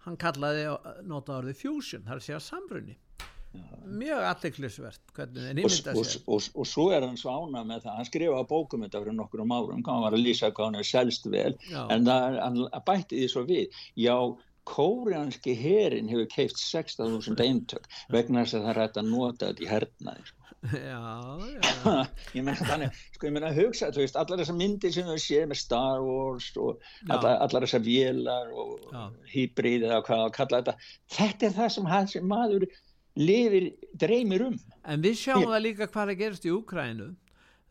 hann 0.04 0.20
kallaði 0.20 0.68
notaði 1.08 1.38
orðið 1.40 1.60
fusion 1.62 2.06
það 2.06 2.14
er 2.14 2.22
að 2.22 2.26
segja 2.28 2.44
samrunni 2.44 2.98
mjög 3.84 4.24
alliklisvert 4.26 5.12
og, 5.14 5.74
og, 5.94 6.08
og, 6.26 6.48
og 6.58 6.66
svo 6.66 6.86
er 6.94 7.04
hann 7.06 7.18
svo 7.20 7.34
ánað 7.34 7.68
með 7.68 7.84
það 7.84 7.98
hann 7.98 8.08
skrifaði 8.08 8.48
bókum 8.50 8.86
þetta 8.86 9.02
fyrir 9.04 9.16
nokkur 9.18 9.44
um 9.44 9.54
árum 9.54 9.84
hann 9.86 10.02
var 10.06 10.16
að 10.16 10.24
lýsa 10.24 10.50
hvað 10.50 10.70
hann 10.70 10.78
hefur 10.80 10.90
selst 10.90 11.28
vel 11.30 11.52
Já. 11.68 11.84
en 11.94 12.08
það, 12.08 12.38
hann 12.40 12.58
bætti 12.88 13.20
því 13.20 13.28
svo 13.30 13.44
við 13.48 13.78
já, 14.00 14.16
kórianski 14.68 15.54
herin 15.60 16.10
hefur 16.10 16.30
keift 16.32 16.60
16.000 16.60 17.44
eintök 17.44 17.88
vegna 18.14 18.44
þess 18.44 18.58
að 18.58 18.66
það 18.66 18.72
er 18.72 18.82
hægt 18.82 19.00
að 19.02 19.12
nota 19.12 19.50
þetta 19.52 19.66
í 19.66 19.70
hernaði 19.70 20.26
sko. 20.30 20.43
Já, 20.72 21.00
já, 21.52 21.92
ég 22.36 22.44
meina 22.44 22.56
þannig, 22.58 23.00
sko 23.16 23.28
ég 23.28 23.34
meina 23.36 23.50
að 23.50 23.58
hugsa 23.60 23.90
þú 23.92 24.02
veist, 24.04 24.16
allar 24.20 24.40
þessar 24.40 24.56
myndir 24.58 24.94
sem 24.94 25.08
við 25.10 25.20
séð 25.24 25.48
með 25.50 25.60
Star 25.60 26.04
Wars 26.04 26.46
og 26.56 26.86
allar, 27.08 27.42
allar 27.44 27.66
þessar 27.66 27.84
vélar 27.84 28.54
og 28.54 28.86
Já. 28.88 29.02
hýbrið 29.34 29.88
eða 29.90 30.00
hvað 30.06 30.24
að 30.24 30.32
kalla 30.38 30.62
þetta 30.62 30.76
þetta 31.18 31.48
er 31.48 31.58
það 31.58 31.74
sem 31.76 31.90
hans 31.92 32.16
maður 32.22 32.68
lifir, 33.20 33.68
dreymir 34.00 34.46
um. 34.48 34.56
En 34.88 35.04
við 35.04 35.20
sjáum 35.20 35.50
það 35.50 35.62
líka 35.66 35.90
hvað 35.90 36.06
er 36.06 36.14
að 36.14 36.22
gerast 36.22 36.48
í 36.48 36.54
Úkrænu 36.54 37.10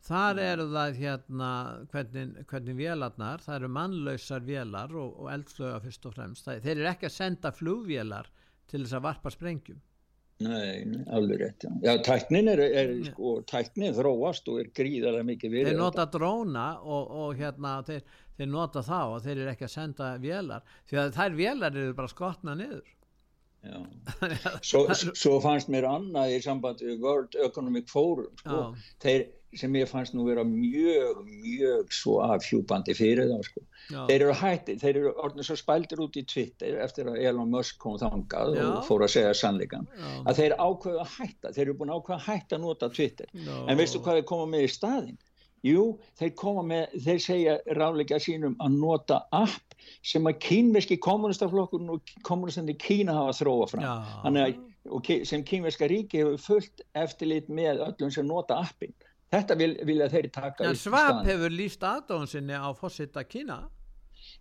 þar 0.04 0.40
eru 0.44 0.68
það 0.68 1.00
hérna 1.00 1.50
hvernig, 1.92 2.32
hvernig 2.50 2.78
vélarnar, 2.78 3.42
það 3.44 3.58
eru 3.58 3.72
mannlausar 3.72 4.44
vélar 4.44 4.94
og, 5.00 5.18
og 5.18 5.32
eldflöga 5.32 5.80
fyrst 5.84 6.08
og 6.08 6.16
fremst. 6.16 6.44
Það, 6.44 6.62
þeir 6.66 6.76
eru 6.76 6.90
ekki 6.92 7.08
að 7.08 7.16
senda 7.16 7.52
flugvélar 7.56 8.30
til 8.70 8.82
þess 8.84 8.98
að 8.98 9.06
varpa 9.08 9.32
sprengjum 9.32 9.80
Nei, 10.42 10.82
alveg 11.14 11.38
rétt, 11.44 11.62
já. 11.62 11.70
Já, 11.84 11.92
tæknin 12.02 12.48
er, 12.50 12.60
er 12.66 12.92
sko, 13.06 13.36
tæknin 13.46 13.94
þróast 13.94 14.48
og 14.50 14.58
er 14.64 14.72
gríðarlega 14.74 15.28
mikið 15.28 15.54
við. 15.54 15.68
þeir 15.70 15.78
nota 15.78 16.08
dróna 16.10 16.64
og, 16.82 17.12
og 17.22 17.38
hérna 17.38 17.76
þeir, 17.86 18.02
þeir 18.40 18.50
nota 18.50 18.82
þá 18.82 18.98
og 19.04 19.20
þeir 19.22 19.36
eru 19.36 19.52
ekki 19.52 19.68
að 19.68 19.74
senda 19.76 20.10
vélar 20.18 20.66
því 20.90 21.00
að 21.04 21.14
þær 21.20 21.38
vélar 21.38 21.78
eru 21.84 21.94
bara 21.94 22.10
skotna 22.10 22.56
niður 22.58 22.82
Já. 23.64 23.80
Svo, 24.68 24.82
svo 25.16 25.38
fannst 25.40 25.70
mér 25.72 25.86
annað 25.88 26.34
í 26.34 26.40
sambandi 26.44 26.90
við 26.90 27.04
World 27.06 27.38
Economic 27.46 27.88
Forum, 27.88 28.34
sko. 28.42 28.58
Já. 28.60 28.90
Þeir 29.04 29.22
sem 29.58 29.76
ég 29.78 29.88
fannst 29.90 30.14
nú 30.16 30.26
vera 30.28 30.44
mjög, 30.46 31.22
mjög 31.28 31.92
svo 31.94 32.18
afhjúpandi 32.24 32.96
fyrir 32.96 33.30
þá, 33.30 33.38
sko. 33.48 33.64
Þeir 33.90 34.14
eru 34.16 34.34
hætti, 34.40 34.76
þeir 34.80 34.98
eru 35.00 35.12
orðin 35.20 35.46
svo 35.46 35.56
spældir 35.60 36.00
út 36.04 36.16
í 36.16 36.24
Twitter 36.28 36.78
eftir 36.84 37.10
að 37.10 37.20
Elon 37.28 37.52
Musk 37.52 37.76
kom 37.82 37.98
þangað 38.00 38.56
Já. 38.56 38.64
og 38.64 38.86
fór 38.88 39.04
að 39.04 39.12
segja 39.16 39.34
sannleikan. 39.36 39.86
Já. 39.92 40.08
Að 40.24 40.40
þeir 40.40 40.56
ákveðu 40.56 41.02
að 41.02 41.12
hætta, 41.18 41.52
þeir 41.52 41.64
eru 41.66 41.76
búin 41.80 41.92
ákveða 41.92 42.18
að 42.18 42.26
hætta 42.30 42.56
að 42.56 42.64
nota 42.64 42.90
Twitter. 42.94 43.30
Já. 43.36 43.54
En 43.68 43.80
veistu 43.80 44.00
hvað 44.00 44.20
þeir 44.20 44.28
koma 44.32 44.50
með 44.54 44.66
í 44.66 44.72
staðinn? 44.72 45.20
Jú, 45.64 45.84
þeir 46.20 46.32
koma 46.36 46.64
með, 46.68 46.96
þeir 47.06 47.22
segja 47.24 47.54
ráleika 47.78 48.18
sínum 48.20 48.56
að 48.60 48.76
nota 48.82 49.22
app 49.32 49.76
sem 50.04 50.28
að 50.28 50.38
kínverski 50.44 50.98
kommunistaflokkurinn 51.00 51.94
og 51.94 52.14
kommunistandi 52.24 52.76
Kína 52.80 53.16
hafa 53.16 53.36
þróa 53.40 53.68
fram. 53.72 54.04
Þannig 54.24 54.44
að, 54.44 55.10
sem 55.28 55.44
kínverska 55.48 55.88
ríki 55.88 56.20
hefur 56.20 56.40
fullt 56.44 56.84
eftirlit 57.00 57.48
með 57.48 57.80
öllum 57.86 58.12
sem 58.12 58.28
nota 58.28 58.60
appin. 58.60 58.92
Þetta 59.34 59.56
vil, 59.58 59.70
vilja 59.88 60.08
þeir 60.12 60.28
taka 60.34 60.68
en 60.68 60.76
í 60.76 60.80
Svab 60.80 61.24
hefur 61.26 61.54
líst 61.54 61.82
aðdóðun 61.88 62.30
sinni 62.30 62.54
á 62.54 62.70
fósita 62.78 63.24
Kína 63.26 63.64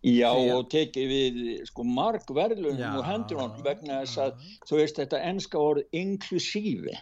Já, 0.03 0.29
Segja- 0.35 0.55
og 0.57 0.69
tekið 0.71 1.09
við 1.13 1.37
sko 1.69 1.83
marg 1.87 2.27
verðlunum 2.35 2.79
Já. 2.81 2.91
og 2.99 3.05
hendur 3.07 3.39
honum 3.41 3.63
vegna 3.65 4.01
þess 4.03 4.17
að 4.25 4.45
þú 4.67 4.79
veist 4.81 4.99
þetta 4.99 5.21
enska 5.31 5.59
orð 5.59 5.83
inklusífi 5.95 6.93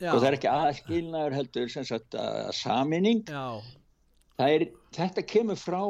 Já. 0.00 0.10
og 0.12 0.20
það 0.20 0.26
er 0.30 0.36
ekki 0.38 0.50
aðskilnaður 0.52 1.36
heldur 1.38 1.70
sem 1.72 1.84
sagt 1.84 2.16
að 2.20 2.52
saminning 2.56 3.22
Já. 3.28 3.60
er, 4.38 4.66
þetta 4.96 5.24
kemur 5.26 5.56
frá 5.60 5.80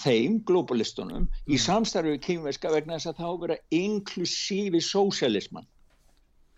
þeim, 0.00 0.38
globalistunum, 0.48 1.26
í 1.46 1.54
Mm. 1.54 1.60
samstarfi 1.60 2.14
við 2.14 2.22
kýmverska 2.26 2.70
vegna 2.72 2.96
þess 2.96 3.10
að 3.12 3.18
það 3.18 3.28
á 3.28 3.32
að 3.34 3.40
vera 3.44 3.56
inklusífi 3.70 4.80
sósialisman. 4.82 5.66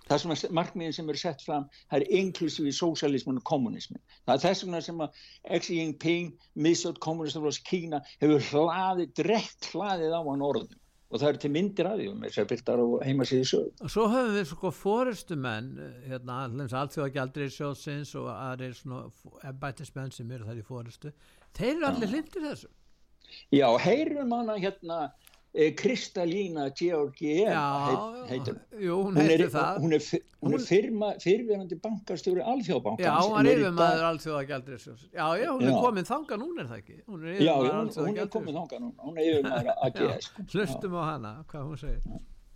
Það 0.07 0.25
er 0.31 0.55
markmiðin 0.55 0.95
sem 0.95 1.09
eru 1.11 1.19
sett 1.19 1.43
fram, 1.43 1.67
það 1.91 2.05
er 2.05 2.17
inklusífi 2.21 2.73
sósialisman 2.77 3.41
og 3.41 3.47
kommunismin. 3.49 4.03
Það 4.25 4.35
er 4.37 4.43
þess 4.45 4.65
vegna 4.65 4.81
sem 4.87 5.03
að 5.03 5.21
Xi 5.67 5.79
Jinping, 5.81 6.33
miðstöld 6.55 7.01
kommunistaflós 7.03 7.59
Kína, 7.67 8.03
hefur 8.23 8.45
hlaðið, 8.53 9.15
drekt 9.19 9.71
hlaðið 9.73 10.15
á 10.15 10.21
hann 10.23 10.45
orðum. 10.47 10.77
Og 11.07 11.21
það 11.23 11.29
eru 11.29 11.41
til 11.43 11.51
myndir 11.55 11.87
að 11.87 12.01
því, 12.01 12.07
með 12.19 12.33
þess 12.33 12.43
að 12.43 12.49
byrtar 12.53 12.81
á 12.83 12.87
heimasíði 13.07 13.47
sög. 13.47 13.67
og 13.79 13.93
svo 13.95 14.07
höfum 14.11 14.33
við 14.35 14.49
sko 14.51 14.73
fórustumenn 14.75 15.69
hérna, 16.07 16.39
allþjóða 16.67 17.13
gjaldri 17.15 17.47
sjóðsins 17.55 18.15
og 18.19 18.27
aðrir 18.33 18.75
svona 18.75 19.05
embættismenn 19.47 20.11
sem 20.15 20.33
eru 20.35 20.49
þar 20.49 20.59
í 20.59 20.67
fórustu 20.67 21.13
þeir 21.55 21.77
eru 21.77 21.87
allir 21.91 22.11
hlindir 22.11 22.49
þessu 22.49 22.73
Já, 23.55 23.69
heyrum 23.83 24.35
hana 24.35 24.59
hérna 24.59 24.99
Kristalína 25.77 26.69
Georgiev 26.77 27.49
Já, 27.49 27.63
heit, 27.89 28.31
heitir 28.31 28.59
jú, 28.83 28.99
hún 29.07 29.15
hún 29.17 29.23
er, 29.23 29.31
heitir 29.33 29.51
það. 29.55 29.79
hún 29.83 29.97
er, 29.97 30.03
hún 30.45 30.55
er 30.59 30.65
fyrma, 30.69 31.09
fyrverandi 31.23 31.79
bankastjóri 31.81 32.45
alþjóðbankans 32.45 33.07
Já, 33.07 33.15
hún 33.25 33.49
er 33.51 33.63
yfirmaður 33.63 34.21
sjóðsins 34.87 35.09
Já, 35.13 35.27
já, 35.41 35.49
hún 35.53 35.65
er 35.65 35.73
Já. 35.73 35.81
komin 35.81 36.09
þangað 36.11 36.43
núna 36.43 36.63
er 36.65 36.71
það 36.71 36.81
ekki 36.83 36.97
Hún 37.07 37.25
er 37.25 37.41
Já, 37.41 37.55
yfirmaður 37.57 37.73
hún, 37.73 37.81
Alþjóða 37.81 38.07
hún 38.07 38.17
er 38.17 38.21
Gjaldeyrissjóðsins. 38.21 38.33
komin 38.37 38.59
þangað 38.61 38.81
núna 38.85 39.09
hún 39.09 39.19
er 39.19 39.29
yfirmaður 39.33 39.71
að 39.73 39.77
Já, 39.77 40.07
AGS 40.07 40.29
sko. 40.31 40.47
hlustum 40.53 40.97
á 40.97 41.03
hana, 41.11 41.33
hvað 41.51 41.69
hún 41.71 41.79
segir 41.85 42.03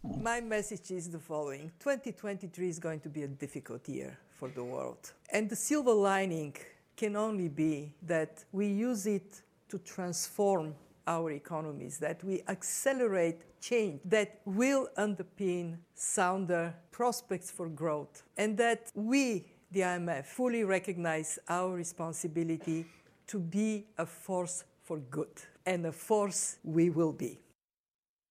My 0.03 0.41
message 0.41 0.91
is 0.97 1.11
the 1.11 1.19
following 1.19 1.71
2023 1.79 2.69
is 2.69 2.79
going 2.79 3.01
to 3.01 3.09
be 3.11 3.23
a 3.25 3.29
difficult 3.29 3.87
year 3.89 4.17
for 4.33 4.49
the 4.49 4.65
world. 4.65 5.13
And 5.31 5.49
the 5.51 5.57
silver 5.57 5.93
lining 5.93 6.57
can 6.97 7.17
only 7.17 7.49
be 7.49 7.93
that 8.07 8.45
we 8.53 8.67
use 8.67 9.05
it 9.07 9.43
to 9.69 9.79
transform 9.79 10.75
our 11.17 11.33
economies, 11.33 11.99
that 11.99 12.23
we 12.23 12.43
accelerate 12.49 13.39
change 13.61 14.01
that 14.05 14.41
will 14.45 14.85
underpin 14.97 15.77
sounder 15.95 16.75
prospects 16.91 17.51
for 17.51 17.69
growth, 17.69 18.23
and 18.37 18.57
that 18.57 18.83
we, 18.95 19.45
the 19.73 19.81
IMF, 19.81 20.25
fully 20.25 20.63
recognize 20.65 21.39
our 21.49 21.71
responsibility 21.75 22.87
to 23.27 23.39
be 23.39 23.87
a 23.99 24.07
force 24.07 24.65
for 24.83 24.99
good, 24.99 25.35
and 25.67 25.87
a 25.87 25.93
force 25.93 26.59
we 26.65 26.91
will 26.91 27.13
be. 27.13 27.39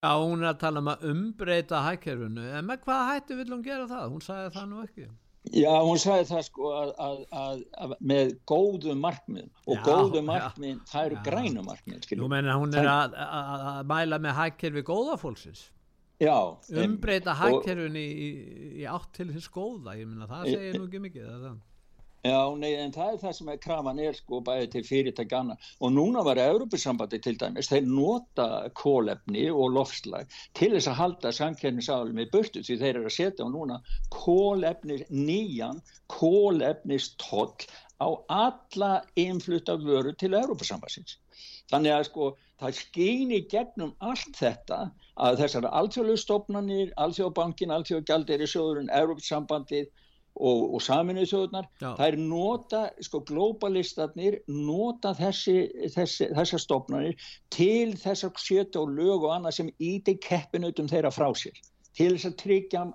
Já, 0.03 0.15
hún 0.15 0.43
er 0.43 0.53
að 0.53 0.59
tala 0.61 0.79
um 0.79 0.87
að 0.87 1.01
umbreyta 1.11 1.81
hækkerfinu 1.83 2.45
en 2.55 2.67
með 2.69 2.85
hvaða 2.85 3.07
hættu 3.09 3.35
vill 3.35 3.51
hún 3.51 3.65
gera 3.65 3.87
það? 3.89 4.05
Hún 4.13 4.23
sagði 4.23 4.53
það 4.55 4.69
nú 4.71 4.83
ekki 4.85 5.07
Já, 5.55 5.71
hún 5.81 5.97
sagði 5.97 6.25
það 6.29 6.41
sko 6.49 6.69
að, 6.75 6.89
að, 6.99 7.19
að, 7.39 7.59
að 7.85 7.93
með 8.11 8.31
góðu 8.51 8.93
markmið 8.99 9.45
og 9.65 9.77
Já, 9.77 9.83
góðu 9.87 10.19
já. 10.19 10.25
markmið, 10.27 10.81
það 10.91 11.05
eru 11.07 11.19
grænu 11.25 11.63
markmið 11.63 12.01
skilur. 12.05 12.21
Nú 12.25 12.27
menna 12.33 12.57
hún 12.59 12.75
er 12.75 12.89
að, 12.91 13.15
að, 13.23 13.63
að 13.71 13.79
mæla 13.93 14.19
með 14.25 14.35
hækkerfi 14.41 14.83
góða 14.89 15.15
fólksins 15.21 15.61
Já, 16.19 16.35
umbreyta 16.83 17.37
hækkerfinu 17.39 18.03
í, 18.03 18.27
í, 18.81 18.85
átt 18.91 19.13
til 19.15 19.29
þess 19.31 19.47
góða 19.55 19.95
ég 19.95 20.09
minna 20.11 20.27
það 20.27 20.49
E- 20.49 20.53
segir 20.57 20.75
nú 20.75 20.89
ekki 20.89 21.03
mikið 21.07 21.29
það? 21.31 21.57
Já, 22.19 22.51
nei, 22.59 22.73
en 22.75 22.91
það 22.91 23.13
er 23.13 23.19
það 23.21 23.33
sem 23.35 23.49
er 23.53 23.59
krafan 23.63 23.99
er 24.03 24.15
sko 24.17 24.41
bæði 24.43 24.65
til 24.73 24.81
fyrirtækjana 24.83 25.53
og 25.79 25.91
núna 25.95 26.23
var 26.27 26.41
Európusambandi 26.43 27.19
til 27.23 27.37
dæmis, 27.39 27.69
þeir 27.71 27.85
nota 27.87 28.47
kólefni 28.75 29.45
og 29.53 29.71
lofslag 29.77 30.27
til 30.59 30.73
þess 30.73 30.89
að 30.91 30.97
halda 30.99 31.31
samkernisáðum 31.37 32.19
í 32.19 32.25
burtu 32.33 32.59
því 32.59 32.75
þeir 32.81 32.89
eru 32.91 33.07
að 33.07 33.15
setja 33.15 33.47
á 33.47 33.53
núna 33.53 33.77
kólefnis 34.11 35.05
nýjan 35.15 35.79
kólefnistoll 36.11 37.55
á 38.03 38.09
alla 38.41 38.91
innflutta 39.15 39.77
vöru 39.79 40.11
til 40.19 40.35
Európusambansins. 40.41 41.15
Þannig 41.71 41.95
að 41.95 42.05
sko 42.09 42.29
það 42.59 42.77
skýn 42.81 43.31
í 43.31 43.41
gegnum 43.47 43.95
allt 44.03 44.35
þetta 44.35 44.81
að 45.15 45.39
þessar 45.45 45.71
alþjóðlegu 45.71 46.19
stofnanir, 46.25 46.91
alþjóðbankin, 46.99 47.71
alþjóðgjalderi 47.79 48.51
sjóðurinn, 48.51 48.91
Európsambandið 48.91 49.87
og, 50.39 50.61
og 50.75 50.83
saminuð 50.83 51.27
þjóðunar, 51.31 51.67
það 51.81 52.05
er 52.05 52.17
nota, 52.21 52.83
sko 53.03 53.21
globalistarnir 53.27 54.39
nota 54.47 55.11
þessi, 55.17 55.57
þessi, 55.95 56.29
þessar 56.37 56.63
stofnanir 56.63 57.27
til 57.53 57.97
þess 57.99 58.27
að 58.27 58.39
sjöta 58.45 58.83
og 58.83 58.95
lög 58.95 59.27
og 59.27 59.35
annað 59.35 59.59
sem 59.59 59.73
íti 59.83 60.15
keppinutum 60.23 60.89
þeirra 60.91 61.11
frá 61.13 61.27
sér. 61.35 61.59
Til 61.97 62.13
þess 62.15 62.31
að 62.31 62.39
tryggja 62.43 62.87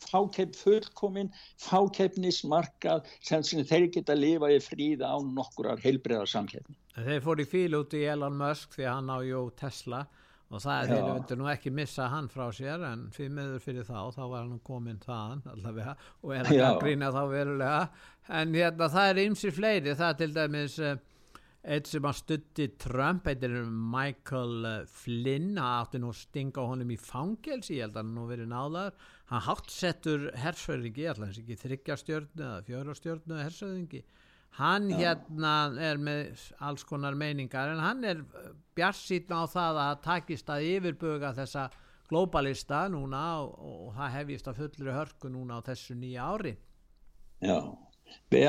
fákepp 0.00 0.54
fullkomin, 0.56 1.28
fákeppnismarkað 1.60 3.08
sem, 3.20 3.44
þeir 3.44 3.90
geta 3.92 4.14
að 4.14 4.22
lifa 4.24 4.52
í 4.52 4.60
fríða 4.64 5.12
á 5.12 5.18
nokkurar 5.20 5.82
heilbreyðar 5.82 6.30
samkeppni. 6.30 6.76
En 6.96 7.06
Þeir 7.08 7.24
fóru 7.24 7.44
í 7.44 7.48
fíl 7.48 7.76
út 7.78 7.96
í 7.96 8.06
Elon 8.08 8.38
Musk 8.40 8.76
því 8.76 8.86
að 8.86 8.96
hann 8.96 9.12
á 9.12 9.18
jú 9.28 9.44
Tesla. 9.60 10.00
og 10.04 10.29
það 10.58 10.80
er 10.96 11.04
vildu 11.06 11.36
nú 11.38 11.46
ekki 11.52 11.70
missa 11.70 12.08
hann 12.10 12.26
frá 12.32 12.48
sér 12.54 12.82
en 12.88 13.04
fyrir 13.14 13.30
meður 13.36 13.62
fyrir 13.62 13.86
þá 13.86 14.10
þá 14.16 14.22
var 14.24 14.40
hann 14.40 14.62
komin 14.66 14.98
þaðan 15.04 15.44
allavega 15.52 15.94
og 16.24 16.34
er 16.34 16.50
Já. 16.50 16.64
að 16.72 16.80
grína 16.82 17.12
þá 17.14 17.20
verulega. 17.30 17.84
En 18.40 18.56
hérna 18.58 18.90
það 18.90 19.12
er 19.12 19.22
ymsir 19.26 19.54
fleiri. 19.54 19.94
Það 19.94 20.08
er 20.08 20.18
til 20.18 20.34
dæmis 20.34 20.76
uh, 20.82 20.98
eitt 21.62 21.90
sem 21.90 22.08
að 22.08 22.18
stutti 22.18 22.66
Trump 22.80 23.30
heitir 23.30 23.54
Michael 23.68 24.66
eh, 24.66 24.82
Flynn. 24.90 25.52
Hann 25.54 25.84
átti 25.84 26.02
nú 26.02 26.10
að 26.10 26.20
stinga 26.24 26.66
honum 26.66 26.90
í 26.90 26.98
fangelsi 26.98 27.78
ég 27.78 27.86
held 27.86 27.98
að 27.98 28.02
hann 28.02 28.14
nú 28.16 28.26
verið 28.30 28.50
náðar 28.50 28.96
hann 29.30 29.44
háttsettur 29.46 30.30
hersöðingi 30.40 31.06
allans 31.10 31.38
ekki 31.38 31.58
þryggjastjörnu 31.60 32.42
eða 32.42 32.64
fjórastjörnu 32.66 33.38
hersöðingi 33.44 34.02
hann 34.58 34.88
hérna 34.90 35.54
er 35.78 36.00
með 36.00 36.40
alls 36.58 36.84
konar 36.84 37.14
meiningar 37.18 37.70
en 37.74 37.82
hann 37.84 38.04
er 38.04 38.24
bjart 38.74 39.30
á 39.30 39.42
það 39.50 39.82
að 39.84 40.00
takist 40.06 40.50
að 40.50 40.66
yfirbuga 40.72 41.34
þessa 41.36 41.68
globalista 42.10 42.88
núna 42.90 43.22
og, 43.44 43.52
og 43.60 43.92
það 43.98 44.16
hefjist 44.16 44.50
að 44.50 44.64
fullri 44.64 44.96
hörku 44.96 45.30
núna 45.30 45.60
á 45.62 45.66
þessu 45.70 45.94
nýja 45.94 46.26
ári. 46.26 46.56
Já, 47.40 47.60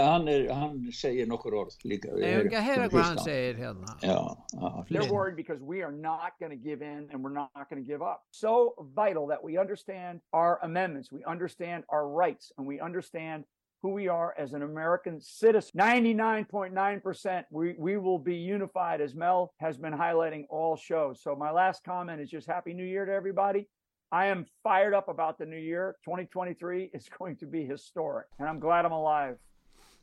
hann, 0.01 0.27
er, 0.27 0.47
hann 0.53 0.79
segir 0.91 1.29
nokkur 1.29 1.55
orð 1.61 1.77
líka. 1.85 2.09
Eigum 2.17 2.47
ekki 2.47 2.57
að 2.57 2.65
heyra 2.65 2.87
hvað 2.89 3.05
hann 3.05 3.21
segir 3.21 3.61
hérna? 3.61 3.95
Já, 4.01 4.17
já, 4.55 4.69
They're 4.89 5.11
worried 5.13 5.37
because 5.37 5.61
we 5.61 5.83
are 5.83 5.93
not 5.93 6.33
going 6.39 6.51
to 6.51 6.57
give 6.57 6.81
in 6.81 7.07
and 7.11 7.23
we're 7.23 7.33
not 7.33 7.69
going 7.69 7.81
to 7.81 7.87
give 7.87 8.01
up. 8.01 8.25
So 8.31 8.73
vital 8.95 9.27
that 9.27 9.43
we 9.43 9.57
understand 9.57 10.21
our 10.33 10.59
amendments, 10.63 11.11
we 11.11 11.23
understand 11.25 11.83
our 11.89 12.07
rights, 12.09 12.51
and 12.57 12.65
we 12.67 12.79
understand 12.79 13.45
who 13.81 13.89
we 13.89 14.07
are 14.07 14.35
as 14.37 14.53
an 14.53 14.61
American 14.61 15.19
citizen. 15.19 15.71
99.9% 15.75 17.43
we, 17.51 17.75
we 17.77 17.97
will 17.97 18.19
be 18.19 18.35
unified, 18.35 19.01
as 19.01 19.15
Mel 19.15 19.53
has 19.59 19.77
been 19.77 19.93
highlighting 19.93 20.45
all 20.49 20.75
shows. 20.75 21.21
So, 21.21 21.35
my 21.35 21.51
last 21.51 21.83
comment 21.83 22.21
is 22.21 22.29
just 22.29 22.47
Happy 22.47 22.73
New 22.73 22.85
Year 22.85 23.05
to 23.05 23.11
everybody. 23.11 23.67
I 24.11 24.27
am 24.27 24.45
fired 24.61 24.93
up 24.93 25.07
about 25.07 25.37
the 25.37 25.45
new 25.45 25.57
year. 25.57 25.95
2023 26.05 26.91
is 26.93 27.09
going 27.19 27.37
to 27.37 27.45
be 27.45 27.65
historic, 27.65 28.27
and 28.39 28.47
I'm 28.47 28.59
glad 28.59 28.85
I'm 28.85 28.91
alive. 28.91 29.37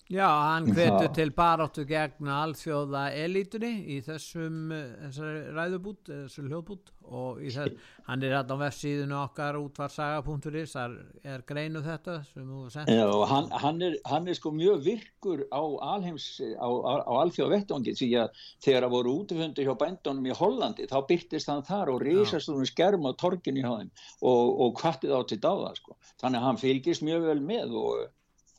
Já, 0.09 0.25
hann 0.25 0.71
hvetur 0.73 1.11
til 1.13 1.29
baráttu 1.37 1.83
gegn 1.85 2.31
alþjóða 2.33 3.11
elitunni 3.13 3.75
í 3.93 3.99
þessum 4.07 4.71
eh, 4.73 5.19
ræðubút, 5.53 6.09
eh, 6.09 6.23
þessu 6.25 6.47
hljóðbút 6.47 6.93
og 7.13 7.43
þess, 7.43 7.77
hann 8.09 8.25
er 8.25 8.39
hérna 8.39 8.57
á 8.57 8.63
vefsíðinu 8.63 9.19
okkar 9.21 9.59
útvarsaga.is, 9.61 10.73
þar 10.73 10.97
er 11.29 11.45
greinu 11.53 11.85
þetta 11.85 12.17
sem 12.31 12.49
þú 12.49 12.63
sendt. 12.73 12.95
Já, 12.97 13.05
hann, 13.35 13.53
hann, 13.53 13.85
er, 13.85 14.01
hann 14.09 14.33
er 14.33 14.41
sko 14.41 14.55
mjög 14.57 14.81
virkur 14.89 15.45
á 15.53 15.63
alheims, 15.93 16.31
á, 16.57 16.69
á, 16.73 16.93
á 17.05 17.13
alþjóða 17.27 17.59
vettvangi 17.59 17.99
því 18.01 18.13
að 18.25 18.45
þegar 18.65 18.89
að 18.89 18.97
voru 18.97 19.17
útifundur 19.21 19.69
hjá 19.69 19.77
bændunum 19.85 20.33
í 20.33 20.39
Hollandi 20.41 20.89
þá 20.89 20.99
byrtist 21.11 21.53
hann 21.53 21.67
þar 21.69 21.93
og 21.93 22.07
risast 22.09 22.49
um 22.49 22.65
skerm 22.65 23.05
á 23.05 23.13
torginu 23.13 23.61
hjá 23.61 23.75
þeim 23.75 23.93
og, 24.25 24.45
og 24.57 24.79
kvartið 24.81 25.19
á 25.19 25.21
til 25.29 25.45
dáða 25.45 25.75
sko. 25.77 26.01
Þannig 26.17 26.41
að 26.41 26.49
hann 26.49 26.63
fylgist 26.65 27.05
mjög 27.05 27.29
vel 27.29 27.43
með 27.45 27.77
og 27.77 28.07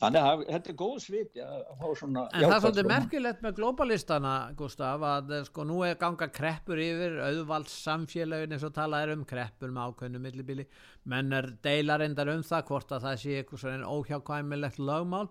þannig 0.00 0.26
að 0.30 0.42
þetta 0.48 0.70
er 0.70 0.76
góð 0.80 0.94
að 1.44 1.68
fá 1.80 1.86
svona 2.00 2.24
En 2.30 2.44
það 2.44 2.54
er 2.54 2.62
svolítið 2.64 2.88
merkilegt 2.90 3.44
með 3.44 3.56
globalistana, 3.58 4.34
Gustaf, 4.56 5.04
að 5.10 5.34
eh, 5.36 5.44
sko 5.48 5.66
nú 5.68 5.82
er 5.86 5.98
ganga 6.00 6.30
kreppur 6.32 6.80
yfir, 6.80 7.18
auðvalds 7.26 7.76
samfélagin 7.84 8.56
eins 8.56 8.66
og 8.66 8.74
talað 8.76 9.06
er 9.06 9.14
um 9.16 9.26
kreppur 9.28 9.74
með 9.74 9.92
ákveðnu 9.92 10.22
millibili, 10.24 10.66
menn 11.12 11.36
er 11.36 11.52
deilar 11.64 12.04
endar 12.06 12.32
um 12.32 12.44
það 12.46 12.66
hvort 12.70 12.96
að 12.96 13.08
það 13.08 13.22
sé 13.24 13.38
eitthvað 13.40 13.64
svona 13.64 13.92
óhjákvæmilegt 13.98 14.80
lögmál, 14.80 15.28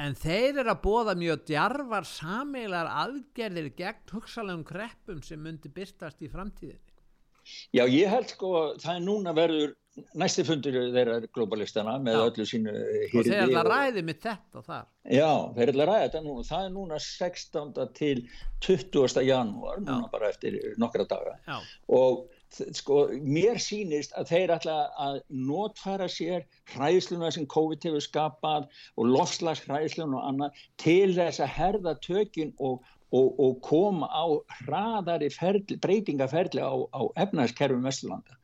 en 0.00 0.16
þeir 0.16 0.62
eru 0.62 0.74
að 0.74 0.84
bóða 0.84 1.16
mjög 1.18 1.42
djarfar 1.50 2.08
sameilar 2.08 2.92
aðgerðir 3.06 3.72
gegn 3.76 4.14
hugsalegum 4.14 4.64
kreppum 4.68 5.24
sem 5.24 5.40
myndi 5.40 5.72
byrtast 5.72 6.22
í 6.24 6.30
framtíðinni. 6.32 6.89
Já, 7.76 7.84
ég 7.86 8.10
held 8.10 8.32
sko 8.32 8.54
að 8.60 8.72
það 8.84 8.96
er 8.96 9.06
núna 9.06 9.36
verður 9.36 9.76
næsti 10.20 10.44
fundur 10.46 10.76
þeirra 10.94 11.18
globalistana 11.34 11.96
með 12.02 12.16
Já. 12.16 12.22
öllu 12.28 12.46
sínu 12.48 12.74
Og 12.74 13.26
þeir 13.26 13.36
eru 13.42 13.56
að 13.60 13.70
ræði 13.70 14.04
með 14.06 14.20
þetta 14.24 14.62
þar. 14.66 14.84
Já, 15.10 15.30
þeir 15.56 15.72
eru 15.72 15.82
að 15.82 15.88
ræða 15.90 16.04
þetta 16.04 16.22
núna. 16.26 16.44
Það 16.50 16.66
er 16.66 16.74
núna 16.76 17.00
16. 17.06 17.80
til 17.98 18.20
20. 18.66 19.24
janúar, 19.26 19.80
núna 19.82 20.12
bara 20.12 20.30
eftir 20.30 20.60
nokkra 20.80 21.06
daga. 21.10 21.34
Já. 21.48 21.58
Og 21.98 22.28
sko, 22.50 23.02
mér 23.22 23.60
sýnist 23.62 24.14
að 24.18 24.30
þeir 24.32 24.54
ætla 24.56 24.78
að 25.00 25.20
notfæra 25.50 26.08
sér 26.10 26.46
hræðsluna 26.74 27.30
sem 27.34 27.46
COVID 27.50 27.86
hefur 27.88 28.06
skapað 28.06 28.70
og 28.96 29.10
lofslags 29.10 29.62
hræðsluna 29.66 30.18
og 30.18 30.30
annað 30.32 30.64
til 30.82 31.12
þess 31.18 31.42
að 31.42 31.54
herða 31.58 31.96
tökin 32.06 32.54
og, 32.58 32.80
og, 33.10 33.40
og 33.42 33.56
koma 33.66 34.08
á 34.10 34.24
hraðari 34.60 35.30
ferli, 35.34 35.78
breytingaferli 35.82 36.62
á, 36.62 36.74
á 36.94 37.02
efnaðskerfum 37.24 37.86
Vesturlanda. 37.86 38.36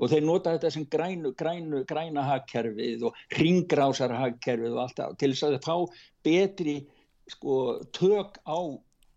Og 0.00 0.08
þeir 0.08 0.24
nota 0.24 0.54
þetta 0.54 0.70
sem 0.72 0.86
grænu, 0.88 1.34
grænu, 1.36 1.82
græna 1.88 2.24
hagkerfið 2.24 3.04
og 3.08 3.18
ringrásar 3.36 4.14
hagkerfið 4.16 4.76
og 4.76 4.82
allt 4.84 4.96
það 5.00 5.18
til 5.20 5.32
þess 5.34 5.48
að 5.48 5.58
fá 5.66 5.76
betri 6.24 6.76
sko, 7.28 7.56
tök 7.96 8.40
á 8.48 8.58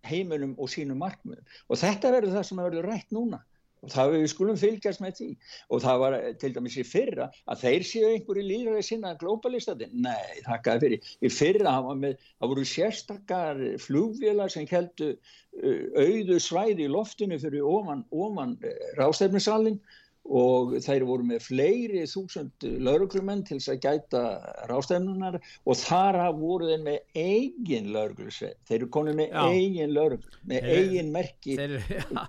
heiminum 0.03 0.57
og 0.59 0.71
sínum 0.71 0.99
markmiðum. 0.99 1.47
Og 1.71 1.79
þetta 1.79 2.11
verður 2.11 2.35
það 2.35 2.47
sem 2.49 2.63
verður 2.65 2.89
rætt 2.91 3.15
núna 3.15 3.39
og 3.83 3.91
það 3.91 4.13
við 4.15 4.25
skulum 4.31 4.59
fylgjast 4.59 5.03
með 5.03 5.17
því. 5.19 5.29
Og 5.69 5.83
það 5.83 6.01
var 6.03 6.17
eh, 6.17 6.27
til 6.39 6.51
dæmis 6.55 6.77
í 6.79 6.85
fyrra 6.87 7.29
að 7.51 7.63
þeir 7.65 7.87
séu 7.89 8.11
einhverju 8.11 8.45
líðræði 8.47 8.85
sinna 8.87 9.13
globalistati, 9.19 9.89
nei, 9.93 10.41
þakkaði 10.47 10.85
fyrir. 10.85 11.09
Í 11.19 11.33
fyrra, 11.33 11.75
með, 11.99 12.19
það 12.39 12.53
voru 12.53 12.67
sérstakar 12.73 13.63
flugvélar 13.83 14.53
sem 14.53 14.67
heldu 14.71 15.13
uh, 15.13 15.83
auðu 15.99 16.39
svæði 16.41 16.87
í 16.87 16.93
loftinu 16.93 17.39
fyrir 17.41 17.67
ofan, 17.67 18.05
ofan 18.11 18.55
uh, 18.63 18.79
rástefnisalinn 18.99 19.81
og 20.23 20.71
þeir 20.85 21.03
voru 21.03 21.25
með 21.27 21.41
fleiri 21.43 22.03
þúsund 22.07 22.63
lauruglumenn 22.85 23.41
til 23.47 23.57
þess 23.59 23.73
að 23.73 23.81
gæta 23.83 24.21
rástefnunar 24.69 25.35
og 25.41 25.75
þar 25.81 26.17
af 26.29 26.37
voru 26.39 26.69
þeir 26.71 26.85
með 26.85 27.19
eigin 27.19 27.89
lauruglusveit, 27.91 28.55
þeir 28.69 28.77
eru 28.79 28.89
konið 28.95 29.17
með 29.19 29.33
Já. 29.35 29.43
eigin 29.51 29.93
lauruglu, 29.97 30.39
með 30.47 30.63
Þeir- 30.69 30.79
eigin 30.79 31.11
merki. 31.17 31.57
Þeir, 31.59 31.75
ja, 32.15 32.25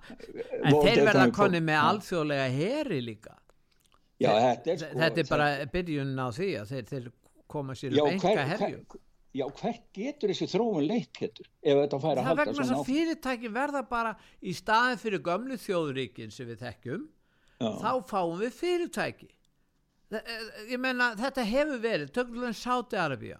en 0.64 0.80
þeir 0.82 1.00
verða 1.06 1.28
konni 1.38 1.62
með 1.70 1.80
alþjóðlega 1.84 2.50
heri 2.58 3.00
líka. 3.06 3.36
Já, 4.18 4.30
Þeir- 4.30 4.44
þetta 4.44 4.74
er 4.74 4.82
sko 4.82 5.00
þetta 5.04 5.24
er 5.26 5.30
bara 5.30 5.48
byrjun 5.78 6.12
á 6.18 6.28
því 6.34 6.50
að 6.64 6.74
þeir, 6.74 6.84
þeir 6.90 7.08
koma 7.54 7.78
sér 7.78 7.94
um 8.00 8.10
enga 8.10 8.34
hver, 8.34 8.44
herju. 8.56 8.84
hver, 8.90 9.00
já, 9.38 9.44
hvert 9.62 9.82
getur 9.94 10.30
þessi 10.34 10.50
þróun 10.50 10.86
leitt 10.90 11.12
getur 11.18 11.46
ef 11.62 11.78
þetta 11.84 11.98
fær 12.02 12.10
að 12.10 12.18
Það 12.18 12.22
er 12.22 12.26
halda 12.26 12.42
vegna 12.42 12.58
þess 12.58 12.68
svona 12.72 12.82
að 12.82 12.88
fyrirtæki 12.90 13.50
verða 13.54 13.82
bara 13.90 14.12
í 14.42 14.54
staðin 14.58 15.00
fyrir 15.02 15.22
gömlu 15.30 15.58
þjóðuríkin 15.62 16.34
sem 16.34 16.48
við 16.50 16.62
þekkjum, 16.66 17.04
Já. 17.64 17.80
þá 17.82 17.90
fáum 18.12 18.38
við 18.42 18.52
fyrirtæki. 18.60 19.28
Þa- 20.12 20.22
eh, 20.26 20.70
Ég 20.74 20.78
menna, 20.80 21.14
þetta 21.16 21.44
hefur 21.48 21.80
verið, 21.82 22.12
tökum 22.12 22.44
við 22.44 22.54
Sáti 22.60 22.96
Arabía. 23.00 23.38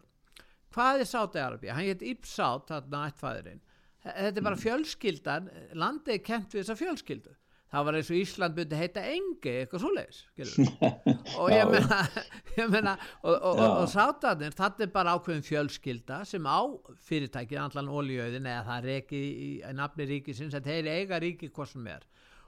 Hvað 0.75 1.01
er 1.05 1.09
Sáti 1.13 1.39
Arabía? 1.39 1.73
Hann 1.77 1.85
heit 1.87 2.03
Ibsát, 2.03 2.67
þarna 2.73 3.05
ættfæðurinn. 3.13 3.61
Þetta 4.05 4.27
er 4.37 4.41
Mm. 4.41 4.45
bara 4.45 4.57
fjölskyldan, 4.57 5.51
landið 5.75 6.15
er 6.15 6.19
kent 6.19 6.51
við 6.53 6.65
þessa 6.65 6.77
fjölskyldu. 6.77 7.35
Það 7.75 7.85
var 7.89 7.95
eins 7.99 8.11
og 8.11 8.17
Ísland 8.21 8.55
byrði 8.55 8.77
heita 8.79 9.01
engi, 9.03 9.53
eitthvað 9.67 9.81
svoleiðis, 9.83 10.19
og 11.41 11.49
ég 11.51 11.65
Já. 11.65 11.71
meina, 11.73 11.97
ég 12.61 12.69
meina 12.71 12.93
og, 13.25 13.35
og, 13.35 13.59
og, 13.59 13.71
og 13.83 13.89
sátarnir, 13.91 14.55
þetta 14.55 14.85
er 14.87 14.93
bara 14.95 15.17
ákveðin 15.19 15.43
fjölskylda 15.43 16.21
sem 16.29 16.45
á 16.47 16.61
fyrirtækið 17.09 17.59
allan 17.65 17.89
olíuauðin 17.91 18.47
eða 18.47 18.63
það 18.69 18.85
er 18.85 19.01
ekki 19.01 19.19
í, 19.19 19.49
í 19.65 19.73
nafni 19.75 20.07
ríkisins, 20.07 20.55
þetta 20.55 20.71
er 20.77 20.91
eiga 21.01 21.19
ríki 21.25 21.51
hvað 21.51 21.73
sem 21.73 21.87
er 21.97 22.07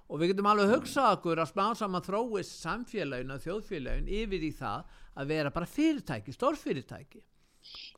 og 0.09 0.21
við 0.21 0.33
getum 0.33 0.47
alveg 0.53 0.71
hugsað 0.75 1.17
okkur 1.19 1.41
að 1.43 1.51
smá 1.53 1.67
saman 1.77 2.05
þróist 2.07 2.61
samfélagin 2.63 3.33
og 3.35 3.41
þjóðfélagin 3.47 4.11
yfir 4.23 4.45
í 4.47 4.53
það 4.55 4.85
að 5.17 5.33
vera 5.33 5.51
bara 5.51 5.67
fyrirtæki, 5.67 6.35
stórfyrirtæki 6.37 7.23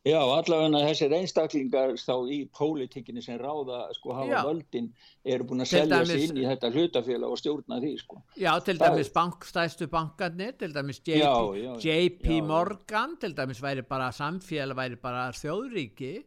Já, 0.07 0.17
allavega 0.17 0.79
þessir 0.87 1.11
einstaklingar 1.13 1.91
þá 2.01 2.13
í 2.33 2.39
pólitíkinni 2.57 3.21
sem 3.21 3.37
ráða 3.37 3.83
sko 3.93 4.15
hafa 4.17 4.31
Já. 4.31 4.39
völdin 4.47 4.87
eru 5.29 5.45
búin 5.45 5.61
að 5.61 5.69
Til 5.69 5.81
selja 5.83 5.99
sig 6.09 6.23
inn 6.25 6.39
í 6.41 6.45
þetta 6.47 6.71
hlutafélag 6.73 7.29
og 7.35 7.37
stjórna 7.37 7.77
því 7.83 7.91
sko. 8.01 8.21
Já, 8.39 8.49
til 8.65 8.77
Það- 8.79 8.95
dæmis 8.95 9.11
bankstæstu 9.13 9.87
bankarnir, 9.91 10.57
til 10.57 10.73
dæmis 10.73 11.01
JP, 11.05 11.19
Já, 11.21 11.75
JP. 11.85 12.41
Morgan, 12.41 13.17
til 13.21 13.35
dæmis 13.37 13.61
væri 13.61 13.83
bara 13.87 14.09
samfélag, 14.09 14.73
væri 14.75 14.95
bara 15.01 15.29
þjóðríki 15.37 16.23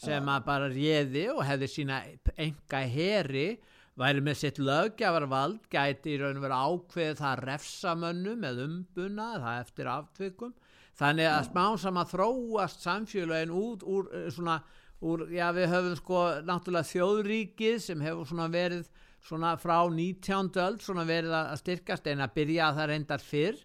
sem 0.00 0.24
að 0.24 0.44
bara 0.46 0.70
réði 0.72 1.26
og 1.36 1.44
hefði 1.44 1.68
sína 1.68 2.00
enga 2.38 2.80
heri, 2.88 3.58
væri 3.98 4.22
með 4.24 4.38
sitt 4.40 4.58
löggjafarvald, 4.62 5.64
gæti 5.72 6.14
í 6.14 6.18
raun 6.20 6.38
og 6.38 6.44
vera 6.44 6.60
ákveðið 6.68 7.18
það 7.20 7.42
refsamönnu 7.48 8.36
með 8.40 8.62
umbuna, 8.66 9.30
það 9.42 9.62
eftir 9.64 9.90
aftvikum. 9.92 10.54
þannig 11.00 11.30
að 11.30 11.48
smá 11.48 11.64
saman 11.80 12.08
þróast 12.10 12.82
samfélagin 12.84 13.52
út 13.56 13.82
úr 13.88 14.08
eh, 14.12 14.28
svona, 14.30 14.60
úr, 15.00 15.26
já 15.32 15.48
við 15.56 15.70
höfum 15.72 15.96
sko 15.96 16.24
náttúrulega 16.44 16.90
þjóðríkið 16.90 17.78
sem 17.80 18.00
hefur 18.04 18.28
svona 18.28 18.48
verið 18.52 18.90
svona 19.24 19.54
frá 19.60 19.78
19. 19.88 20.50
öld 20.60 20.82
svona 20.84 21.04
verið 21.08 21.36
að 21.36 21.58
styrkast 21.60 22.06
en 22.06 22.24
að 22.24 22.34
byrja 22.36 22.68
að 22.68 22.80
það 22.80 22.90
reyndar 22.92 23.24
fyrr 23.24 23.62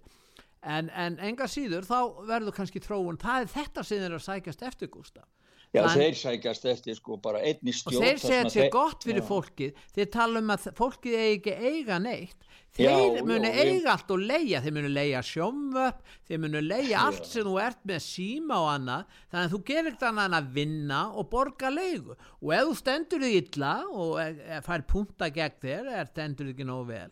en, 0.64 0.90
en 0.90 1.20
enga 1.20 1.48
síður 1.48 1.88
þá 1.88 2.00
verður 2.28 2.56
kannski 2.56 2.82
þróun, 2.84 3.20
það 3.22 3.42
er 3.42 3.52
þetta 3.54 3.84
sem 3.84 4.04
þeir 4.04 4.18
að 4.18 4.26
sækjast 4.26 4.66
eftir 4.72 4.92
Gústaf 4.92 5.28
Já, 5.76 5.84
Þann- 5.86 6.00
þeir 6.00 6.16
sækjast 6.22 6.66
eftir 6.72 6.96
sko 6.96 7.18
bara 7.22 7.40
einni 7.44 7.74
og 7.74 7.80
stjórn. 7.82 8.02
þeir 8.06 8.18
þar 8.18 8.28
segja 8.30 8.44
að 8.46 8.52
sé 8.56 8.62
þeir- 8.64 8.72
gott 8.72 9.04
fyrir 9.04 9.22
Já. 9.22 9.28
fólkið. 9.30 9.74
Þeir 9.96 10.10
tala 10.16 10.40
um 10.40 10.48
að 10.56 10.68
fólkið 10.80 11.16
eigi 11.20 11.36
ekki 11.40 11.56
eiga 11.70 12.00
neitt. 12.00 12.42
Já, 12.76 12.92
þeir 12.92 13.24
munu 13.24 13.48
já, 13.48 13.64
eiga 13.64 13.92
allt 13.94 14.10
og 14.12 14.20
leia 14.20 14.60
þeir 14.62 14.74
munu 14.76 14.90
leia 14.92 15.20
sjómvöpp 15.24 16.00
þeir 16.28 16.40
munu 16.44 16.60
leia 16.62 16.98
allt 17.06 17.26
sem 17.26 17.44
þú 17.48 17.54
ert 17.64 17.86
með 17.88 18.02
síma 18.04 18.58
og 18.60 18.68
annað. 18.74 19.06
Þannig 19.32 19.46
að 19.48 19.54
þú 19.56 19.60
gerir 19.70 19.88
ekkert 19.94 20.08
annað 20.10 20.36
að 20.42 20.50
vinna 20.58 21.00
og 21.16 21.30
borga 21.32 21.70
leigu. 21.72 22.18
Og 22.44 22.52
ef 22.52 22.66
þú 22.68 22.76
stendur 22.82 23.20
þig 23.24 23.38
illa 23.56 23.74
og 23.92 24.20
e- 24.20 24.58
e- 24.58 24.60
fær 24.62 24.84
punta 24.88 25.30
gegn 25.32 25.56
þér 25.64 25.88
er 26.02 26.06
stendur 26.12 26.46
þig 26.50 26.56
ekki 26.58 26.68
nógu 26.68 26.88
vel. 26.88 27.10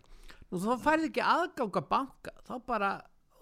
Nú 0.52 0.60
þá 0.60 0.84
færði 0.84 1.10
ekki 1.14 1.24
aðgang 1.24 1.72
að 1.80 1.88
banka. 1.90 2.32
Þá 2.46 2.66
bara 2.68 2.92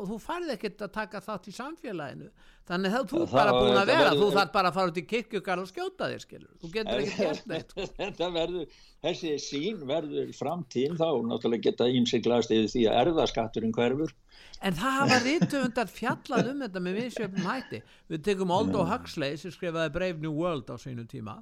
og 0.02 0.08
þú 0.10 0.18
færði 0.24 0.56
ekkert 0.56 0.82
að 0.88 0.91
taka 0.95 1.22
þátt 1.22 1.47
í 1.47 1.54
samfélaginu. 1.56 2.30
Þannig 2.72 2.95
að 2.97 3.06
þú 3.12 3.20
það 3.22 3.36
bara 3.38 3.54
búin 3.58 3.78
að 3.82 3.89
vera 3.91 4.08
verður- 4.10 4.22
þú 4.22 4.28
þarf 4.38 4.52
bara 4.56 4.70
að 4.72 4.76
fara 4.80 4.91
út 4.91 4.97
í 5.02 5.04
kirkjugar 5.12 5.62
og 5.62 5.70
skjóta 5.70 6.08
þér 6.12 6.24
skilur 6.24 6.52
þú 6.62 6.72
getur 6.76 7.02
ekki 7.02 7.18
gert 7.22 7.47
neitt 7.52 7.74
þetta 7.99 8.30
verður, 8.36 8.66
þessi 9.06 9.32
sín 9.45 9.82
verður 9.89 10.34
framtíðin 10.38 10.97
þá 11.02 11.08
náttúrulega 11.32 11.66
geta 11.70 11.89
ímsi 11.99 12.22
glast 12.26 12.54
yfir 12.56 12.70
því 12.74 12.84
að 12.91 12.99
erðaskatturinn 13.06 13.74
hverfur. 13.78 14.14
En 14.62 14.74
það 14.78 14.97
hafa 14.99 15.20
rítumundar 15.26 15.89
fjallað 15.89 16.52
um 16.54 16.60
þetta 16.66 16.84
með 16.86 16.97
viðsjöfnum 17.02 17.47
hætti. 17.49 17.80
Við 18.14 18.24
tekum 18.30 18.52
Aldo 18.54 18.84
Huxley 18.86 19.38
sem 19.41 19.52
skrifaði 19.56 19.93
Brave 19.95 20.22
New 20.22 20.36
World 20.38 20.70
á 20.70 20.78
sínu 20.78 21.08
tíma, 21.10 21.39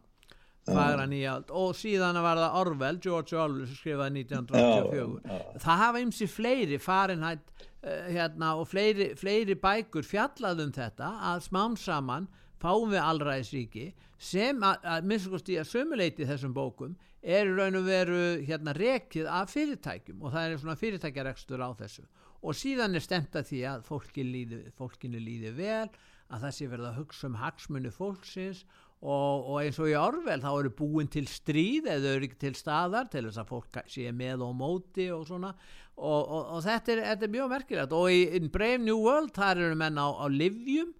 og 0.69 1.71
síðan 1.75 2.19
var 2.21 2.37
það 2.37 2.57
Orwell, 2.61 2.99
George 3.01 3.35
Orwell 3.37 3.65
sem 3.67 3.75
skrifaði 3.79 4.23
1984. 4.23 5.59
Það 5.63 5.81
hafa 5.83 6.01
ymsi 6.03 6.27
fleiri 6.29 6.77
Fahrenheit 6.79 7.41
uh, 7.49 7.68
hérna, 7.83 8.55
og 8.59 8.67
fleiri, 8.67 9.13
fleiri 9.15 9.55
bækur 9.55 10.03
fjallað 10.03 10.65
um 10.65 10.71
þetta 10.75 11.13
að 11.31 11.43
smám 11.47 11.77
saman 11.79 12.27
fáum 12.59 12.91
við 12.91 13.03
allræðisríki 13.03 13.85
sem 14.19 14.59
að, 14.67 14.83
að 14.83 15.07
minnstakosti 15.07 15.55
að 15.61 15.69
sömuleiti 15.69 16.27
þessum 16.27 16.55
bókum 16.55 16.97
er 17.23 17.47
raun 17.47 17.79
og 17.79 17.87
veru 17.87 18.23
hérna 18.47 18.73
rekið 18.75 19.29
af 19.31 19.53
fyrirtækjum 19.53 20.23
og 20.23 20.35
það 20.35 20.45
er 20.45 20.61
svona 20.61 20.79
fyrirtækjarekstur 20.79 21.63
á 21.63 21.69
þessu. 21.79 22.03
Og 22.39 22.55
síðan 22.55 22.95
er 22.95 23.03
stemt 23.03 23.35
að 23.35 23.49
því 23.49 23.63
að 23.67 23.87
fólki 23.87 24.23
líði, 24.23 24.59
fólkinu 24.75 25.19
líði 25.19 25.51
vel 25.55 25.87
að 26.29 26.45
það 26.45 26.53
sé 26.55 26.67
verið 26.71 26.89
að 26.89 26.99
hugsa 26.99 27.27
um 27.27 27.39
hagsmunni 27.39 27.91
fólksins 27.91 28.63
og, 28.99 29.45
og 29.53 29.59
eins 29.61 29.77
og 29.79 29.87
í 29.87 29.93
Orvel 29.95 30.41
þá 30.43 30.49
eru 30.59 30.71
búin 30.75 31.07
til 31.11 31.25
stríð 31.31 31.87
eða 31.87 32.15
eru 32.17 32.27
ekki 32.27 32.39
til 32.41 32.55
staðar 32.59 33.07
til 33.11 33.23
þess 33.29 33.39
að 33.39 33.51
fólk 33.53 33.77
sé 33.87 34.09
með 34.11 34.43
og 34.47 34.55
móti 34.59 35.05
og 35.15 35.23
svona. 35.29 35.53
Og, 35.99 36.19
og, 36.23 36.49
og 36.57 36.63
þetta, 36.63 36.91
er, 36.95 37.01
þetta 37.11 37.27
er 37.27 37.31
mjög 37.35 37.49
merkilegt. 37.53 37.95
Og 37.95 38.11
í 38.11 38.49
Brave 38.51 38.81
New 38.83 38.99
World 39.03 39.31
þar 39.35 39.61
eru 39.67 39.77
menn 39.79 39.99
á, 39.99 40.07
á 40.11 40.25
livjum 40.31 40.91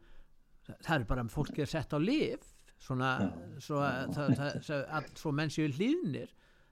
það 0.69 0.93
er 0.99 1.05
bara 1.09 1.25
fólki 1.33 1.63
er 1.65 1.71
sett 1.71 1.91
á 1.95 1.99
liv 1.99 2.43
svona 2.79 3.13
svo, 3.59 3.79
að- 3.83 4.13
það, 4.15 4.35
það, 4.39 4.59
það, 4.67 4.83
að, 4.99 5.07
svo 5.19 5.31
menn 5.35 5.51
séu 5.51 5.67
hlýðnir. 5.75 6.29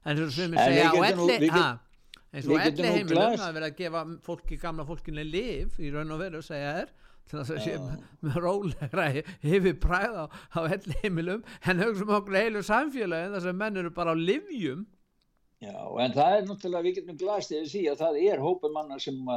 En 0.07 0.19
svo 0.21 0.29
sem 0.31 0.55
ég 0.55 0.63
segja 0.63 0.91
á 0.91 0.95
elli 1.11 1.39
eins 2.37 2.47
og 2.47 2.59
elli 2.59 2.87
heimilum 2.91 3.35
það 3.39 3.47
er 3.47 3.55
verið 3.55 3.67
að 3.67 3.77
gefa 3.81 4.01
fólki, 4.23 4.57
gamla 4.61 4.85
fólkinu 4.87 5.23
liv 5.27 5.75
í 5.79 5.91
raun 5.91 6.11
og 6.15 6.19
veru 6.21 6.41
segja 6.43 6.73
þér 6.81 6.89
til 7.29 7.39
þess 7.39 7.55
að 7.55 7.63
sé 7.65 7.77
með 8.25 8.37
rólegra 8.43 9.07
yfir 9.15 9.79
præð 9.83 10.19
á, 10.23 10.25
á 10.27 10.59
heimilum 10.71 11.43
en 11.67 11.83
hugsaum 11.83 12.13
okkur 12.19 12.39
heilu 12.41 12.63
samfélagi 12.65 13.33
þar 13.35 13.47
sem 13.47 13.59
menn 13.63 13.81
eru 13.83 13.93
bara 13.95 14.13
á 14.13 14.17
livjum 14.17 14.85
Já, 15.57 15.73
en 15.73 16.11
það 16.13 16.35
er 16.35 16.43
náttúrulega, 16.45 16.85
við 16.85 16.97
getum 16.99 17.15
glast 17.17 17.53
yfir 17.53 17.69
því 17.71 17.79
að 17.89 18.01
það 18.03 18.17
er 18.29 18.41
hópum 18.43 18.75
manna 18.77 18.97
sem 19.01 19.29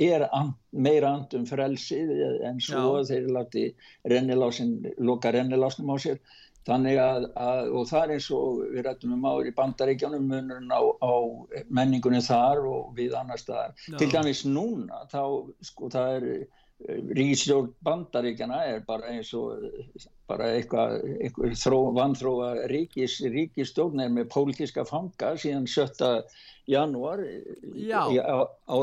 er 0.00 0.22
and, 0.32 0.54
meira 0.72 1.10
and 1.18 1.34
um 1.36 1.42
frelsið 1.48 2.12
en 2.48 2.62
svo 2.64 2.94
Já. 2.96 3.10
þeir 3.10 3.26
láti 3.36 3.64
rennilásin, 4.08 4.78
loka 5.04 5.34
rennilásnum 5.36 5.92
á 5.92 5.96
sér. 6.00 6.22
Þannig 6.64 6.96
að, 7.00 7.26
að, 7.40 7.68
og 7.76 7.86
það 7.90 8.02
er 8.06 8.14
eins 8.14 8.30
og 8.36 8.62
við 8.72 8.86
rættum 8.86 9.12
um 9.16 9.28
í 9.44 9.52
bandaríkjónum 9.56 10.26
munurinn 10.32 10.72
á, 10.72 10.80
á 10.80 11.12
menningunni 11.68 12.20
þar 12.24 12.64
og 12.68 12.90
við 12.96 13.16
annars 13.20 13.44
staðar. 13.44 13.76
Já. 13.84 13.98
Til 14.00 14.10
dæmis 14.14 14.42
núna, 14.48 15.04
þá, 15.12 15.22
sko, 15.64 15.92
það 15.92 16.16
er 16.16 16.28
ríkistjórn 16.88 17.72
bandaríkjana 17.84 18.60
er 18.70 18.84
bara 18.86 19.10
eins 19.12 19.32
og 19.36 19.66
bara 20.30 20.48
eitthvað, 20.56 20.96
eitthvað 21.20 21.56
þró, 21.60 21.80
vanþróa 21.96 22.50
ríkis, 22.72 23.18
ríkistjórn 23.34 24.00
er 24.04 24.12
með 24.14 24.30
pólitíska 24.32 24.86
fanga 24.88 25.34
síðan 25.40 25.68
7. 25.68 26.10
janúar 26.70 27.20
Já. 27.74 28.02
í 28.10 28.18
á- 28.22 28.46
á 28.46 28.74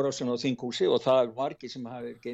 þinghúsi 0.44 0.88
og 0.92 1.02
það 1.04 1.22
er 1.24 1.32
margir 1.38 1.72
sem 1.72 1.86
hafi 1.86 2.14
ekki 2.14 2.34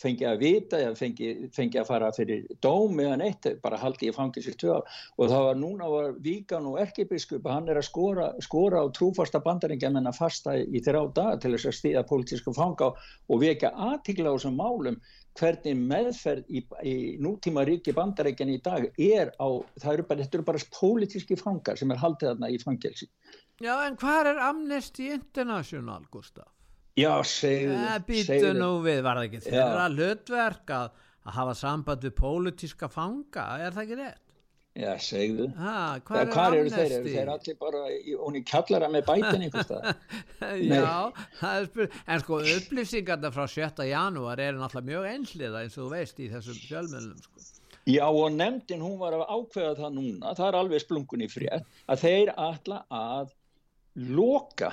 fengið 0.00 0.28
að 0.30 0.38
vita 0.42 0.80
eða 0.80 0.96
fengið, 0.98 1.42
fengið 1.52 1.80
að 1.82 1.86
fara 1.90 2.10
fyrir 2.16 2.46
dóm 2.64 3.00
eða 3.04 3.18
neitt, 3.20 3.48
bara 3.62 3.76
haldið 3.76 4.10
í 4.10 4.16
fangið 4.16 4.48
sér 4.48 4.74
ár 4.78 4.82
og 5.18 5.28
það 5.28 5.44
var 5.48 5.60
núna 5.60 5.90
var 5.92 6.12
Víkan 6.24 6.66
og 6.66 6.78
erkibiskup, 6.80 7.46
hann 7.46 7.68
er 7.68 7.80
að 7.80 7.88
skora, 7.90 8.32
skora 8.40 8.82
á 8.82 8.86
trúfasta 8.90 9.42
bandaringjamenn 9.44 10.08
að 10.08 10.18
fasta 10.18 10.56
í 10.58 10.80
þrjá 10.80 11.02
daga 11.14 11.38
til 11.38 11.54
þess 11.54 11.70
að 11.70 11.78
stíða 11.78 12.06
pólitíska 12.08 12.54
fanga 12.54 12.92
og 13.28 13.40
vekja 13.40 13.72
aðtikla 13.74 14.32
á 14.32 14.36
þessum 14.36 14.56
málum 14.58 15.00
hvernig 15.38 15.76
meðferð 15.78 16.48
í, 16.50 16.62
í 16.82 16.94
nútíma 17.22 17.62
ríki 17.66 17.94
bandarækjan 17.94 18.50
í 18.50 18.58
dag 18.64 18.88
er 18.98 19.30
á, 19.38 19.48
það 19.78 19.92
eru 19.92 20.06
bara, 20.08 20.24
þetta 20.24 20.38
eru 20.38 20.46
bara 20.48 20.62
pólitíski 20.74 21.38
fangar 21.38 21.78
sem 21.78 21.90
er 21.94 22.00
haldið 22.02 22.32
þarna 22.32 22.50
í 22.50 22.58
fangelsi. 22.62 23.08
Já, 23.58 23.74
en 23.88 23.96
hvað 23.98 24.28
er 24.32 24.38
Amnesty 24.48 25.08
International, 25.14 26.04
Gustaf? 26.12 26.46
Já, 26.98 27.12
segðu, 27.26 27.74
Eh, 27.74 27.98
Býtu 28.06 28.26
segðu. 28.32 28.54
nú 28.58 28.70
við, 28.84 29.02
var 29.06 29.16
það 29.18 29.26
ekki 29.28 29.40
Já. 29.42 29.50
þeirra 29.50 29.88
hlutverk 29.94 30.72
að, 30.76 30.88
að 31.26 31.32
hafa 31.38 31.54
samband 31.54 32.02
við 32.06 32.14
pólitíska 32.18 32.88
fanga, 32.90 33.44
er 33.66 33.70
það 33.76 33.84
ekki 33.84 33.98
rétt? 34.00 34.24
Já, 34.78 34.92
segðu. 35.02 35.46
Hvað, 35.58 36.20
er 36.20 36.28
hvar 36.34 36.54
eru 36.54 36.70
þeir? 36.70 36.84
Eru 36.86 36.98
Amnesty? 36.98 37.14
þeir 37.16 37.30
allir 37.34 37.56
bara 37.58 37.78
hún 38.22 38.36
í 38.38 38.42
kjallara 38.46 38.88
með 38.94 39.06
bætin 39.08 39.46
einhvers? 39.46 39.72
Já, 40.70 41.12
það 41.40 41.54
er 41.62 41.66
spyr 41.70 41.88
en 42.06 42.20
sko 42.22 42.38
upplýsingarna 42.54 43.32
frá 43.34 43.46
7. 43.50 43.86
janúar 43.90 44.38
eru 44.44 44.58
náttúrulega 44.62 44.90
mjög 44.92 45.08
einhliða 45.14 45.62
eins 45.64 45.78
og 45.78 45.88
þú 45.88 45.90
veist 45.96 46.20
í 46.22 46.28
þessum 46.30 46.60
fjölmjölum 46.68 47.18
sko. 47.24 47.46
Já, 47.88 48.04
og 48.06 48.30
nefndin, 48.36 48.82
hún 48.84 48.98
var 49.00 49.16
að 49.16 49.26
ákveða 49.32 49.74
það 49.80 49.94
núna, 49.98 50.34
það 50.36 50.46
er 50.52 50.58
alveg 50.60 50.82
splungun 50.84 51.22
í 51.24 51.28
frétt, 51.32 51.64
að 51.88 52.02
þeir 52.04 52.32
ætla 52.36 52.82
að 52.92 53.30
loka 53.98 54.72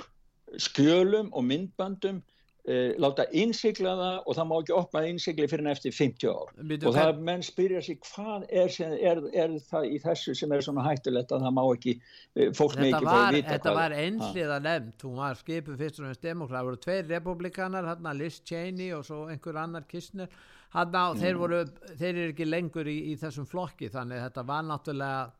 skjölum 0.62 1.28
og 1.34 1.44
myndböndum 1.44 2.20
eh, 2.68 2.94
láta 2.98 3.24
innsigla 3.34 3.92
það 3.98 4.16
og 4.26 4.36
það 4.38 4.46
má 4.50 4.54
ekki 4.62 4.74
opna 4.76 5.02
innsigli 5.06 5.46
fyrir 5.50 5.64
en 5.66 5.70
eftir 5.72 5.92
50 5.94 6.30
ár 6.30 6.52
Bíddu, 6.66 6.88
og 6.88 6.94
það 6.96 7.08
hvern- 7.10 7.24
menn 7.28 7.42
spyrja 7.46 7.82
sig 7.82 7.98
hvað 8.06 8.46
er, 8.50 8.68
sem, 8.74 8.92
er, 8.96 9.20
er 9.34 9.54
það 9.70 9.88
í 9.90 10.00
þessu 10.02 10.34
sem 10.38 10.52
er 10.56 10.64
svona 10.66 10.84
hættulegt 10.86 11.30
að 11.34 11.44
það 11.46 11.54
má 11.58 11.62
ekki 11.74 11.94
eh, 12.36 12.50
fólk 12.54 12.76
með 12.78 12.86
Þetta 12.88 12.96
ekki 12.96 13.06
fá 13.06 13.12
að 13.12 13.22
var, 13.22 13.32
vita 13.38 13.52
þetta 13.54 13.70
hvað- 13.70 13.80
var 13.82 13.96
Ha. 13.96 14.02
einhliða 14.06 14.58
nefnd, 14.68 15.06
hún 15.06 15.16
var 15.22 15.34
skipuð 15.42 15.78
fyrst 15.82 16.00
og 16.00 16.06
næst 16.08 16.22
demokrat, 16.22 16.58
það 16.60 16.68
voru 16.70 16.82
tveir 16.86 17.08
republikanar, 17.14 17.84
hérna 17.92 18.14
Liz 18.18 18.40
Cheney 18.44 18.92
og 18.94 19.04
svo 19.04 19.24
einhver 19.30 19.56
annar 19.62 19.86
Kistner, 19.90 20.28
hérna 20.74 21.10
og 21.10 21.16
þeir 21.18 21.34
Mm. 21.34 21.38
voru, 21.38 21.64
þeir 21.98 22.14
eru 22.14 22.32
ekki 22.32 22.46
lengur 22.50 22.86
í, 22.86 22.98
í 23.12 23.16
þessum 23.18 23.46
flokki, 23.46 23.90
þannig 23.90 24.18
að 24.22 24.30
þetta 24.30 24.46
var 24.46 24.62
náttúrulega 24.62 25.30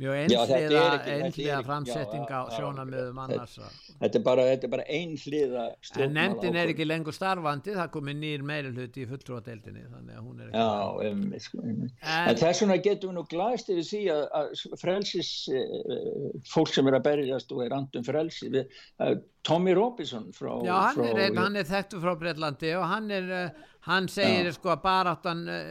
mjög 0.00 0.16
einhliða, 0.18 0.86
einhliða 1.06 1.58
framsetting 1.66 2.24
á 2.26 2.40
sjónamöðum 2.56 3.20
annars. 3.24 3.58
Þetta 4.00 4.18
er 4.18 4.24
bara, 4.26 4.46
bara 4.72 4.86
einhliða 4.90 5.66
En 6.02 6.16
nefndin 6.16 6.58
er 6.58 6.72
ekki 6.72 6.86
lengur 6.86 7.14
starfandi, 7.14 7.76
það 7.76 7.92
komið 7.94 8.18
nýr 8.22 8.46
meiri 8.46 8.72
hluti 8.74 9.04
í 9.04 9.08
fulltrúadeildinni, 9.10 9.84
þannig 9.92 10.18
að 10.18 10.24
hún 10.24 10.40
er 10.40 10.48
ekki... 10.48 10.64
Já, 10.64 11.12
um, 11.12 11.22
sko, 11.46 11.62
um. 11.62 11.84
En- 11.84 12.32
en 12.32 12.40
þess 12.42 12.64
vegna 12.64 12.78
getum 12.88 13.12
við 13.12 13.18
nú 13.20 13.24
glæst 13.30 13.70
yfir 13.70 13.88
því 13.90 14.02
að, 14.16 14.24
að 14.40 14.80
frelsis 14.82 15.30
uh, 15.52 16.26
fólk 16.50 16.74
sem 16.74 16.90
er 16.90 16.98
að 16.98 17.06
berjast 17.06 17.54
og 17.54 17.62
er 17.64 17.76
andum 17.78 18.06
frelsi 18.06 18.50
við, 18.54 18.82
Tommy 19.44 19.74
Robinson 19.76 20.30
frá, 20.32 20.52
Já, 20.64 20.74
hann 20.88 20.98
frá 20.98 21.18
er, 21.20 21.34
hann 21.36 21.58
er 21.60 21.66
þekktu 21.68 22.00
frá 22.02 22.14
Breitlandi 22.18 22.70
og 22.78 22.86
hann 22.88 23.10
er, 23.12 23.26
uh, 23.28 23.66
hann 23.88 24.08
segir 24.08 24.48
Já. 24.48 24.54
sko 24.56 24.72
að 24.74 24.84
baráttan 24.86 25.44
uh, 25.46 25.66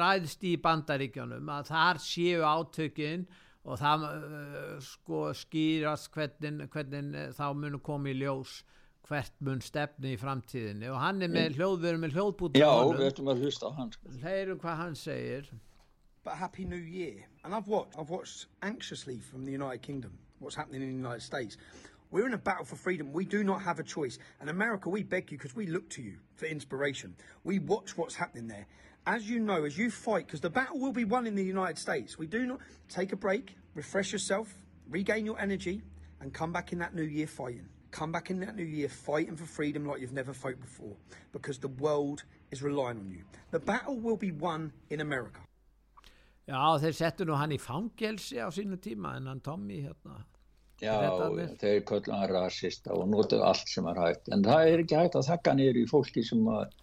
ræðst 0.00 0.46
í 0.48 0.54
bandaríkjónum 0.64 1.50
að 1.52 1.68
þar 1.74 2.00
séu 2.02 2.46
átökin 2.48 3.28
og 3.64 3.78
það 3.80 4.08
uh, 4.08 4.74
sko 4.84 5.28
skýrast 5.36 6.10
hvernig, 6.14 6.68
hvernig 6.72 7.14
uh, 7.14 7.30
þá 7.36 7.46
munu 7.58 7.80
koma 7.84 8.12
í 8.12 8.18
ljós 8.18 8.60
hvert 9.08 9.32
mun 9.40 9.62
stefni 9.64 10.12
í 10.14 10.20
framtíðinni 10.20 10.90
og 10.92 10.98
hann 11.00 11.24
er 11.24 11.32
með 11.32 11.56
hljóðverum 11.56 12.04
með 12.04 12.18
hljóðbúta 12.18 12.60
Já, 12.60 12.72
við 12.92 13.06
ættum 13.08 13.32
að 13.32 13.46
hlusta 13.46 13.70
á 13.70 13.72
hann 13.78 13.94
sko. 13.94 14.12
Heyrum 14.20 14.60
hvað 14.60 14.80
hann 14.82 14.98
segir 14.98 15.48
But 16.24 16.36
Happy 16.36 16.66
New 16.66 16.76
Year. 16.76 17.24
And 17.42 17.54
I've 17.54 17.68
watched, 17.68 17.98
I've 17.98 18.10
watched 18.10 18.46
anxiously 18.62 19.18
from 19.18 19.46
the 19.46 19.52
United 19.52 19.80
Kingdom 19.80 20.18
what's 20.40 20.54
happening 20.54 20.82
in 20.82 20.88
the 20.88 20.94
United 20.94 21.22
States. 21.22 21.56
We're 22.10 22.26
in 22.26 22.34
a 22.34 22.38
battle 22.38 22.66
for 22.66 22.76
freedom. 22.76 23.12
We 23.12 23.24
do 23.24 23.44
not 23.44 23.62
have 23.62 23.78
a 23.78 23.82
choice. 23.82 24.18
And 24.40 24.50
America, 24.50 24.90
we 24.90 25.02
beg 25.02 25.30
you 25.30 25.38
because 25.38 25.56
we 25.56 25.66
look 25.66 25.88
to 25.90 26.02
you 26.02 26.18
for 26.34 26.44
inspiration. 26.46 27.14
We 27.44 27.58
watch 27.58 27.96
what's 27.96 28.14
happening 28.14 28.46
there. 28.46 28.66
As 29.08 29.26
you 29.26 29.40
know, 29.40 29.64
as 29.64 29.78
you 29.78 29.90
fight, 29.90 30.26
because 30.26 30.42
the 30.42 30.50
battle 30.50 30.78
will 30.78 30.92
be 30.92 31.06
won 31.06 31.26
in 31.26 31.34
the 31.34 31.42
United 31.42 31.78
States, 31.78 32.18
we 32.18 32.26
do 32.26 32.44
not 32.44 32.58
take 32.90 33.14
a 33.14 33.16
break, 33.16 33.56
refresh 33.74 34.12
yourself, 34.12 34.54
regain 34.90 35.24
your 35.24 35.40
energy, 35.40 35.80
and 36.20 36.34
come 36.34 36.52
back 36.52 36.74
in 36.74 36.78
that 36.80 36.94
new 36.94 37.04
year 37.04 37.26
fighting. 37.26 37.66
Come 37.90 38.12
back 38.12 38.28
in 38.28 38.38
that 38.40 38.54
new 38.54 38.64
year 38.64 38.90
fighting 38.90 39.34
for 39.34 39.46
freedom 39.46 39.86
like 39.86 40.02
you've 40.02 40.12
never 40.12 40.34
fought 40.34 40.60
before, 40.60 40.94
because 41.32 41.58
the 41.58 41.68
world 41.68 42.24
is 42.50 42.62
relying 42.62 42.98
on 42.98 43.10
you. 43.10 43.24
The 43.50 43.58
battle 43.58 43.96
will 43.98 44.18
be 44.18 44.30
won 44.30 44.72
in 44.90 45.00
America. 45.00 45.40
Já, 46.48 46.60
þeir 46.80 46.92
settu 46.96 47.24
nú 47.28 47.36
hann 47.36 47.52
í 47.52 47.58
fangelsi 47.60 48.36
á 48.44 48.52
sínu 48.52 48.76
tíma 48.76 49.14
en 49.16 49.26
hann 49.28 49.40
Tommy 49.40 49.80
hérna 49.86 50.18
Já, 50.80 50.92
Bretarnir. 51.00 51.56
þeir 51.60 51.80
köllum 51.88 52.20
hann 52.20 52.30
rasista 52.32 52.92
og 52.92 53.08
notuðu 53.08 53.44
allt 53.44 53.72
sem 53.72 53.88
er 53.88 54.00
hægt 54.04 54.28
en 54.32 54.44
það 54.44 54.68
er 54.72 54.84
ekki 54.84 55.00
hægt 55.00 55.16
að 55.16 55.28
þakka 55.32 55.54
niður 55.58 55.80
í 55.80 55.88
fólki 55.90 56.24
sem 56.24 56.44
að 56.48 56.76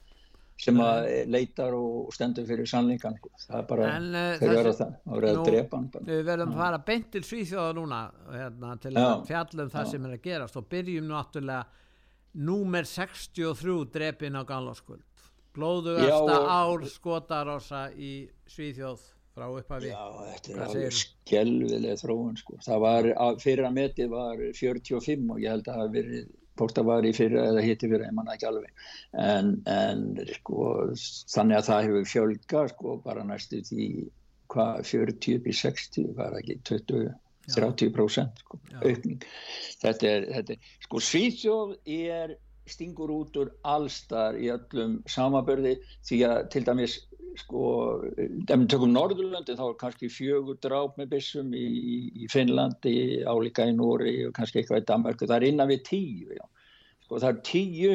sem 0.57 0.77
að 0.79 1.27
leitar 1.27 1.73
og 1.75 2.13
stendur 2.15 2.45
fyrir 2.47 2.65
sannleikan 2.69 3.17
sko. 3.17 3.29
það 3.43 3.57
er 3.59 3.65
bara, 3.67 3.87
En, 3.97 4.05
eh, 4.15 4.37
þeir 4.39 4.49
þessi- 4.49 4.55
verða 4.55 4.73
það 4.75 4.93
það 5.05 5.21
Nú, 5.21 5.41
að 5.41 5.45
drepa 5.51 5.77
hann. 5.77 5.89
Við 6.05 6.21
verðum 6.25 6.53
að 6.53 6.57
fara 6.57 6.77
beint 6.77 7.11
til 7.11 7.21
Svíþjóða 7.21 7.73
núna 7.75 8.11
hérna, 8.31 8.79
til 8.79 8.91
að 8.91 9.01
Já, 9.03 9.25
fjalla 9.27 9.63
um 9.63 9.69
það 9.69 9.83
já. 9.85 9.91
sem 9.91 10.05
er 10.05 10.17
að 10.17 10.21
gerast 10.21 10.55
og 10.57 10.69
byrjum 10.69 11.07
náttúrulega 11.11 11.65
númer 12.37 12.85
63 12.85 13.85
drepin 13.91 14.35
á 14.35 14.43
Gallarskvöld 14.45 15.03
blóðugasta 15.55 16.37
ár 16.51 16.85
skotarosa 16.91 17.83
í 17.95 18.29
Svíþjóð 18.47 18.99
frá 19.35 19.45
upphafi 19.51 19.91
Já, 19.91 20.07
þetta 20.39 20.75
er 20.85 20.91
skelvileg 20.91 21.99
þróun 21.99 22.37
sko. 22.39 22.57
það 22.63 22.79
var, 22.79 23.03
að- 23.03 23.41
fyrir 23.43 23.65
að 23.67 23.73
metið 23.75 24.09
var 24.09 24.37
45 24.55 25.29
og 25.31 25.37
ég 25.39 25.49
held 25.49 25.63
að 25.67 25.75
það 25.75 25.81
hafi 25.83 25.93
verið 26.01 26.27
hvort 26.59 26.77
það 26.77 26.87
var 26.89 27.07
í 27.07 27.13
fyrra 27.15 27.47
eða 27.51 27.63
hitti 27.65 27.89
fyrra, 27.91 28.09
ég 28.09 28.15
manna 28.15 28.35
ekki 28.35 28.47
alveg. 28.49 28.85
En, 29.25 29.51
en 29.69 30.05
sko, 30.37 30.69
þannig 31.33 31.59
að 31.59 31.67
það 31.69 31.83
hefur 31.87 32.09
fjölga 32.13 32.63
sko, 32.71 32.95
bara 33.05 33.27
næstu 33.27 33.61
því 33.67 33.89
hvað 34.53 34.81
40 34.91 35.39
upp 35.39 35.47
í 35.51 35.55
60 35.59 36.09
var 36.17 36.35
það 36.35 36.41
ekki 36.43 36.59
20 36.71 37.13
30% 37.53 38.41
sko, 38.41 38.59
aukning. 38.81 39.25
Þetta 39.81 40.09
er, 40.09 40.23
þetta 40.33 40.55
er 40.55 40.71
sko 40.85 41.01
Svíþjóð 41.03 41.75
er 41.85 42.35
stingur 42.65 43.11
út 43.13 43.35
úr 43.37 43.51
allstar 43.61 44.37
í 44.41 44.49
öllum 44.53 44.97
samabörði 45.09 45.75
því 46.07 46.21
að 46.25 46.39
til 46.55 46.63
dæmis 46.65 46.95
sko, 47.39 47.61
ef 48.17 48.49
við 48.49 48.67
tökum 48.71 48.93
Norðurlöndin 48.95 49.57
þá 49.59 49.63
er 49.67 49.77
kannski 49.81 50.09
fjögur 50.11 50.57
dráp 50.63 50.97
með 50.99 51.09
byssum 51.15 51.53
í, 51.57 51.63
í- 52.23 52.27
Finnlandi, 52.31 52.95
álíka 53.27 53.65
í 53.67 53.73
Nóri 53.75 54.15
og 54.27 54.33
kannski 54.37 54.61
eitthvað 54.61 54.83
í 54.83 54.87
Danmarku, 54.91 55.27
það 55.29 55.37
er 55.39 55.47
innan 55.49 55.71
við 55.71 55.81
tíu 55.89 56.37
sko 57.05 57.19
það 57.21 57.29
er 57.31 57.41
tíu 57.49 57.91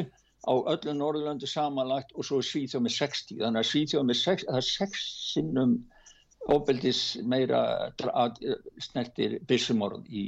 á 0.47 0.53
öllum 0.73 0.97
Norðurlöndu 1.01 1.49
samanlagt 1.49 2.13
og 2.15 2.25
svo 2.25 2.39
er 2.41 2.47
Svíþjóð 2.47 2.85
með 2.87 2.95
60, 2.97 3.41
þannig 3.43 3.61
að 3.63 3.69
Svíþjóð 3.71 4.05
með 4.09 4.19
6, 4.21 4.45
það 4.49 4.61
er 4.61 4.67
6 4.69 5.03
sinnum 5.33 5.75
óbeldis 6.49 7.19
meira 7.21 7.91
að- 8.01 8.39
snertir 8.81 9.37
byssumorð 9.47 10.07
í, 10.09 10.23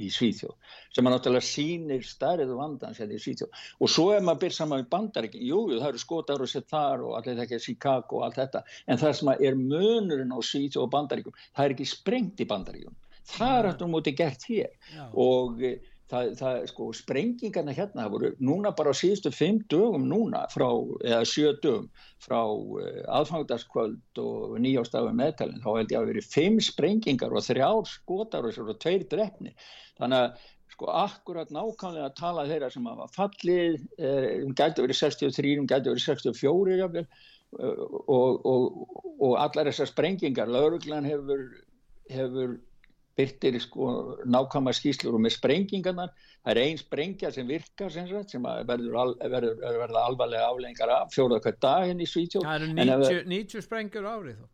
í 0.00 0.08
Svíþjóð 0.08 0.54
sem 0.96 1.06
að 1.06 1.14
náttúrulega 1.14 1.48
sýnir 1.48 2.06
stærð 2.08 2.54
vandans 2.56 2.98
hérna 2.98 3.18
í 3.18 3.22
Svíþjóð. 3.22 3.50
Og 3.80 3.92
svo 3.92 4.06
er 4.14 4.24
maður 4.24 4.46
byrð 4.46 4.56
saman 4.56 4.82
við 4.82 4.88
bandaríkin 4.94 5.44
jú, 5.44 5.60
jú, 5.72 5.80
það 5.82 5.90
eru 5.92 6.02
skotar 6.04 6.40
og 6.40 6.48
sett 6.48 6.70
þar 6.72 7.04
og 7.04 7.18
allir 7.18 7.36
þetta 7.42 7.60
Chicago 7.60 8.20
og 8.20 8.24
allt 8.28 8.40
þetta 8.40 8.64
en 8.86 9.02
það 9.02 9.18
sem 9.20 9.34
er 9.34 9.60
munurinn 9.60 10.32
á 10.32 10.38
Svíþjóð 10.40 10.86
og 10.86 10.94
bandaríkum 10.96 11.36
það 11.52 11.64
er 11.64 11.76
ekki 11.76 11.90
sprengt 11.92 12.40
í 12.40 12.48
bandaríkum 12.48 12.96
það 13.28 13.58
er 13.58 13.84
á 13.84 13.86
móti 13.92 14.14
gert 14.16 14.48
hér. 14.48 14.72
Og 15.12 15.62
eh, 15.62 15.78
það, 16.10 16.30
það 16.40 16.58
sko 16.72 16.88
sprengingarna 16.96 17.74
hérna 17.76 18.04
það 18.04 18.12
voru 18.16 18.32
núna 18.50 18.72
bara 18.76 18.92
á 18.92 19.00
síðustu 19.00 19.32
fimm 19.34 19.62
dögum 19.72 20.06
núna 20.10 20.44
frá, 20.52 20.68
eða 21.04 21.22
sjö 21.28 21.54
dögum 21.62 21.88
frá 22.24 22.40
uh, 22.42 23.00
aðfangdaskvöld 23.18 24.22
og 24.22 24.58
nýjástafu 24.64 25.14
meðtalinn 25.16 25.64
þá 25.64 25.70
held 25.72 25.94
ég 25.94 26.00
að 26.00 26.12
verið 26.12 26.30
fimm 26.32 26.60
sprengingar 26.64 27.34
og 27.34 27.44
þrjár 27.46 27.90
skotar 27.90 28.48
og, 28.48 28.62
og 28.64 28.78
tveir 28.82 29.04
drefni 29.10 29.54
þannig 29.98 30.24
að 30.24 30.46
sko 30.78 30.92
akkurat 30.94 31.50
nákvæmlega 31.50 32.06
að 32.06 32.18
tala 32.20 32.46
þeirra 32.46 32.68
sem 32.70 32.86
hafa 32.86 33.08
fallið 33.16 33.80
eh, 33.98 34.44
um 34.44 34.54
gæti 34.54 34.84
verið 34.84 35.00
63, 35.00 35.56
um 35.58 35.66
gæti 35.66 35.90
verið 35.90 36.04
64 36.04 36.76
jafnvel, 36.78 37.04
eh, 37.58 37.80
og, 37.98 38.46
og, 38.46 39.00
og 39.18 39.32
allar 39.42 39.72
þessar 39.72 39.90
sprengingar 39.90 40.52
lauruglan 40.52 41.08
hefur, 41.08 41.42
hefur 42.12 42.54
byrtir 43.18 43.56
sko 43.60 43.88
nákvæma 44.30 44.72
skýslur 44.78 45.16
og 45.18 45.22
með 45.24 45.34
sprengingarnar, 45.36 46.12
það 46.44 46.52
er 46.54 46.60
ein 46.62 46.78
sprengja 46.78 47.32
sem 47.34 47.48
virkar 47.50 47.90
sem, 47.90 48.06
sagt, 48.10 48.30
sem 48.34 48.44
að 48.46 48.60
verður, 48.68 48.98
al, 49.02 49.14
verður, 49.32 49.56
verður 49.64 49.98
alvarlega 50.04 50.50
aflengar 50.52 50.92
af 50.94 51.10
fjóða 51.14 51.40
hver 51.44 51.56
dag 51.64 51.88
henni 51.90 52.06
í 52.06 52.10
Svítjóð 52.12 52.46
Það 52.46 52.62
eru 52.62 52.70
En 52.70 52.94
ef- 52.94 53.04
90, 53.08 53.26
90 53.34 53.66
sprengur 53.66 54.06
á 54.06 54.12
árið 54.14 54.38
þó 54.38 54.46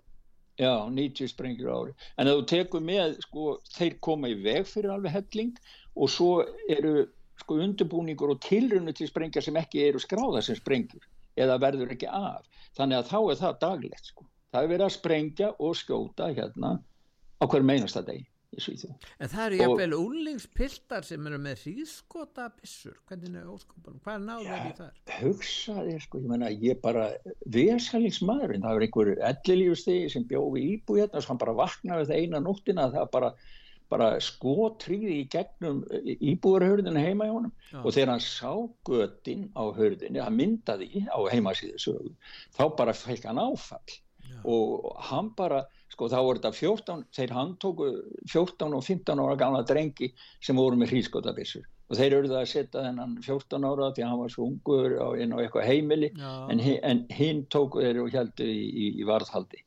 Já, 0.54 0.70
90 0.86 1.32
sprengjur 1.32 1.66
á 1.66 1.74
ári. 1.82 1.92
En 2.22 2.28
þú 2.30 2.42
tekur 2.46 2.82
með, 2.86 3.16
sko, 3.24 3.44
þeir 3.74 3.96
koma 4.06 4.28
í 4.30 4.36
veg 4.38 4.68
fyrir 4.70 4.92
alveg 4.94 5.10
helling 5.16 5.56
og 5.98 6.12
svo 6.14 6.28
eru 6.70 7.08
sko 7.42 7.56
undirbúningur 7.58 8.30
og 8.30 8.38
tilrunni 8.44 8.94
til 8.94 9.08
sprengja 9.10 9.42
sem 9.42 9.56
ekki 9.58 9.82
eru 9.88 9.98
skráða 9.98 10.44
sem 10.46 10.54
sprengjur 10.54 11.02
eða 11.34 11.56
verður 11.58 11.90
ekki 11.96 12.06
af. 12.06 12.46
Þannig 12.78 13.00
að 13.00 13.10
þá 13.10 13.18
er 13.32 13.40
það 13.42 13.58
daglegt, 13.64 14.12
sko. 14.12 14.28
Það 14.54 14.62
er 14.62 14.70
verið 14.70 14.86
að 14.86 14.94
sprengja 14.94 15.48
og 15.58 15.74
skjóta 15.74 16.30
hérna 16.30 16.70
á 16.78 17.44
hverjum 17.50 17.74
einasta 17.74 18.04
degi 18.06 18.22
í 18.54 18.64
Svíþjóð. 18.64 19.08
En 19.18 19.30
það 19.32 19.46
eru 19.46 19.58
jafnvel 19.60 19.96
úlingspiltar 19.98 21.06
sem 21.06 21.26
eru 21.30 21.40
með 21.42 21.64
hríðskota 21.64 22.46
byssur 22.58 23.00
hvernig 23.08 23.40
er 23.40 23.50
óskopunum, 23.50 24.00
hvað 24.04 24.18
er 24.18 24.24
náður 24.28 24.68
í 24.68 24.76
þar? 24.78 24.94
hugsa 25.20 25.74
þér 25.80 26.04
sko, 26.04 26.20
ég 26.22 26.30
menna 26.30 26.52
ég 26.52 26.80
bara 26.84 27.08
vesalingsmaðurinn, 27.56 28.64
það 28.64 28.78
er 28.78 28.86
einhver 28.86 29.12
ellilífustegi 29.30 30.14
sem 30.14 30.28
bjóði 30.30 30.64
íbú 30.74 30.98
hérna 31.00 31.20
og 31.20 31.28
hann 31.30 31.42
bara 31.42 31.58
vaknaði 31.58 32.08
það 32.10 32.22
eina 32.22 32.42
nóttina 32.44 32.86
það 32.94 33.10
bara, 33.14 33.32
bara 33.92 34.08
skotríði 34.24 35.18
í 35.22 35.26
gegnum 35.32 35.82
íbúarhörðinu 36.14 37.04
heima 37.04 37.28
í 37.28 37.34
honum 37.34 37.52
Já. 37.70 37.80
og 37.82 37.90
þegar 37.90 38.14
hann 38.14 38.24
sá 38.24 38.52
götin 38.88 39.48
á 39.54 39.64
hörðinu, 39.76 40.22
hann 40.24 40.38
myndaði 40.40 41.04
á 41.08 41.18
heimasíðu 41.32 41.82
sögu, 41.88 42.14
þá 42.56 42.64
bara 42.78 42.96
fekk 42.96 43.28
hann 43.30 43.42
áfall 43.42 44.00
og 44.44 44.90
hann 45.08 45.30
bara, 45.36 45.64
sko 45.94 46.08
þá 46.10 46.16
voru 46.26 46.40
þetta 46.42 46.50
14 46.58 47.04
þeir 47.14 47.32
handtóku 47.38 47.86
14 48.32 48.74
og 48.78 48.82
15 48.84 49.22
ára 49.24 49.36
gamla 49.40 49.62
drengi 49.68 50.10
sem 50.42 50.58
voru 50.58 50.76
með 50.80 50.92
hrískotabissur 50.94 51.64
og 51.84 51.98
þeir 52.00 52.16
eruðu 52.18 52.36
að 52.40 52.48
setja 52.50 52.82
þennan 52.86 53.16
14 53.22 53.66
ára 53.68 53.90
því 53.94 54.02
að 54.04 54.10
hann 54.10 54.20
var 54.24 54.32
svo 54.32 54.46
ungur 54.48 54.94
á, 54.98 55.08
inn 55.20 55.34
á 55.36 55.38
eitthvað 55.44 55.66
heimili 55.68 56.08
Já. 56.16 56.32
en, 56.50 56.62
hi- 56.64 56.80
en 56.82 57.04
hinn 57.12 57.42
tóku 57.52 57.82
þeir 57.84 58.00
og 58.04 58.12
heldur 58.16 58.48
í, 58.50 58.64
í, 58.72 58.86
í 59.00 59.06
varðhaldi 59.08 59.60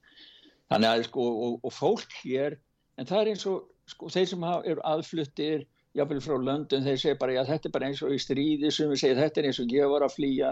þannig 0.67 0.89
að 0.91 1.03
sko 1.07 1.25
og, 1.47 1.59
og 1.63 1.73
fólk 1.77 2.15
hér 2.25 2.57
en 2.97 3.07
það 3.07 3.21
er 3.23 3.31
eins 3.35 3.45
og 3.47 3.67
sko 3.87 4.09
þeir 4.11 4.27
sem 4.33 4.43
eru 4.49 4.81
aðfluttir 4.89 5.67
jáfnvel 5.97 6.19
frá 6.25 6.35
löndun 6.43 6.83
þeir 6.85 6.99
segja 7.01 7.17
bara 7.21 7.37
já 7.37 7.43
þetta 7.47 7.69
er 7.69 7.75
bara 7.77 7.87
eins 7.91 8.01
og 8.05 8.11
í 8.13 8.19
stríði 8.21 8.73
sem 8.73 8.89
við 8.91 8.99
segja 9.05 9.19
þetta 9.21 9.39
er 9.43 9.47
eins 9.51 9.61
og 9.63 9.71
ég 9.77 9.87
var 9.93 10.03
að 10.05 10.17
flýja 10.17 10.51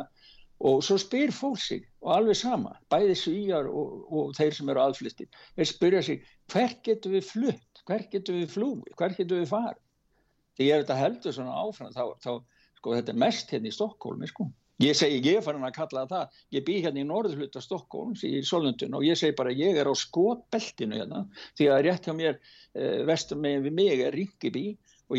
og 0.60 0.84
svo 0.84 0.98
spyr 1.02 1.34
fólk 1.36 1.60
sig 1.60 1.86
og 2.02 2.14
alveg 2.16 2.38
sama, 2.40 2.76
bæði 2.92 3.16
svíjar 3.20 3.68
og, 3.68 4.06
og 4.12 4.36
þeir 4.38 4.54
sem 4.56 4.70
eru 4.72 4.84
aðfluttir 4.86 5.40
þeir 5.56 5.72
spyrja 5.72 6.04
sig 6.08 6.22
hvert 6.52 6.84
getur 6.86 7.16
við 7.18 7.26
flutt? 7.30 7.82
Hvert 7.86 8.10
getur 8.10 8.40
við 8.40 8.50
flúið, 8.50 8.94
hvert 8.98 9.18
getur 9.20 9.42
við 9.44 9.50
farið? 9.52 9.82
Ef 10.56 10.70
þetta 10.82 10.96
heldur 10.98 11.34
svona 11.36 11.58
áfram 11.62 11.92
þá, 11.94 12.06
þá 12.24 12.32
sko 12.80 12.96
þetta 12.96 13.12
er 13.12 13.20
mest 13.26 13.52
hérna 13.52 13.70
í 13.70 13.76
Stokkólmi 13.76 14.30
sko. 14.32 14.48
Ég 14.84 14.96
segi, 14.98 15.22
ég 15.24 15.38
er 15.40 15.44
farin 15.44 15.64
að 15.64 15.78
kalla 15.78 16.02
það 16.10 16.40
ég 16.52 16.66
bý 16.68 16.74
hérna 16.84 17.00
í 17.00 17.08
norðurhluta 17.08 17.62
Stokkólms 17.64 18.26
í 18.28 18.42
Solundun 18.44 18.98
og 18.98 19.06
ég 19.08 19.20
segi 19.20 19.36
bara 19.38 19.54
ég 19.56 19.78
er 19.80 19.88
á 19.88 19.96
skotbeltinu 19.96 21.00
hérna 21.00 21.22
því 21.56 21.70
að 21.72 21.84
rétt 21.88 22.10
hjá 22.10 22.14
mér 22.16 22.36
eh, 22.36 23.06
vestur 23.08 23.40
megin 23.40 23.64
við 23.68 23.78
mig 23.78 24.04
er 24.04 24.16
Ringiby 24.16 24.66
og 25.08 25.16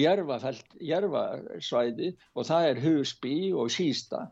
Järvasvæði 0.90 2.10
og 2.34 2.48
það 2.50 2.68
er 2.72 2.82
Husby 2.84 3.36
og 3.56 3.72
Sísta 3.72 4.26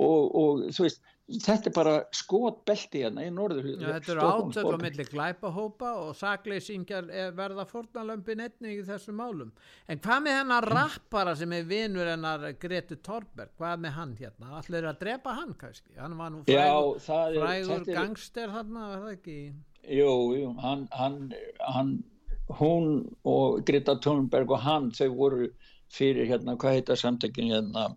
og, 0.00 0.36
og 0.40 0.60
þú 0.74 0.86
veist 0.86 1.00
þetta 1.30 1.70
er 1.70 1.74
bara 1.76 1.92
skotbelti 2.16 3.04
hérna 3.04 3.22
í 3.22 3.30
norðurhluta 3.30 3.84
Já, 3.86 3.92
þetta 4.00 4.12
eru 4.16 4.30
átöð 4.34 4.68
á 4.74 4.78
milli 4.82 5.04
glæpahópa 5.06 5.90
og 6.02 6.10
sakleysingjar 6.18 7.10
er 7.22 7.30
verða 7.38 7.66
fórnalömpin 7.70 8.42
einnig 8.42 8.80
í 8.80 8.86
þessum 8.88 9.20
málum. 9.20 9.52
En 9.86 10.02
hvað 10.02 10.24
með 10.26 10.38
hennar 10.40 10.66
rappara 10.74 11.36
sem 11.38 11.54
er 11.54 11.68
vinur 11.70 12.10
hennar 12.10 12.48
Greti 12.58 12.98
Torberg, 12.98 13.52
hvað 13.60 13.84
með 13.86 13.94
hann 14.00 14.16
hérna? 14.18 14.50
Allir 14.58 14.80
eru 14.82 14.90
að 14.90 15.00
drepa 15.04 15.36
hann 15.38 15.54
kannski? 15.60 15.94
Hann 16.00 16.18
var 16.18 16.34
nú 16.34 16.42
Já, 16.50 16.66
frægur, 16.66 17.00
það 17.06 17.24
er- 17.30 17.40
frægur 17.46 17.80
er- 17.80 17.94
gangster 18.00 18.54
þarna, 18.56 18.88
var 18.90 19.04
það 19.06 19.16
ekki? 19.20 19.38
Jú, 20.00 20.12
jú, 20.36 20.50
hann, 20.60 20.88
hann, 20.92 21.20
hann, 21.62 21.94
hún 22.58 22.90
og 23.24 23.62
Greta 23.64 23.94
Thunberg 24.02 24.50
og 24.50 24.58
hann, 24.66 24.90
þau 24.90 25.08
voru 25.14 25.48
fyrir 25.90 26.26
hérna, 26.26 26.56
hvað 26.58 26.80
heita 26.80 26.98
samtökin 26.98 27.54
hérna, 27.54 27.92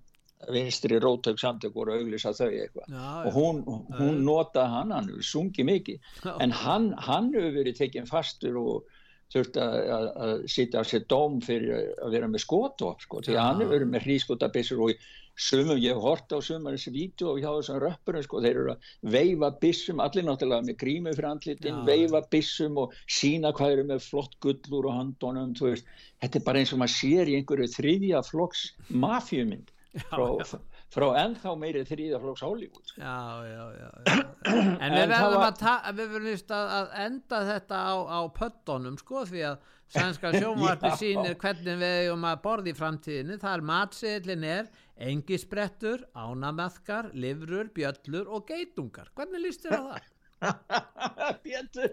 vinstri 0.51 0.99
rótök 0.99 1.39
samtök 1.39 1.75
voru 1.77 1.93
að 1.93 2.03
auglýsa 2.03 2.33
þau 2.37 2.49
eitthvað. 2.49 2.97
Og 3.29 3.37
hún, 3.37 3.63
hún 3.99 4.23
nota 4.25 4.67
hann, 4.71 4.91
hann 4.95 5.11
hefur 5.11 5.29
sungið 5.29 5.69
mikið. 5.69 6.11
En 6.39 6.51
hann, 6.63 6.91
hann 7.07 7.31
hefur 7.35 7.57
verið 7.61 7.79
tekinn 7.79 8.09
fastur 8.09 8.59
og 8.61 8.99
þurft 9.33 9.57
að, 9.57 10.45
sitja 10.51 10.81
á 10.81 10.83
sér 10.85 11.07
dóm 11.09 11.41
fyrir 11.43 11.91
að 12.03 12.15
vera 12.15 12.29
með 12.29 12.45
skotopp 12.45 13.03
sko, 13.03 13.23
því 13.25 13.35
að 13.35 13.47
hann 13.47 13.65
er 13.65 13.71
verið 13.71 13.91
með 13.93 14.07
hrískotabissur 14.07 14.83
og 14.85 15.05
sumum, 15.33 15.79
ég 15.81 15.95
hef 15.95 16.03
hort 16.03 16.29
á 16.29 16.37
sumar 16.45 16.75
þessi 16.75 16.93
vídeo 16.93 17.31
og 17.31 17.39
hjá 17.41 17.49
þessum 17.49 17.79
röppurum 17.81 18.25
sko, 18.27 18.41
þeir 18.43 18.59
eru 18.61 18.73
að 18.75 18.89
veifa 19.15 19.49
bissum, 19.63 20.03
allir 20.03 20.27
náttúrulega 20.27 20.67
með 20.67 20.77
grímu 20.83 21.15
fyrir 21.15 21.29
andlitin, 21.31 21.79
veifa 21.87 22.21
bissum 22.35 22.77
og 22.83 22.93
sína 23.09 23.53
hvað 23.57 23.77
eru 23.77 23.87
með 23.89 24.05
flott 24.05 24.37
gullur 24.45 24.91
og 24.91 24.99
handónum, 24.99 25.55
þú 25.57 25.71
veist, 25.71 25.89
þetta 26.21 26.39
er 26.39 26.45
bara 26.51 26.61
eins 26.61 26.75
og 26.75 26.83
maður 26.83 26.97
sér 26.99 27.31
í 27.33 27.37
einhverju 27.39 27.71
þriðja 27.73 28.21
flokks 28.29 28.67
mafjumynd 28.93 29.72
frá, 30.01 30.23
frá 30.93 31.05
ennþá 31.23 31.53
meiri 31.59 31.83
þriðja 31.85 32.19
flokks 32.23 32.43
Hollywood 32.45 32.87
sko. 32.89 33.01
Já, 33.01 33.17
já, 33.45 33.63
já. 33.77 33.89
En 34.81 34.95
við 34.97 35.11
verðum 35.13 35.45
að, 35.45 35.57
ta- 35.59 35.91
við 35.93 36.15
verðum 36.15 36.55
að, 36.57 36.73
að 36.79 36.95
enda 37.05 37.41
þetta 37.51 37.81
á, 37.85 37.93
á 38.09 38.19
pöttunum 38.39 38.97
sko 39.01 39.25
því 39.29 39.43
að 39.51 39.69
sænska 39.93 40.31
sjónvarpi 40.39 40.89
Já. 40.93 40.97
sýnir 41.03 41.37
hvernig 41.43 41.77
við 41.83 41.99
eigum 42.07 42.25
að 42.31 42.41
borða 42.47 42.71
í 42.71 42.77
framtíðinni. 42.79 43.37
Það 43.43 43.57
er 43.59 43.65
matseðlin 43.69 44.47
er 44.49 44.71
engisprettur, 45.09 46.03
ánamaðkar, 46.17 47.11
livrur, 47.13 47.69
bjöllur 47.75 48.29
og 48.33 48.47
geitungar. 48.49 49.09
Hvernig 49.17 49.45
líst 49.45 49.65
þér 49.67 49.77
á 49.77 49.83
það? 49.93 50.09
Pétur, 51.43 51.91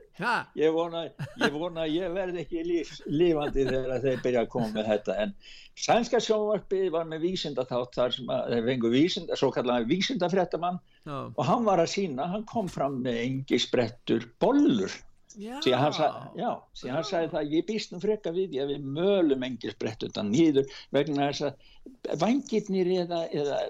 ég 0.58 0.72
vona, 0.74 1.04
ég 1.40 1.54
vona 1.54 1.84
að 1.84 1.96
ég 1.96 2.14
verði 2.14 2.44
ekki 2.44 2.62
líf, 2.66 2.92
lífandi 3.06 3.66
þegar 3.68 4.04
þeir 4.04 4.22
byrja 4.24 4.44
að 4.44 4.50
koma 4.54 4.70
með 4.74 4.88
þetta. 4.94 5.16
En 5.24 5.34
sænska 5.80 6.20
sjónvarpið 6.24 6.88
var 6.94 7.06
með 7.10 7.26
vísindaþátt 7.26 7.98
þar 7.98 8.16
sem 8.16 8.32
að 8.34 8.54
þeir 8.54 8.66
fengu 8.70 8.92
vísinda, 8.94 9.38
svo 9.38 9.50
kallar 9.54 9.86
vísindafréttamann 9.90 10.80
Já. 11.06 11.18
og 11.30 11.44
hann 11.46 11.68
var 11.68 11.82
að 11.82 11.92
sína, 11.94 12.28
hann 12.34 12.46
kom 12.48 12.70
fram 12.70 13.00
með 13.04 13.22
engi 13.24 13.60
sprettur 13.62 14.26
bollur 14.42 14.92
Að 15.30 15.76
hann, 15.78 15.94
sa, 15.94 16.06
já, 16.34 16.48
því 16.74 16.88
að 16.88 16.96
hann 16.96 17.06
sagði 17.06 17.28
það 17.34 17.52
ég 17.54 17.66
býst 17.68 17.92
nú 17.92 18.00
freka 18.02 18.32
við 18.34 18.48
því 18.50 18.62
að 18.64 18.72
við 18.72 18.88
mölum 18.96 19.44
engi 19.46 19.70
sprettutan 19.70 20.32
nýður 20.32 20.72
vegna 20.96 21.28
þess 21.30 21.46
að 21.46 22.18
vangirnir 22.18 22.90
eða, 23.04 23.20
eða 23.30 23.60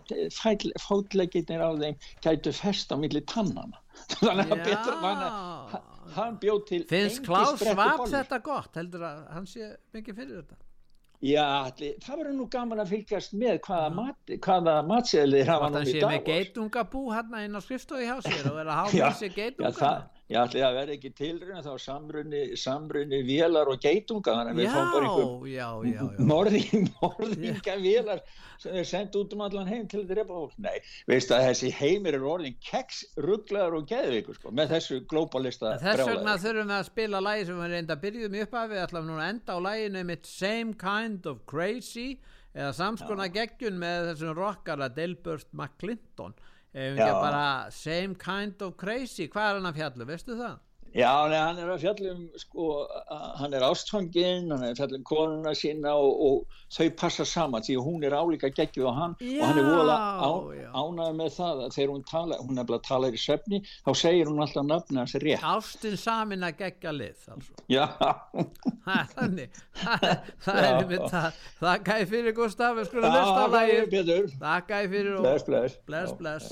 fátleggirnir 0.80 1.60
á 1.60 1.70
þeim 1.82 2.00
gætu 2.24 2.54
fest 2.56 2.94
á 2.94 2.96
milli 2.96 3.20
tannana 3.28 3.82
þannig 4.14 4.46
að 4.46 4.56
Já. 4.56 4.64
betur 4.70 5.04
hann, 5.04 5.84
hann 6.16 6.40
bjóð 6.40 6.64
til 6.70 6.80
Finnst 6.88 7.22
Klaus 7.26 7.60
Svab 7.60 8.06
þetta 8.08 8.40
gott? 8.46 8.72
Heldur 8.80 9.04
að 9.10 9.22
hann 9.34 9.48
sé 9.50 9.74
mikið 9.92 10.20
fyrir 10.22 10.40
þetta? 10.40 10.60
Já, 11.20 11.68
það 12.00 12.14
verður 12.14 12.36
nú 12.38 12.46
gaman 12.48 12.80
að 12.80 12.94
fylgjast 12.94 13.34
með 13.36 13.58
hvaða, 13.66 13.88
mat, 13.92 14.30
hvaða 14.40 14.76
matseðlir 14.88 15.50
hafa 15.52 15.68
nú 15.68 15.76
hann 15.76 15.90
í 15.90 15.92
sé 15.92 16.00
dag 16.00 16.14
með 16.14 16.30
geitungabú 16.30 17.02
hérna 17.12 17.42
inn 17.44 17.58
á 17.58 17.60
skrifstofi 17.60 18.08
hjá 18.08 18.14
sér 18.24 18.48
og 18.48 18.62
er 18.62 18.70
að 18.72 18.94
Já, 18.96 19.04
háma 19.04 19.18
sér 19.18 19.36
já, 19.36 19.68
það, 19.76 20.06
já, 20.30 20.38
allir 20.44 20.64
að 20.66 20.76
verða 20.78 20.94
ekki 20.96 21.10
tilruna 21.18 21.62
þá 21.64 21.72
samrunni, 21.84 22.42
samrunni 22.58 23.20
vélar 23.26 23.70
og 23.72 23.82
geitunga 23.82 24.36
þannig 24.36 24.52
að 24.52 24.60
við 24.60 24.70
fáum 24.74 24.92
bara 24.94 25.10
einhver 25.10 26.24
morðing, 26.30 26.88
morðinga 27.00 27.76
vélar 27.82 28.22
sem 28.60 28.76
er 28.76 28.88
sendt 28.88 29.16
út 29.16 29.34
um 29.34 29.44
allan 29.46 29.68
heim 29.70 29.86
til 29.90 30.02
að 30.02 30.10
drepa 30.12 30.36
fólk. 30.36 30.56
Nei, 30.60 30.76
veist 31.08 31.32
að 31.34 31.46
þessi 31.48 31.70
heimir 31.74 32.18
er 32.18 32.26
orðin 32.28 32.58
keks, 32.64 33.02
rugglaður 33.24 33.78
og 33.80 33.86
geðvikur 33.90 34.38
sko, 34.38 34.52
með 34.54 34.74
þessu 34.76 35.00
globalista 35.10 35.76
Þess 35.80 36.04
vegna 36.06 36.36
þurfum 36.40 36.70
við 36.70 36.76
að 36.78 36.90
spila 36.90 37.22
lagi 37.24 37.48
sem 37.48 37.62
við 37.62 37.72
reynda 37.74 38.00
byrjuðum 38.04 38.42
upp 38.44 38.58
af 38.60 38.68
við 38.70 38.84
ætlum 38.84 39.08
núna 39.08 39.24
að 39.24 39.32
enda 39.34 39.56
á 39.56 39.58
laginu 39.66 40.04
mitt 40.12 40.28
Same 40.28 40.76
Kind 40.80 41.26
of 41.30 41.42
Crazy 41.50 42.10
eða 42.54 42.70
samskona 42.74 43.28
geggjun 43.30 43.78
með 43.80 44.10
þessum 44.10 44.36
rockara 44.38 44.90
Delbert 44.92 45.48
McClinton 45.54 46.34
ef 46.72 46.98
ekki 46.98 47.12
bara 47.22 47.70
Same 47.74 48.14
Kind 48.14 48.62
of 48.62 48.76
Crazy? 48.76 49.28
Hvað 49.28 49.48
er 49.48 49.58
hann 49.58 49.70
að 49.72 49.78
fjallu, 49.80 50.06
veistu 50.08 50.36
það? 50.38 50.58
Já, 50.90 51.10
nei, 51.30 51.38
hann 51.38 51.58
er 51.62 51.68
að 51.70 51.84
fjallum 51.84 52.22
sko, 52.40 52.64
hann 53.38 53.52
er 53.54 53.62
ástfanginn, 53.62 54.48
hann 54.50 54.64
er 54.66 54.72
að 54.72 54.80
fjallum 54.80 55.04
konuna 55.06 55.52
sína 55.54 55.92
og, 55.94 56.22
og 56.26 56.56
þau 56.74 56.88
passa 56.98 57.26
saman 57.28 57.62
því 57.62 57.76
hún 57.78 58.06
er 58.08 58.16
álíka 58.18 58.50
geggjuð 58.50 58.88
á 58.90 58.94
hann 58.96 59.14
og 59.14 59.44
hann 59.46 59.60
er 59.60 59.62
Já, 59.62 59.70
voða 59.70 59.98
á, 60.18 60.30
ánægð 60.74 61.14
með 61.20 61.30
það 61.36 61.62
að 61.66 61.76
þegar 61.76 61.92
hún 61.94 62.02
tala, 62.10 62.38
hún 62.42 62.58
er 62.58 62.66
bara 62.70 62.80
að 62.80 62.88
tala 62.88 63.10
í 63.14 63.20
svefni, 63.22 63.60
þá 63.86 63.90
segir 64.02 64.30
hún 64.32 64.42
alltaf 64.42 64.66
nafni 64.66 64.98
hans 64.98 65.14
rétt. 65.22 65.46
Ástin 65.46 65.94
samin 66.00 66.46
að 66.48 66.58
geggja 66.64 66.94
lið 66.96 67.28
altså. 67.36 67.54
Já, 67.70 67.86
Það 68.80 68.96
er 68.96 69.08
þannig 69.14 69.62
Það, 69.80 70.08
það 70.42 70.60
Já. 70.64 70.70
er 70.72 70.88
mitt 70.90 71.06
það 71.14 71.38
Þakka 71.60 72.00
ég 72.00 72.10
fyrir 72.16 72.36
Gustaf, 72.40 72.74
við 72.80 72.90
skulum 72.90 73.06
Já, 73.06 73.14
á 73.14 73.22
þakka 73.22 73.46
þér, 73.46 73.54
lagið 73.54 73.94
Pétur. 73.94 74.28
Þakka 74.42 74.82
ég 74.82 74.92
fyrir 74.96 75.14
og 75.14 75.24
Bless, 75.28 75.46
bless. 75.46 75.78
Bless, 75.86 76.10
Já, 76.10 76.18
bless. 76.24 76.50